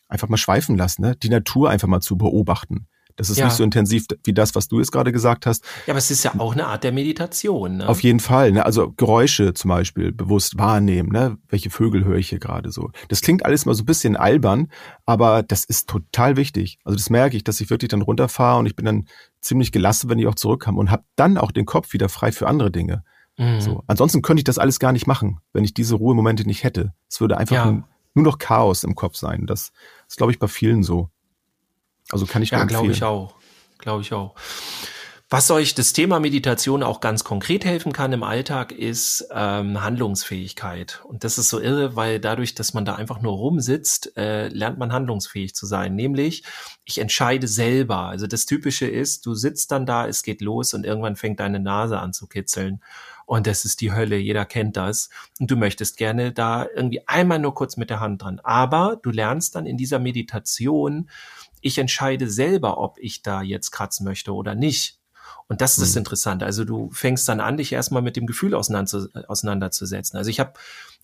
einfach 0.07 0.29
mal 0.29 0.37
schweifen 0.37 0.77
lassen, 0.77 1.01
ne? 1.01 1.15
die 1.15 1.29
Natur 1.29 1.69
einfach 1.69 1.87
mal 1.87 2.01
zu 2.01 2.17
beobachten. 2.17 2.87
Das 3.15 3.29
ist 3.29 3.37
ja. 3.37 3.45
nicht 3.45 3.55
so 3.55 3.63
intensiv 3.63 4.05
wie 4.23 4.33
das, 4.33 4.55
was 4.55 4.67
du 4.67 4.79
jetzt 4.79 4.91
gerade 4.91 5.11
gesagt 5.11 5.45
hast. 5.45 5.63
Ja, 5.85 5.93
aber 5.93 5.99
es 5.99 6.11
ist 6.11 6.23
ja 6.23 6.33
auch 6.37 6.53
eine 6.53 6.67
Art 6.67 6.83
der 6.83 6.91
Meditation. 6.91 7.77
Ne? 7.77 7.87
Auf 7.87 8.01
jeden 8.01 8.19
Fall. 8.19 8.51
Ne? 8.51 8.65
Also 8.65 8.91
Geräusche 8.91 9.53
zum 9.53 9.69
Beispiel 9.69 10.11
bewusst 10.11 10.57
wahrnehmen. 10.57 11.09
Ne? 11.09 11.37
Welche 11.49 11.69
Vögel 11.69 12.05
höre 12.05 12.17
ich 12.17 12.29
hier 12.29 12.39
gerade 12.39 12.71
so? 12.71 12.91
Das 13.09 13.21
klingt 13.21 13.45
alles 13.45 13.65
mal 13.65 13.75
so 13.75 13.83
ein 13.83 13.85
bisschen 13.85 14.15
albern, 14.15 14.67
aber 15.05 15.43
das 15.43 15.63
ist 15.63 15.89
total 15.89 16.37
wichtig. 16.37 16.79
Also 16.83 16.97
das 16.97 17.09
merke 17.09 17.37
ich, 17.37 17.43
dass 17.43 17.61
ich 17.61 17.69
wirklich 17.69 17.89
dann 17.89 18.01
runterfahre 18.01 18.59
und 18.59 18.65
ich 18.65 18.75
bin 18.75 18.85
dann 18.85 19.05
ziemlich 19.41 19.71
gelassen, 19.71 20.09
wenn 20.09 20.19
ich 20.19 20.27
auch 20.27 20.35
zurückkomme 20.35 20.79
und 20.79 20.89
habe 20.89 21.03
dann 21.15 21.37
auch 21.37 21.51
den 21.51 21.65
Kopf 21.65 21.93
wieder 21.93 22.09
frei 22.09 22.31
für 22.31 22.47
andere 22.47 22.71
Dinge. 22.71 23.03
Mhm. 23.37 23.61
So. 23.61 23.83
Ansonsten 23.87 24.21
könnte 24.21 24.41
ich 24.41 24.45
das 24.45 24.57
alles 24.57 24.79
gar 24.79 24.91
nicht 24.91 25.07
machen, 25.07 25.39
wenn 25.53 25.63
ich 25.63 25.73
diese 25.73 25.95
Ruhemomente 25.95 26.45
nicht 26.45 26.63
hätte. 26.63 26.93
Es 27.09 27.19
würde 27.19 27.37
einfach 27.37 27.55
ja. 27.55 27.65
nur, 27.65 27.83
nur 28.13 28.25
noch 28.25 28.37
Chaos 28.37 28.83
im 28.83 28.95
Kopf 28.95 29.15
sein. 29.15 29.45
Das 29.45 29.71
ist, 30.07 30.17
glaube 30.17 30.31
ich, 30.31 30.39
bei 30.39 30.47
vielen 30.47 30.83
so. 30.83 31.09
Also 32.13 32.25
kann 32.25 32.41
ich 32.41 32.51
Ja, 32.51 32.63
glaube 32.65 32.91
ich 32.91 33.03
auch. 33.03 33.35
Glaube 33.79 34.01
ich 34.01 34.13
auch. 34.13 34.35
Was 35.33 35.49
euch 35.49 35.73
das 35.73 35.93
Thema 35.93 36.19
Meditation 36.19 36.83
auch 36.83 36.99
ganz 36.99 37.23
konkret 37.23 37.65
helfen 37.65 37.91
kann 37.91 38.13
im 38.13 38.21
Alltag, 38.21 38.71
ist 38.71 39.27
ähm, 39.33 39.81
Handlungsfähigkeit. 39.81 41.01
Und 41.05 41.23
das 41.23 41.39
ist 41.39 41.49
so 41.49 41.59
irre, 41.59 41.95
weil 41.95 42.19
dadurch, 42.19 42.53
dass 42.53 42.75
man 42.75 42.85
da 42.85 42.93
einfach 42.93 43.19
nur 43.19 43.33
rumsitzt, 43.33 44.15
äh, 44.15 44.49
lernt 44.49 44.77
man 44.77 44.93
handlungsfähig 44.93 45.55
zu 45.55 45.65
sein. 45.65 45.95
Nämlich, 45.95 46.43
ich 46.85 46.99
entscheide 46.99 47.47
selber. 47.47 48.09
Also 48.09 48.27
das 48.27 48.45
Typische 48.45 48.85
ist, 48.85 49.25
du 49.25 49.33
sitzt 49.33 49.71
dann 49.71 49.87
da, 49.87 50.07
es 50.07 50.21
geht 50.21 50.39
los 50.39 50.75
und 50.75 50.85
irgendwann 50.85 51.15
fängt 51.15 51.39
deine 51.39 51.59
Nase 51.59 51.97
an 51.97 52.13
zu 52.13 52.27
kitzeln. 52.27 52.79
Und 53.25 53.47
das 53.47 53.65
ist 53.65 53.81
die 53.81 53.91
Hölle, 53.91 54.17
jeder 54.17 54.45
kennt 54.45 54.77
das. 54.77 55.09
Und 55.39 55.49
du 55.49 55.55
möchtest 55.55 55.97
gerne 55.97 56.31
da 56.31 56.67
irgendwie 56.75 57.07
einmal 57.07 57.39
nur 57.39 57.55
kurz 57.55 57.75
mit 57.75 57.89
der 57.89 57.99
Hand 57.99 58.21
dran. 58.21 58.39
Aber 58.43 58.99
du 59.01 59.09
lernst 59.09 59.55
dann 59.55 59.65
in 59.65 59.77
dieser 59.77 59.97
Meditation, 59.97 61.09
ich 61.63 61.77
entscheide 61.77 62.29
selber, 62.29 62.77
ob 62.77 62.97
ich 62.99 63.21
da 63.23 63.41
jetzt 63.41 63.71
kratzen 63.71 64.03
möchte 64.03 64.33
oder 64.33 64.53
nicht. 64.53 64.99
Und 65.47 65.61
das 65.61 65.73
ist 65.73 65.81
das 65.81 65.91
mhm. 65.93 65.99
Interessante. 65.99 66.45
Also 66.45 66.65
du 66.65 66.89
fängst 66.91 67.27
dann 67.27 67.39
an, 67.39 67.57
dich 67.57 67.71
erstmal 67.71 68.01
mit 68.01 68.15
dem 68.15 68.27
Gefühl 68.27 68.53
auseinander, 68.53 69.07
auseinanderzusetzen. 69.27 70.17
Also 70.17 70.29
ich 70.29 70.39
habe, 70.39 70.53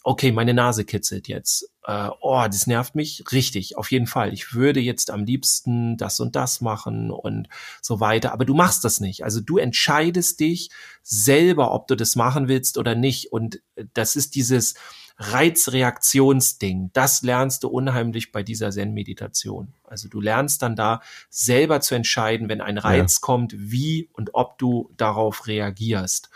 okay, 0.03 0.31
meine 0.31 0.53
Nase 0.53 0.85
kitzelt 0.85 1.27
jetzt. 1.27 1.69
Äh, 1.85 2.09
oh, 2.21 2.43
das 2.45 2.67
nervt 2.67 2.95
mich 2.95 3.23
richtig, 3.31 3.77
auf 3.77 3.91
jeden 3.91 4.07
Fall. 4.07 4.33
Ich 4.33 4.53
würde 4.53 4.79
jetzt 4.79 5.11
am 5.11 5.23
liebsten 5.23 5.97
das 5.97 6.19
und 6.19 6.35
das 6.35 6.61
machen 6.61 7.11
und 7.11 7.47
so 7.81 7.99
weiter. 7.99 8.31
Aber 8.31 8.45
du 8.45 8.53
machst 8.53 8.83
das 8.83 8.99
nicht. 8.99 9.23
Also 9.23 9.41
du 9.41 9.57
entscheidest 9.57 10.39
dich 10.39 10.69
selber, 11.03 11.71
ob 11.71 11.87
du 11.87 11.95
das 11.95 12.15
machen 12.15 12.47
willst 12.47 12.77
oder 12.77 12.95
nicht. 12.95 13.31
Und 13.31 13.61
das 13.93 14.15
ist 14.15 14.35
dieses, 14.35 14.75
Reizreaktionsding, 15.19 16.91
das 16.93 17.23
lernst 17.23 17.63
du 17.63 17.67
unheimlich 17.67 18.31
bei 18.31 18.41
dieser 18.41 18.71
Zen-Meditation. 18.71 19.73
Also 19.83 20.07
du 20.07 20.21
lernst 20.21 20.61
dann 20.61 20.77
da 20.77 21.01
selber 21.29 21.81
zu 21.81 21.95
entscheiden, 21.95 22.47
wenn 22.47 22.61
ein 22.61 22.77
Reiz 22.77 23.15
ja. 23.15 23.25
kommt, 23.25 23.53
wie 23.55 24.09
und 24.13 24.33
ob 24.33 24.57
du 24.57 24.91
darauf 24.95 25.45
reagierst. 25.45 26.29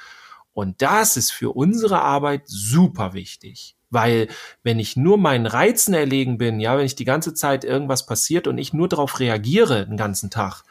Und 0.54 0.82
das 0.82 1.16
ist 1.16 1.32
für 1.32 1.52
unsere 1.52 2.02
Arbeit 2.02 2.44
super 2.46 3.14
wichtig. 3.14 3.78
Weil 3.90 4.28
wenn 4.64 4.80
ich 4.80 4.98
nur 4.98 5.18
meinen 5.18 5.46
Reizen 5.46 5.94
erlegen 5.94 6.38
bin, 6.38 6.60
ja, 6.60 6.78
wenn 6.78 6.86
ich 6.86 6.96
die 6.96 7.06
ganze 7.06 7.34
Zeit 7.34 7.64
irgendwas 7.64 8.06
passiert 8.06 8.48
und 8.48 8.58
ich 8.58 8.74
nur 8.74 8.90
darauf 8.90 9.20
reagiere 9.20 9.86
den 9.86 9.98
ganzen 9.98 10.30
Tag, 10.30 10.64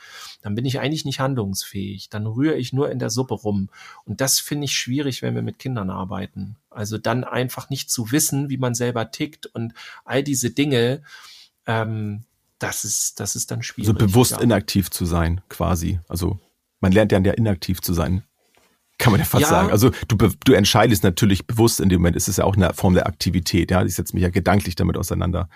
dann 0.42 0.54
bin 0.54 0.64
ich 0.64 0.80
eigentlich 0.80 1.04
nicht 1.04 1.20
handlungsfähig. 1.20 2.10
Dann 2.10 2.26
rühre 2.26 2.56
ich 2.56 2.72
nur 2.72 2.90
in 2.90 2.98
der 2.98 3.10
Suppe 3.10 3.34
rum. 3.34 3.70
Und 4.04 4.20
das 4.20 4.40
finde 4.40 4.66
ich 4.66 4.74
schwierig, 4.74 5.22
wenn 5.22 5.34
wir 5.34 5.42
mit 5.42 5.58
Kindern 5.58 5.88
arbeiten. 5.88 6.56
Also 6.68 6.98
dann 6.98 7.24
einfach 7.24 7.70
nicht 7.70 7.90
zu 7.90 8.12
wissen, 8.12 8.50
wie 8.50 8.58
man 8.58 8.74
selber 8.74 9.10
tickt 9.10 9.46
und 9.46 9.72
all 10.04 10.22
diese 10.22 10.50
Dinge, 10.50 11.02
ähm, 11.66 12.24
das 12.58 12.84
ist, 12.84 13.20
das 13.20 13.36
ist 13.36 13.50
dann 13.50 13.62
schwierig. 13.62 13.86
So 13.86 13.94
also 13.94 14.06
bewusst 14.06 14.32
ja. 14.32 14.40
inaktiv 14.40 14.90
zu 14.90 15.04
sein, 15.04 15.40
quasi. 15.48 16.00
Also 16.08 16.38
man 16.80 16.92
lernt 16.92 17.12
ja 17.12 17.18
inaktiv 17.18 17.80
zu 17.80 17.94
sein. 17.94 18.22
Kann 18.98 19.10
man 19.10 19.20
ja 19.20 19.26
fast 19.26 19.42
ja. 19.42 19.48
sagen. 19.48 19.70
Also 19.70 19.90
du, 20.06 20.16
du 20.16 20.52
entscheidest 20.52 21.02
natürlich 21.02 21.46
bewusst 21.46 21.80
in 21.80 21.88
dem 21.88 22.00
Moment, 22.00 22.16
es 22.16 22.28
ist 22.28 22.38
ja 22.38 22.44
auch 22.44 22.56
eine 22.56 22.72
Form 22.72 22.94
der 22.94 23.06
Aktivität, 23.06 23.70
ja. 23.70 23.84
Ich 23.84 23.94
setze 23.94 24.14
mich 24.14 24.22
ja 24.22 24.30
gedanklich 24.30 24.76
damit 24.76 24.96
auseinander. 24.96 25.48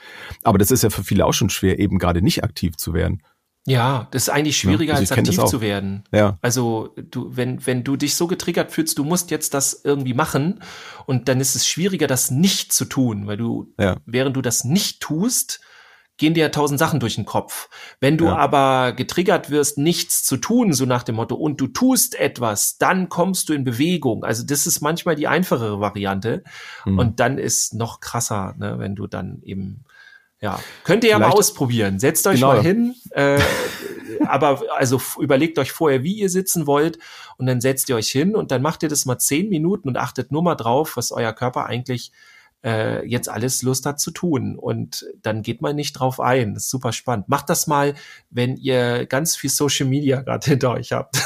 Aber 0.43 0.59
das 0.59 0.70
ist 0.70 0.82
ja 0.82 0.91
für 0.91 1.05
viele 1.05 1.24
auch 1.26 1.32
schon 1.32 1.51
schwer, 1.51 1.78
eben 1.78 1.99
gerade 1.99 2.22
nicht 2.22 2.43
aktiv 2.43 2.76
zu 2.76 2.93
werden. 2.93 3.22
Ja, 3.67 4.07
das 4.12 4.25
ist 4.25 4.29
eigentlich 4.29 4.57
schwieriger 4.57 4.95
ja, 4.95 4.99
also 5.01 5.14
als 5.14 5.19
aktiv 5.19 5.45
zu 5.45 5.61
werden. 5.61 6.05
Ja. 6.12 6.39
Also 6.41 6.95
du, 6.97 7.37
wenn, 7.37 7.67
wenn 7.67 7.83
du 7.83 7.97
dich 7.97 8.14
so 8.14 8.29
getriggert 8.29 8.71
fühlst, 8.71 8.97
du 8.97 9.05
musst 9.05 9.33
jetzt 9.33 9.55
das 9.55 9.81
irgendwie 9.83 10.14
machen 10.14 10.61
und 11.05 11.29
dann 11.29 11.41
ist 11.41 11.57
es 11.57 11.67
schwieriger, 11.67 12.07
das 12.07 12.31
nicht 12.31 12.73
zu 12.73 12.85
tun, 12.85 13.27
weil 13.27 13.37
du, 13.37 13.75
ja. 13.79 13.97
während 14.07 14.37
du 14.37 14.43
das 14.43 14.64
nicht 14.64 15.01
tust, 15.01 15.61
gehen 16.17 16.35
dir 16.35 16.45
ja 16.45 16.49
tausend 16.49 16.79
Sachen 16.79 17.01
durch 17.01 17.17
den 17.17 17.27
Kopf. 17.27 17.69
Wenn 18.01 18.17
du 18.17 18.27
ja. 18.27 18.37
aber 18.37 18.93
getriggert 18.93 19.51
wirst, 19.51 19.79
nichts 19.79 20.23
zu 20.23 20.37
tun, 20.37 20.73
so 20.73 20.87
nach 20.87 21.03
dem 21.03 21.17
Motto, 21.17 21.35
und 21.35 21.61
du 21.61 21.67
tust 21.67 22.14
etwas, 22.14 22.79
dann 22.79 23.09
kommst 23.09 23.49
du 23.49 23.53
in 23.53 23.64
Bewegung. 23.64 24.25
Also 24.25 24.45
das 24.45 24.67
ist 24.67 24.81
manchmal 24.81 25.17
die 25.17 25.29
einfachere 25.29 25.81
Variante. 25.81 26.43
Mhm. 26.85 26.99
Und 26.99 27.21
dann 27.21 27.37
ist 27.37 27.75
noch 27.75 28.01
krasser, 28.01 28.55
ne, 28.59 28.79
wenn 28.79 28.95
du 28.95 29.07
dann 29.07 29.43
eben 29.43 29.85
ja, 30.41 30.61
könnt 30.84 31.05
ihr 31.05 31.11
ja 31.11 31.16
Vielleicht, 31.16 31.32
mal 31.32 31.39
ausprobieren. 31.39 31.99
Setzt 31.99 32.26
euch 32.26 32.37
genau. 32.37 32.49
mal 32.49 32.62
hin, 32.62 32.95
äh, 33.12 33.41
aber 34.26 34.62
also 34.76 35.01
überlegt 35.18 35.59
euch 35.59 35.72
vorher, 35.72 36.03
wie 36.03 36.14
ihr 36.14 36.28
sitzen 36.28 36.66
wollt 36.66 36.99
und 37.39 37.47
dann 37.47 37.61
setzt 37.61 37.89
ihr 37.89 37.97
euch 37.97 38.11
hin 38.11 38.37
und 38.37 38.51
dann 38.51 38.62
macht 38.62 38.82
ihr 38.82 38.89
das 38.89 39.07
mal 39.07 39.18
zehn 39.18 39.49
Minuten 39.49 39.89
und 39.89 39.97
achtet 39.97 40.32
nur 40.32 40.43
mal 40.43 40.55
drauf, 40.55 40.97
was 40.97 41.11
euer 41.11 41.32
Körper 41.32 41.66
eigentlich 41.66 42.12
äh, 42.64 43.07
jetzt 43.07 43.28
alles 43.28 43.62
Lust 43.62 43.87
hat 43.87 44.01
zu 44.01 44.11
tun 44.11 44.57
und 44.59 45.07
dann 45.22 45.43
geht 45.43 45.62
man 45.62 45.76
nicht 45.76 45.93
drauf 45.93 46.20
ein. 46.20 46.55
Das 46.55 46.64
ist 46.64 46.70
super 46.70 46.93
spannend. 46.93 47.28
Macht 47.28 47.49
das 47.49 47.66
mal, 47.66 47.95
wenn 48.30 48.57
ihr 48.57 49.07
ganz 49.07 49.37
viel 49.37 49.51
Social 49.51 49.87
Media 49.87 50.20
gerade 50.20 50.45
hinter 50.51 50.72
euch 50.72 50.93
habt. 50.93 51.16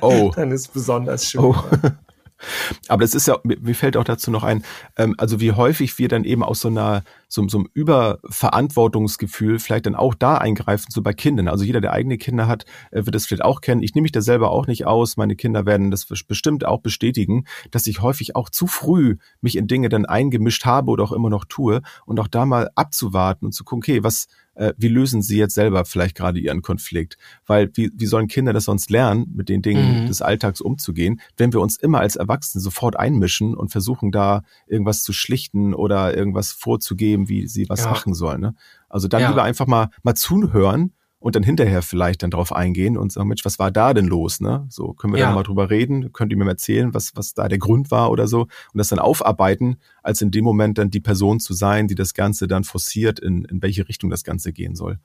Oh. 0.00 0.30
dann 0.36 0.52
ist 0.52 0.72
besonders 0.72 1.28
schön. 1.30 1.40
Oh. 1.40 1.56
Aber 2.88 3.02
das 3.02 3.14
ist 3.14 3.26
ja, 3.26 3.38
mir 3.42 3.74
fällt 3.74 3.96
auch 3.96 4.04
dazu 4.04 4.30
noch 4.30 4.44
ein, 4.44 4.64
ähm, 4.96 5.14
also 5.18 5.40
wie 5.40 5.52
häufig 5.52 5.98
wir 5.98 6.08
dann 6.08 6.24
eben 6.24 6.42
aus 6.42 6.60
so 6.60 6.68
einer, 6.68 7.02
so, 7.34 7.46
so 7.48 7.58
einem 7.58 7.68
Überverantwortungsgefühl 7.74 9.58
vielleicht 9.58 9.86
dann 9.86 9.94
auch 9.94 10.14
da 10.14 10.38
eingreifen, 10.38 10.86
so 10.90 11.02
bei 11.02 11.12
Kindern. 11.12 11.48
Also 11.48 11.64
jeder, 11.64 11.80
der 11.80 11.92
eigene 11.92 12.16
Kinder 12.16 12.46
hat, 12.46 12.64
äh, 12.90 13.04
wird 13.04 13.14
das 13.14 13.26
vielleicht 13.26 13.44
auch 13.44 13.60
kennen. 13.60 13.82
Ich 13.82 13.94
nehme 13.94 14.04
mich 14.04 14.12
da 14.12 14.22
selber 14.22 14.50
auch 14.50 14.66
nicht 14.66 14.86
aus. 14.86 15.16
Meine 15.16 15.36
Kinder 15.36 15.66
werden 15.66 15.90
das 15.90 16.06
bestimmt 16.06 16.64
auch 16.64 16.80
bestätigen, 16.80 17.44
dass 17.70 17.86
ich 17.86 18.00
häufig 18.00 18.36
auch 18.36 18.48
zu 18.48 18.66
früh 18.66 19.16
mich 19.40 19.56
in 19.56 19.66
Dinge 19.66 19.88
dann 19.88 20.06
eingemischt 20.06 20.64
habe 20.64 20.90
oder 20.90 21.04
auch 21.04 21.12
immer 21.12 21.30
noch 21.30 21.44
tue 21.44 21.82
und 22.06 22.20
auch 22.20 22.28
da 22.28 22.46
mal 22.46 22.70
abzuwarten 22.74 23.46
und 23.46 23.52
zu 23.52 23.64
gucken, 23.64 23.82
okay, 23.82 24.02
was, 24.04 24.28
äh, 24.54 24.72
wie 24.76 24.88
lösen 24.88 25.22
sie 25.22 25.38
jetzt 25.38 25.54
selber 25.54 25.84
vielleicht 25.84 26.16
gerade 26.16 26.38
ihren 26.38 26.62
Konflikt? 26.62 27.16
Weil 27.46 27.70
wie, 27.74 27.90
wie 27.94 28.06
sollen 28.06 28.28
Kinder 28.28 28.52
das 28.52 28.64
sonst 28.64 28.90
lernen, 28.90 29.32
mit 29.34 29.48
den 29.48 29.62
Dingen 29.62 30.02
mhm. 30.02 30.06
des 30.06 30.22
Alltags 30.22 30.60
umzugehen, 30.60 31.20
wenn 31.36 31.52
wir 31.52 31.60
uns 31.60 31.76
immer 31.76 32.00
als 32.00 32.16
Erwachsene 32.16 32.62
sofort 32.62 32.96
einmischen 32.96 33.54
und 33.54 33.70
versuchen 33.70 34.12
da 34.12 34.42
irgendwas 34.66 35.02
zu 35.02 35.12
schlichten 35.12 35.74
oder 35.74 36.16
irgendwas 36.16 36.52
vorzugeben, 36.52 37.23
wie 37.28 37.46
sie 37.46 37.68
was 37.68 37.84
ja. 37.84 37.90
machen 37.90 38.14
sollen. 38.14 38.40
Ne? 38.40 38.54
Also 38.88 39.08
dann 39.08 39.22
ja. 39.22 39.28
lieber 39.28 39.42
einfach 39.42 39.66
mal, 39.66 39.90
mal 40.02 40.14
zuhören 40.14 40.92
und 41.24 41.36
dann 41.36 41.42
hinterher 41.42 41.80
vielleicht 41.80 42.22
dann 42.22 42.30
drauf 42.30 42.52
eingehen 42.52 42.98
und 42.98 43.10
sagen, 43.10 43.28
Mensch, 43.28 43.46
was 43.46 43.58
war 43.58 43.70
da 43.70 43.94
denn 43.94 44.06
los? 44.06 44.40
Ne? 44.40 44.66
So 44.68 44.92
können 44.92 45.14
wir 45.14 45.20
ja. 45.20 45.28
da 45.28 45.34
mal 45.34 45.42
drüber 45.42 45.70
reden, 45.70 46.12
könnt 46.12 46.32
ihr 46.32 46.36
mir 46.36 46.44
mal 46.44 46.50
erzählen, 46.50 46.92
was, 46.92 47.12
was 47.16 47.32
da 47.32 47.48
der 47.48 47.56
Grund 47.56 47.90
war 47.90 48.10
oder 48.10 48.28
so 48.28 48.42
und 48.42 48.50
das 48.74 48.88
dann 48.88 48.98
aufarbeiten, 48.98 49.78
als 50.02 50.20
in 50.20 50.30
dem 50.30 50.44
Moment 50.44 50.76
dann 50.76 50.90
die 50.90 51.00
Person 51.00 51.40
zu 51.40 51.54
sein, 51.54 51.88
die 51.88 51.94
das 51.94 52.12
Ganze 52.12 52.46
dann 52.46 52.64
forciert, 52.64 53.20
in, 53.20 53.46
in 53.46 53.62
welche 53.62 53.88
Richtung 53.88 54.10
das 54.10 54.22
Ganze 54.22 54.52
gehen 54.52 54.74
soll. 54.74 54.98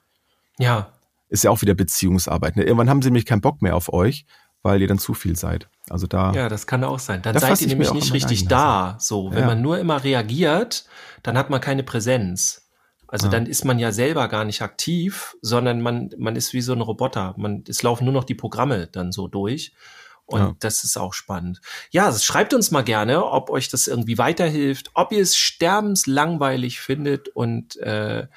Ja. 0.58 0.90
Ist 1.30 1.46
ja 1.46 1.52
auch 1.52 1.62
wieder 1.62 1.74
Beziehungsarbeit. 1.74 2.58
Ne? 2.58 2.64
Irgendwann 2.64 2.90
haben 2.90 3.02
sie 3.02 3.10
nämlich 3.10 3.26
keinen 3.26 3.40
Bock 3.42 3.62
mehr 3.62 3.78
auf 3.78 3.94
euch, 3.94 4.26
weil 4.64 4.82
ihr 4.82 4.88
dann 4.88 5.00
zu 5.00 5.14
viel 5.14 5.36
seid. 5.36 5.70
Also 5.90 6.08
da. 6.08 6.34
Ja, 6.34 6.50
das 6.50 6.68
kann 6.68 6.84
auch 6.84 7.00
sein. 7.00 7.22
Dann 7.22 7.34
da 7.34 7.40
seid 7.40 7.62
ihr 7.62 7.68
nämlich 7.68 7.94
nicht 7.94 8.14
richtig 8.14 8.48
da. 8.48 8.98
So, 9.00 9.32
wenn 9.32 9.42
ja. 9.42 9.46
man 9.48 9.62
nur 9.62 9.80
immer 9.80 10.04
reagiert, 10.04 10.86
dann 11.24 11.38
hat 11.38 11.50
man 11.50 11.62
keine 11.62 11.84
Präsenz. 11.84 12.70
Also 13.08 13.28
ja. 13.28 13.32
dann 13.32 13.48
ist 13.48 13.66
man 13.66 13.80
ja 13.80 13.92
selber 13.92 14.28
gar 14.28 14.46
nicht 14.46 14.62
aktiv, 14.62 15.36
sondern 15.42 15.82
man, 15.82 16.12
man 16.18 16.36
ist 16.36 16.54
wie 16.54 16.62
so 16.62 16.74
ein 16.74 16.82
Roboter. 16.82 17.34
Man, 17.38 17.64
es 17.68 17.82
laufen 17.82 18.06
nur 18.06 18.14
noch 18.14 18.24
die 18.24 18.36
Programme 18.36 18.88
dann 18.88 19.12
so 19.12 19.28
durch. 19.28 19.74
Und 20.26 20.40
ja. 20.40 20.56
das 20.60 20.84
ist 20.84 20.96
auch 20.96 21.14
spannend. 21.14 21.60
Ja, 21.90 22.14
schreibt 22.14 22.54
uns 22.54 22.70
mal 22.70 22.84
gerne, 22.84 23.26
ob 23.26 23.50
euch 23.50 23.70
das 23.70 23.88
irgendwie 23.88 24.20
weiterhilft, 24.20 24.92
ob 24.94 25.12
ihr 25.12 25.24
es 25.24 25.36
sterbenslangweilig 25.36 26.80
findet 26.80 27.30
und 27.30 27.78
äh, 27.78 28.28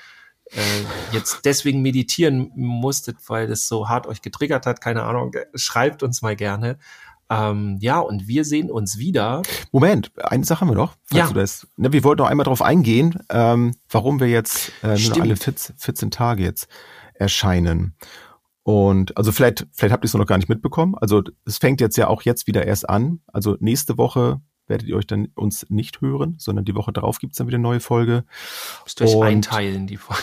äh, 0.55 1.15
jetzt 1.15 1.45
deswegen 1.45 1.83
meditieren 1.83 2.51
musstet, 2.55 3.17
weil 3.29 3.47
das 3.47 3.69
so 3.69 3.89
hart 3.89 4.07
euch 4.07 4.23
getriggert 4.23 4.67
hat. 4.67 4.81
Keine 4.81 5.03
Ahnung. 5.03 5.33
Schreibt 5.55 6.03
uns 6.03 6.23
mal 6.23 6.37
gerne. 6.37 6.79
Ähm, 7.31 7.79
ja, 7.81 7.99
und 7.99 8.29
wir 8.29 8.45
sehen 8.45 8.71
uns 8.71 8.99
wieder. 8.99 9.43
Moment, 9.71 10.13
eine 10.17 10.45
Sache 10.45 10.61
haben 10.61 10.69
wir 10.69 10.75
noch. 10.75 10.97
Ja. 11.13 11.31
Ne, 11.77 11.93
wir 11.93 12.05
wollten 12.05 12.21
noch 12.21 12.29
einmal 12.29 12.45
darauf 12.45 12.61
eingehen, 12.61 13.19
ähm, 13.31 13.75
warum 13.89 14.21
wir 14.21 14.29
jetzt 14.29 14.73
äh, 14.83 14.99
alle 15.21 15.37
14, 15.37 15.77
14 15.79 16.11
Tage 16.11 16.43
jetzt 16.43 16.69
erscheinen. 17.15 17.95
Und 18.65 19.17
also 19.17 19.33
vielleicht, 19.33 19.67
vielleicht 19.73 19.93
habt 19.93 20.05
ihr 20.05 20.09
es 20.09 20.15
noch 20.15 20.27
gar 20.27 20.37
nicht 20.37 20.49
mitbekommen. 20.49 20.95
Also 21.01 21.23
es 21.47 21.59
fängt 21.59 21.81
jetzt 21.81 21.97
ja 21.97 22.09
auch 22.09 22.23
jetzt 22.23 22.47
wieder 22.47 22.67
erst 22.67 22.89
an. 22.89 23.21
Also 23.27 23.57
nächste 23.61 23.97
Woche 23.97 24.41
werdet 24.67 24.87
ihr 24.87 24.97
euch 24.97 25.07
dann 25.07 25.29
uns 25.35 25.67
nicht 25.71 26.01
hören, 26.01 26.37
sondern 26.39 26.65
die 26.65 26.75
Woche 26.75 26.93
darauf 26.93 27.19
gibt's 27.19 27.39
dann 27.39 27.47
wieder 27.47 27.57
eine 27.57 27.63
neue 27.63 27.81
Folge. 27.81 28.25
Müsst 28.85 29.01
ihr 29.01 29.09
euch 29.09 29.23
einteilen, 29.23 29.87
die 29.87 29.97
Folge. 29.97 30.23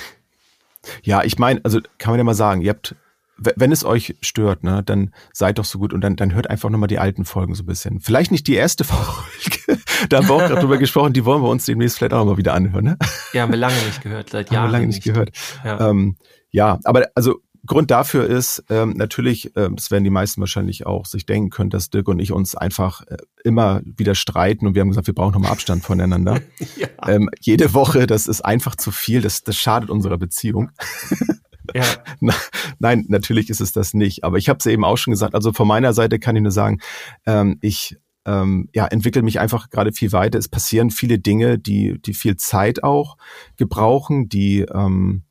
Ja, 1.04 1.24
ich 1.24 1.38
meine, 1.38 1.62
also 1.64 1.80
kann 1.98 2.12
man 2.12 2.20
ja 2.20 2.24
mal 2.24 2.34
sagen, 2.34 2.62
ihr 2.62 2.70
habt 2.70 2.96
wenn 3.42 3.72
es 3.72 3.86
euch 3.86 4.16
stört, 4.22 4.64
ne, 4.64 4.84
dann 4.84 5.14
seid 5.34 5.60
doch 5.60 5.66
so 5.66 5.80
gut 5.80 5.94
und 5.94 6.02
dann, 6.02 6.16
dann 6.16 6.34
hört 6.34 6.50
einfach 6.50 6.70
nochmal 6.70 6.88
die 6.88 7.00
alten 7.00 7.26
Folgen 7.26 7.56
so 7.56 7.64
ein 7.64 7.68
bisschen. 7.68 8.00
Vielleicht 8.02 8.32
nicht 8.32 8.48
die 8.48 8.56
erste 8.56 8.84
Folge, 8.86 9.82
da 10.10 10.18
haben 10.18 10.28
wir 10.28 10.36
auch 10.36 10.40
gerade 10.40 10.62
drüber 10.62 10.78
gesprochen, 10.80 11.14
die 11.14 11.26
wollen 11.26 11.42
wir 11.42 11.50
uns 11.50 11.66
demnächst 11.66 11.98
vielleicht 11.98 12.14
auch 12.14 12.26
mal 12.26 12.38
wieder 12.38 12.54
anhören. 12.54 12.86
Ne? 12.86 12.98
Ja, 13.34 13.44
haben 13.44 13.52
wir 13.52 13.58
lange 13.58 13.76
nicht 13.86 14.02
gehört, 14.02 14.30
seit 14.30 14.52
Jahren. 14.52 14.64
Haben 14.64 14.70
wir 14.70 14.72
lange 14.74 14.88
nicht, 14.88 15.06
nicht. 15.06 15.14
gehört. 15.14 15.32
Ja. 15.64 15.90
Ähm, 15.90 16.18
ja, 16.52 16.80
aber 16.84 17.08
also 17.16 17.40
Grund 17.66 17.92
dafür 17.92 18.26
ist 18.26 18.64
ähm, 18.70 18.94
natürlich, 18.96 19.52
ähm, 19.56 19.76
das 19.76 19.92
werden 19.92 20.04
die 20.04 20.10
meisten 20.10 20.42
wahrscheinlich 20.42 20.86
auch 20.86 21.06
sich 21.06 21.26
denken 21.26 21.50
können, 21.50 21.70
dass 21.70 21.90
Dirk 21.90 22.08
und 22.08 22.20
ich 22.20 22.32
uns 22.32 22.56
einfach 22.56 23.02
äh, 23.08 23.18
immer 23.44 23.82
wieder 23.84 24.16
streiten 24.16 24.68
und 24.68 24.76
wir 24.76 24.82
haben 24.82 24.90
gesagt, 24.90 25.08
wir 25.08 25.14
brauchen 25.14 25.34
nochmal 25.34 25.52
Abstand 25.52 25.84
voneinander. 25.84 26.42
ja. 26.78 26.88
ähm, 27.08 27.30
jede 27.42 27.74
Woche, 27.74 28.08
das 28.08 28.28
ist 28.28 28.42
einfach 28.42 28.76
zu 28.76 28.92
viel, 28.92 29.22
das, 29.22 29.44
das 29.44 29.56
schadet 29.56 29.90
unserer 29.90 30.18
Beziehung. 30.18 30.72
Ja. 31.76 31.84
Nein, 32.80 33.06
natürlich 33.10 33.50
ist 33.50 33.62
es 33.62 33.72
das 33.72 33.94
nicht. 33.94 34.24
Aber 34.24 34.38
ich 34.38 34.50
habe 34.50 34.58
es 34.58 34.66
eben 34.66 34.84
auch 34.84 34.98
schon 34.98 35.12
gesagt. 35.12 35.36
Also 35.36 35.54
von 35.54 35.68
meiner 35.68 35.94
Seite 35.94 36.18
kann 36.18 36.36
ich 36.36 36.42
nur 36.42 36.52
sagen, 36.52 36.80
ähm, 37.28 37.58
ich 37.62 37.98
ähm, 38.26 38.70
ja, 38.74 38.86
entwickle 38.88 39.22
mich 39.22 39.40
einfach 39.40 39.70
gerade 39.70 39.92
viel 39.92 40.12
weiter. 40.12 40.38
Es 40.38 40.48
passieren 40.48 40.92
viele 40.92 41.20
Dinge, 41.20 41.58
die, 41.58 42.00
die 42.02 42.14
viel 42.14 42.38
Zeit 42.38 42.84
auch 42.84 43.18
gebrauchen, 43.58 44.30
die 44.30 44.62
ähm, 44.62 45.24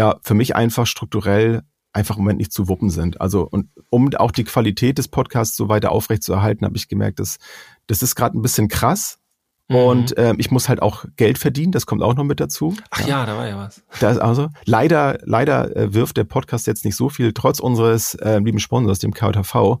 ja 0.00 0.16
für 0.22 0.34
mich 0.34 0.56
einfach 0.56 0.86
strukturell 0.86 1.62
einfach 1.92 2.16
im 2.16 2.22
Moment 2.22 2.38
nicht 2.38 2.52
zu 2.52 2.68
wuppen 2.68 2.90
sind. 2.90 3.20
Also 3.20 3.46
und 3.48 3.68
um 3.90 4.14
auch 4.14 4.30
die 4.30 4.44
Qualität 4.44 4.98
des 4.98 5.08
Podcasts 5.08 5.56
so 5.56 5.68
weiter 5.68 5.92
aufrechtzuerhalten, 5.92 6.64
habe 6.64 6.76
ich 6.76 6.88
gemerkt, 6.88 7.18
dass 7.18 7.38
das 7.86 8.02
ist 8.02 8.14
gerade 8.14 8.38
ein 8.38 8.42
bisschen 8.42 8.68
krass 8.68 9.20
Mhm. 9.70 9.76
Und 9.76 10.14
ähm, 10.16 10.36
ich 10.38 10.50
muss 10.50 10.68
halt 10.68 10.82
auch 10.82 11.04
Geld 11.16 11.38
verdienen, 11.38 11.70
das 11.70 11.86
kommt 11.86 12.02
auch 12.02 12.16
noch 12.16 12.24
mit 12.24 12.40
dazu. 12.40 12.76
Ach 12.90 13.00
ja, 13.02 13.06
ja 13.06 13.26
da 13.26 13.36
war 13.36 13.48
ja 13.48 13.56
was. 13.56 13.82
Das 14.00 14.18
also 14.18 14.48
leider, 14.64 15.18
leider 15.22 15.74
äh, 15.76 15.94
wirft 15.94 16.16
der 16.16 16.24
Podcast 16.24 16.66
jetzt 16.66 16.84
nicht 16.84 16.96
so 16.96 17.08
viel, 17.08 17.32
trotz 17.32 17.60
unseres 17.60 18.14
äh, 18.16 18.40
lieben 18.40 18.58
Sponsors, 18.58 18.98
dem 18.98 19.14
KJV, 19.14 19.78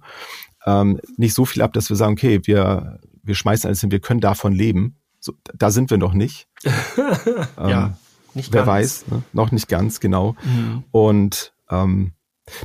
ähm, 0.64 1.00
nicht 1.16 1.34
so 1.34 1.44
viel 1.44 1.62
ab, 1.62 1.72
dass 1.72 1.90
wir 1.90 1.96
sagen, 1.96 2.12
okay, 2.12 2.40
wir, 2.44 3.00
wir 3.24 3.34
schmeißen 3.34 3.66
alles 3.66 3.80
hin, 3.80 3.90
wir 3.90 4.00
können 4.00 4.20
davon 4.20 4.52
leben. 4.52 4.96
So, 5.18 5.32
da 5.54 5.70
sind 5.70 5.90
wir 5.90 5.98
noch 5.98 6.14
nicht. 6.14 6.46
ähm, 6.64 7.68
ja, 7.68 7.98
nicht 8.34 8.52
wer 8.52 8.62
ganz. 8.62 8.68
weiß, 8.68 9.06
ne? 9.08 9.22
noch 9.32 9.52
nicht 9.52 9.68
ganz, 9.68 10.00
genau. 10.00 10.36
Mhm. 10.42 10.84
Und 10.90 11.52
ähm, 11.70 12.12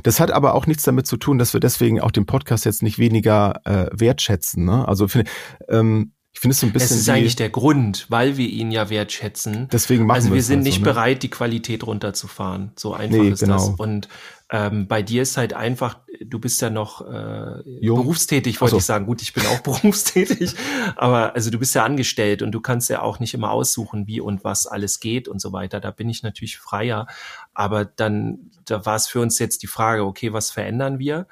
das 0.02 0.20
hat 0.20 0.30
aber 0.30 0.54
auch 0.54 0.66
nichts 0.66 0.82
damit 0.82 1.06
zu 1.06 1.16
tun, 1.16 1.38
dass 1.38 1.52
wir 1.52 1.60
deswegen 1.60 2.00
auch 2.00 2.10
den 2.10 2.26
Podcast 2.26 2.64
jetzt 2.64 2.82
nicht 2.82 2.98
weniger 2.98 3.60
äh, 3.64 3.88
wertschätzen. 3.92 4.64
Ne? 4.64 4.86
Also 4.86 5.08
finde 5.08 5.30
ähm, 5.68 6.12
ich 6.36 6.40
finde 6.40 6.52
es 6.52 6.60
so 6.60 6.66
ein 6.66 6.72
bisschen. 6.74 6.96
Es 6.96 7.00
ist 7.00 7.08
eigentlich 7.08 7.36
der 7.36 7.48
Grund, 7.48 8.04
weil 8.10 8.36
wir 8.36 8.46
ihn 8.46 8.70
ja 8.70 8.90
wertschätzen. 8.90 9.68
Deswegen 9.72 10.04
machen 10.04 10.16
also 10.16 10.34
wir 10.34 10.42
sind 10.42 10.58
also, 10.58 10.68
nicht 10.68 10.80
ne? 10.80 10.84
bereit, 10.84 11.22
die 11.22 11.30
Qualität 11.30 11.86
runterzufahren. 11.86 12.72
So 12.76 12.92
einfach 12.92 13.16
Nee, 13.16 13.30
ist 13.30 13.40
genau. 13.40 13.54
das. 13.54 13.68
Und 13.70 14.08
ähm, 14.50 14.86
bei 14.86 15.02
dir 15.02 15.22
ist 15.22 15.36
halt 15.36 15.54
einfach, 15.54 15.98
du 16.24 16.38
bist 16.38 16.60
ja 16.62 16.70
noch 16.70 17.00
äh, 17.06 17.62
Jung. 17.80 17.98
berufstätig, 18.02 18.60
wollte 18.60 18.72
so. 18.72 18.78
ich 18.78 18.84
sagen. 18.84 19.06
Gut, 19.06 19.20
ich 19.22 19.32
bin 19.32 19.44
auch 19.46 19.60
berufstätig, 19.62 20.54
aber 20.94 21.34
also 21.34 21.50
du 21.50 21.58
bist 21.58 21.74
ja 21.74 21.84
angestellt 21.84 22.42
und 22.42 22.52
du 22.52 22.60
kannst 22.60 22.88
ja 22.88 23.02
auch 23.02 23.18
nicht 23.18 23.34
immer 23.34 23.50
aussuchen, 23.50 24.06
wie 24.06 24.20
und 24.20 24.44
was 24.44 24.66
alles 24.68 25.00
geht 25.00 25.26
und 25.26 25.40
so 25.40 25.52
weiter. 25.52 25.80
Da 25.80 25.90
bin 25.90 26.08
ich 26.08 26.22
natürlich 26.22 26.58
freier. 26.58 27.06
Aber 27.54 27.84
dann, 27.84 28.50
da 28.64 28.86
war 28.86 28.94
es 28.96 29.08
für 29.08 29.20
uns 29.20 29.38
jetzt 29.40 29.62
die 29.64 29.66
Frage, 29.68 30.04
okay, 30.04 30.32
was 30.32 30.52
verändern 30.52 31.00
wir? 31.00 31.26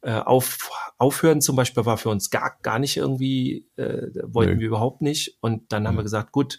Äh, 0.00 0.14
auf, 0.20 0.70
aufhören 0.96 1.42
zum 1.42 1.56
Beispiel 1.56 1.84
war 1.84 1.98
für 1.98 2.08
uns 2.10 2.30
gar, 2.30 2.56
gar 2.62 2.78
nicht 2.78 2.96
irgendwie, 2.96 3.66
äh, 3.76 4.08
wollten 4.22 4.54
Nö. 4.54 4.60
wir 4.60 4.66
überhaupt 4.68 5.02
nicht. 5.02 5.36
Und 5.40 5.70
dann 5.72 5.86
haben 5.86 5.94
Mhm. 5.94 5.98
wir 5.98 6.02
gesagt, 6.04 6.32
gut, 6.32 6.58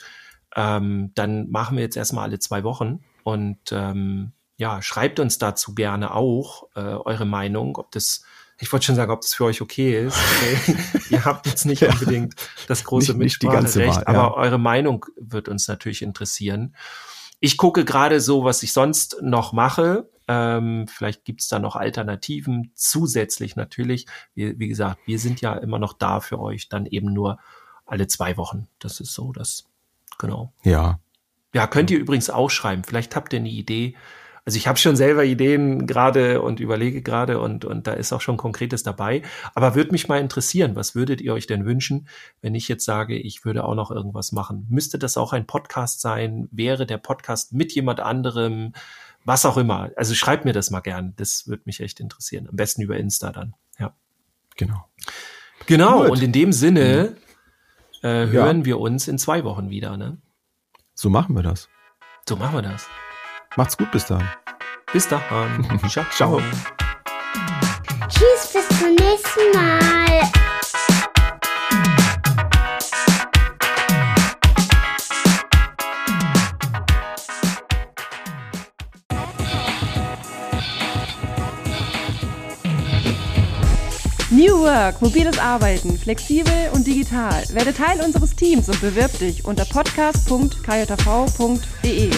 ähm, 0.55 1.11
dann 1.15 1.49
machen 1.49 1.77
wir 1.77 1.83
jetzt 1.83 1.97
erstmal 1.97 2.25
alle 2.25 2.39
zwei 2.39 2.63
Wochen 2.63 3.03
und 3.23 3.57
ähm, 3.71 4.31
ja, 4.57 4.81
schreibt 4.81 5.19
uns 5.19 5.37
dazu 5.37 5.73
gerne 5.75 6.13
auch 6.13 6.67
äh, 6.75 6.79
eure 6.79 7.25
Meinung, 7.25 7.77
ob 7.77 7.91
das, 7.91 8.23
ich 8.59 8.71
wollte 8.71 8.85
schon 8.85 8.95
sagen, 8.95 9.11
ob 9.11 9.21
das 9.21 9.33
für 9.33 9.45
euch 9.45 9.61
okay 9.61 10.05
ist. 10.07 10.17
Okay? 10.17 10.77
Ihr 11.09 11.25
habt 11.25 11.45
jetzt 11.45 11.65
nicht 11.65 11.81
Ja. 11.81 11.91
unbedingt 11.91 12.35
das 12.67 12.83
große 12.83 13.11
Nicht- 13.13 13.19
nicht 13.23 13.41
die 13.41 13.47
ganze 13.47 13.79
Mitspracherecht, 13.79 14.07
Wahl, 14.07 14.13
ja. 14.15 14.21
aber 14.21 14.35
eure 14.37 14.57
Meinung 14.59 15.05
wird 15.19 15.49
uns 15.49 15.67
natürlich 15.67 16.01
interessieren. 16.01 16.75
Ich 17.41 17.57
gucke 17.57 17.83
gerade 17.85 18.21
so, 18.21 18.43
was 18.45 18.63
ich 18.63 18.71
sonst 18.71 19.17
noch 19.21 19.51
mache. 19.51 20.09
Ähm, 20.27 20.87
vielleicht 20.87 21.25
gibt's 21.25 21.49
da 21.49 21.59
noch 21.59 21.75
Alternativen 21.75 22.71
zusätzlich 22.73 23.55
natürlich. 23.55 24.07
Wie, 24.33 24.57
wie 24.57 24.67
gesagt, 24.69 24.99
wir 25.05 25.19
sind 25.19 25.41
ja 25.41 25.53
immer 25.53 25.77
noch 25.77 25.93
da 25.93 26.19
für 26.21 26.39
euch, 26.39 26.69
dann 26.69 26.85
eben 26.85 27.13
nur 27.13 27.37
alle 27.85 28.07
zwei 28.07 28.35
Wochen. 28.37 28.67
Das 28.79 28.99
ist 29.01 29.13
so, 29.13 29.31
das 29.33 29.65
genau. 30.17 30.53
Ja. 30.63 30.99
Ja, 31.53 31.67
könnt 31.67 31.91
ihr 31.91 31.99
übrigens 31.99 32.29
auch 32.31 32.49
schreiben. 32.49 32.83
Vielleicht 32.83 33.15
habt 33.15 33.33
ihr 33.33 33.39
eine 33.39 33.49
Idee. 33.49 33.95
Also 34.45 34.57
ich 34.57 34.67
habe 34.67 34.77
schon 34.77 34.95
selber 34.95 35.25
Ideen 35.25 35.87
gerade 35.87 36.41
und 36.41 36.59
überlege 36.59 37.01
gerade 37.01 37.39
und, 37.39 37.65
und 37.65 37.87
da 37.87 37.93
ist 37.93 38.13
auch 38.13 38.21
schon 38.21 38.37
Konkretes 38.37 38.83
dabei. 38.83 39.23
Aber 39.55 39.73
würde 39.73 39.91
mich 39.91 40.07
mal 40.07 40.19
interessieren, 40.21 40.75
was 40.75 40.93
würdet 40.93 41.19
ihr 41.19 41.33
euch 41.33 41.47
denn 41.47 41.65
wünschen, 41.65 42.07
wenn 42.41 42.53
ich 42.53 42.67
jetzt 42.67 42.85
sage, 42.85 43.17
ich 43.17 43.43
würde 43.43 43.63
auch 43.63 43.73
noch 43.73 43.89
irgendwas 43.89 44.31
machen? 44.31 44.67
Müsste 44.69 44.99
das 44.99 45.17
auch 45.17 45.33
ein 45.33 45.47
Podcast 45.47 45.99
sein? 45.99 46.47
Wäre 46.51 46.85
der 46.85 46.99
Podcast 46.99 47.53
mit 47.53 47.73
jemand 47.73 47.99
anderem? 47.99 48.73
Was 49.23 49.47
auch 49.47 49.57
immer. 49.57 49.89
Also 49.95 50.13
schreibt 50.13 50.45
mir 50.45 50.53
das 50.53 50.69
mal 50.69 50.81
gern. 50.81 51.13
Das 51.15 51.47
würde 51.47 51.63
mich 51.65 51.79
echt 51.79 51.99
interessieren. 51.99 52.47
Am 52.47 52.55
besten 52.55 52.83
über 52.83 52.97
Insta 52.97 53.31
dann. 53.31 53.55
Ja. 53.79 53.95
Genau. 54.57 54.85
Genau. 55.65 56.01
Gut. 56.03 56.11
Und 56.11 56.21
in 56.21 56.31
dem 56.31 56.51
Sinne 56.53 57.15
äh, 58.03 58.25
Ja. 58.25 58.31
hören 58.31 58.65
wir 58.65 58.79
uns 58.79 59.07
in 59.07 59.17
zwei 59.17 59.43
Wochen 59.43 59.71
wieder. 59.71 59.97
Ne? 59.97 60.19
So 60.93 61.09
machen 61.09 61.35
wir 61.35 61.41
das. 61.41 61.67
So 62.29 62.35
machen 62.35 62.53
wir 62.53 62.61
das. 62.61 62.87
Macht's 63.57 63.77
gut 63.77 63.89
bis 63.91 64.05
dann. 64.05 64.27
Bis 64.91 65.07
dahin. 65.07 65.79
Ciao. 65.89 66.05
Ciao. 66.11 66.41
Tschüss, 68.09 68.51
bis 68.53 68.67
zum 68.79 68.95
nächsten 68.95 69.51
Mal. 69.53 70.21
New 84.31 84.59
Work, 84.59 85.01
mobiles 85.01 85.39
Arbeiten, 85.39 85.97
flexibel 85.97 86.69
und 86.73 86.85
digital. 86.85 87.41
Werde 87.53 87.73
Teil 87.73 88.01
unseres 88.01 88.35
Teams 88.35 88.67
und 88.67 88.81
bewirb 88.81 89.17
dich 89.19 89.45
unter 89.45 89.63
podcast.kjv.de. 89.63 92.09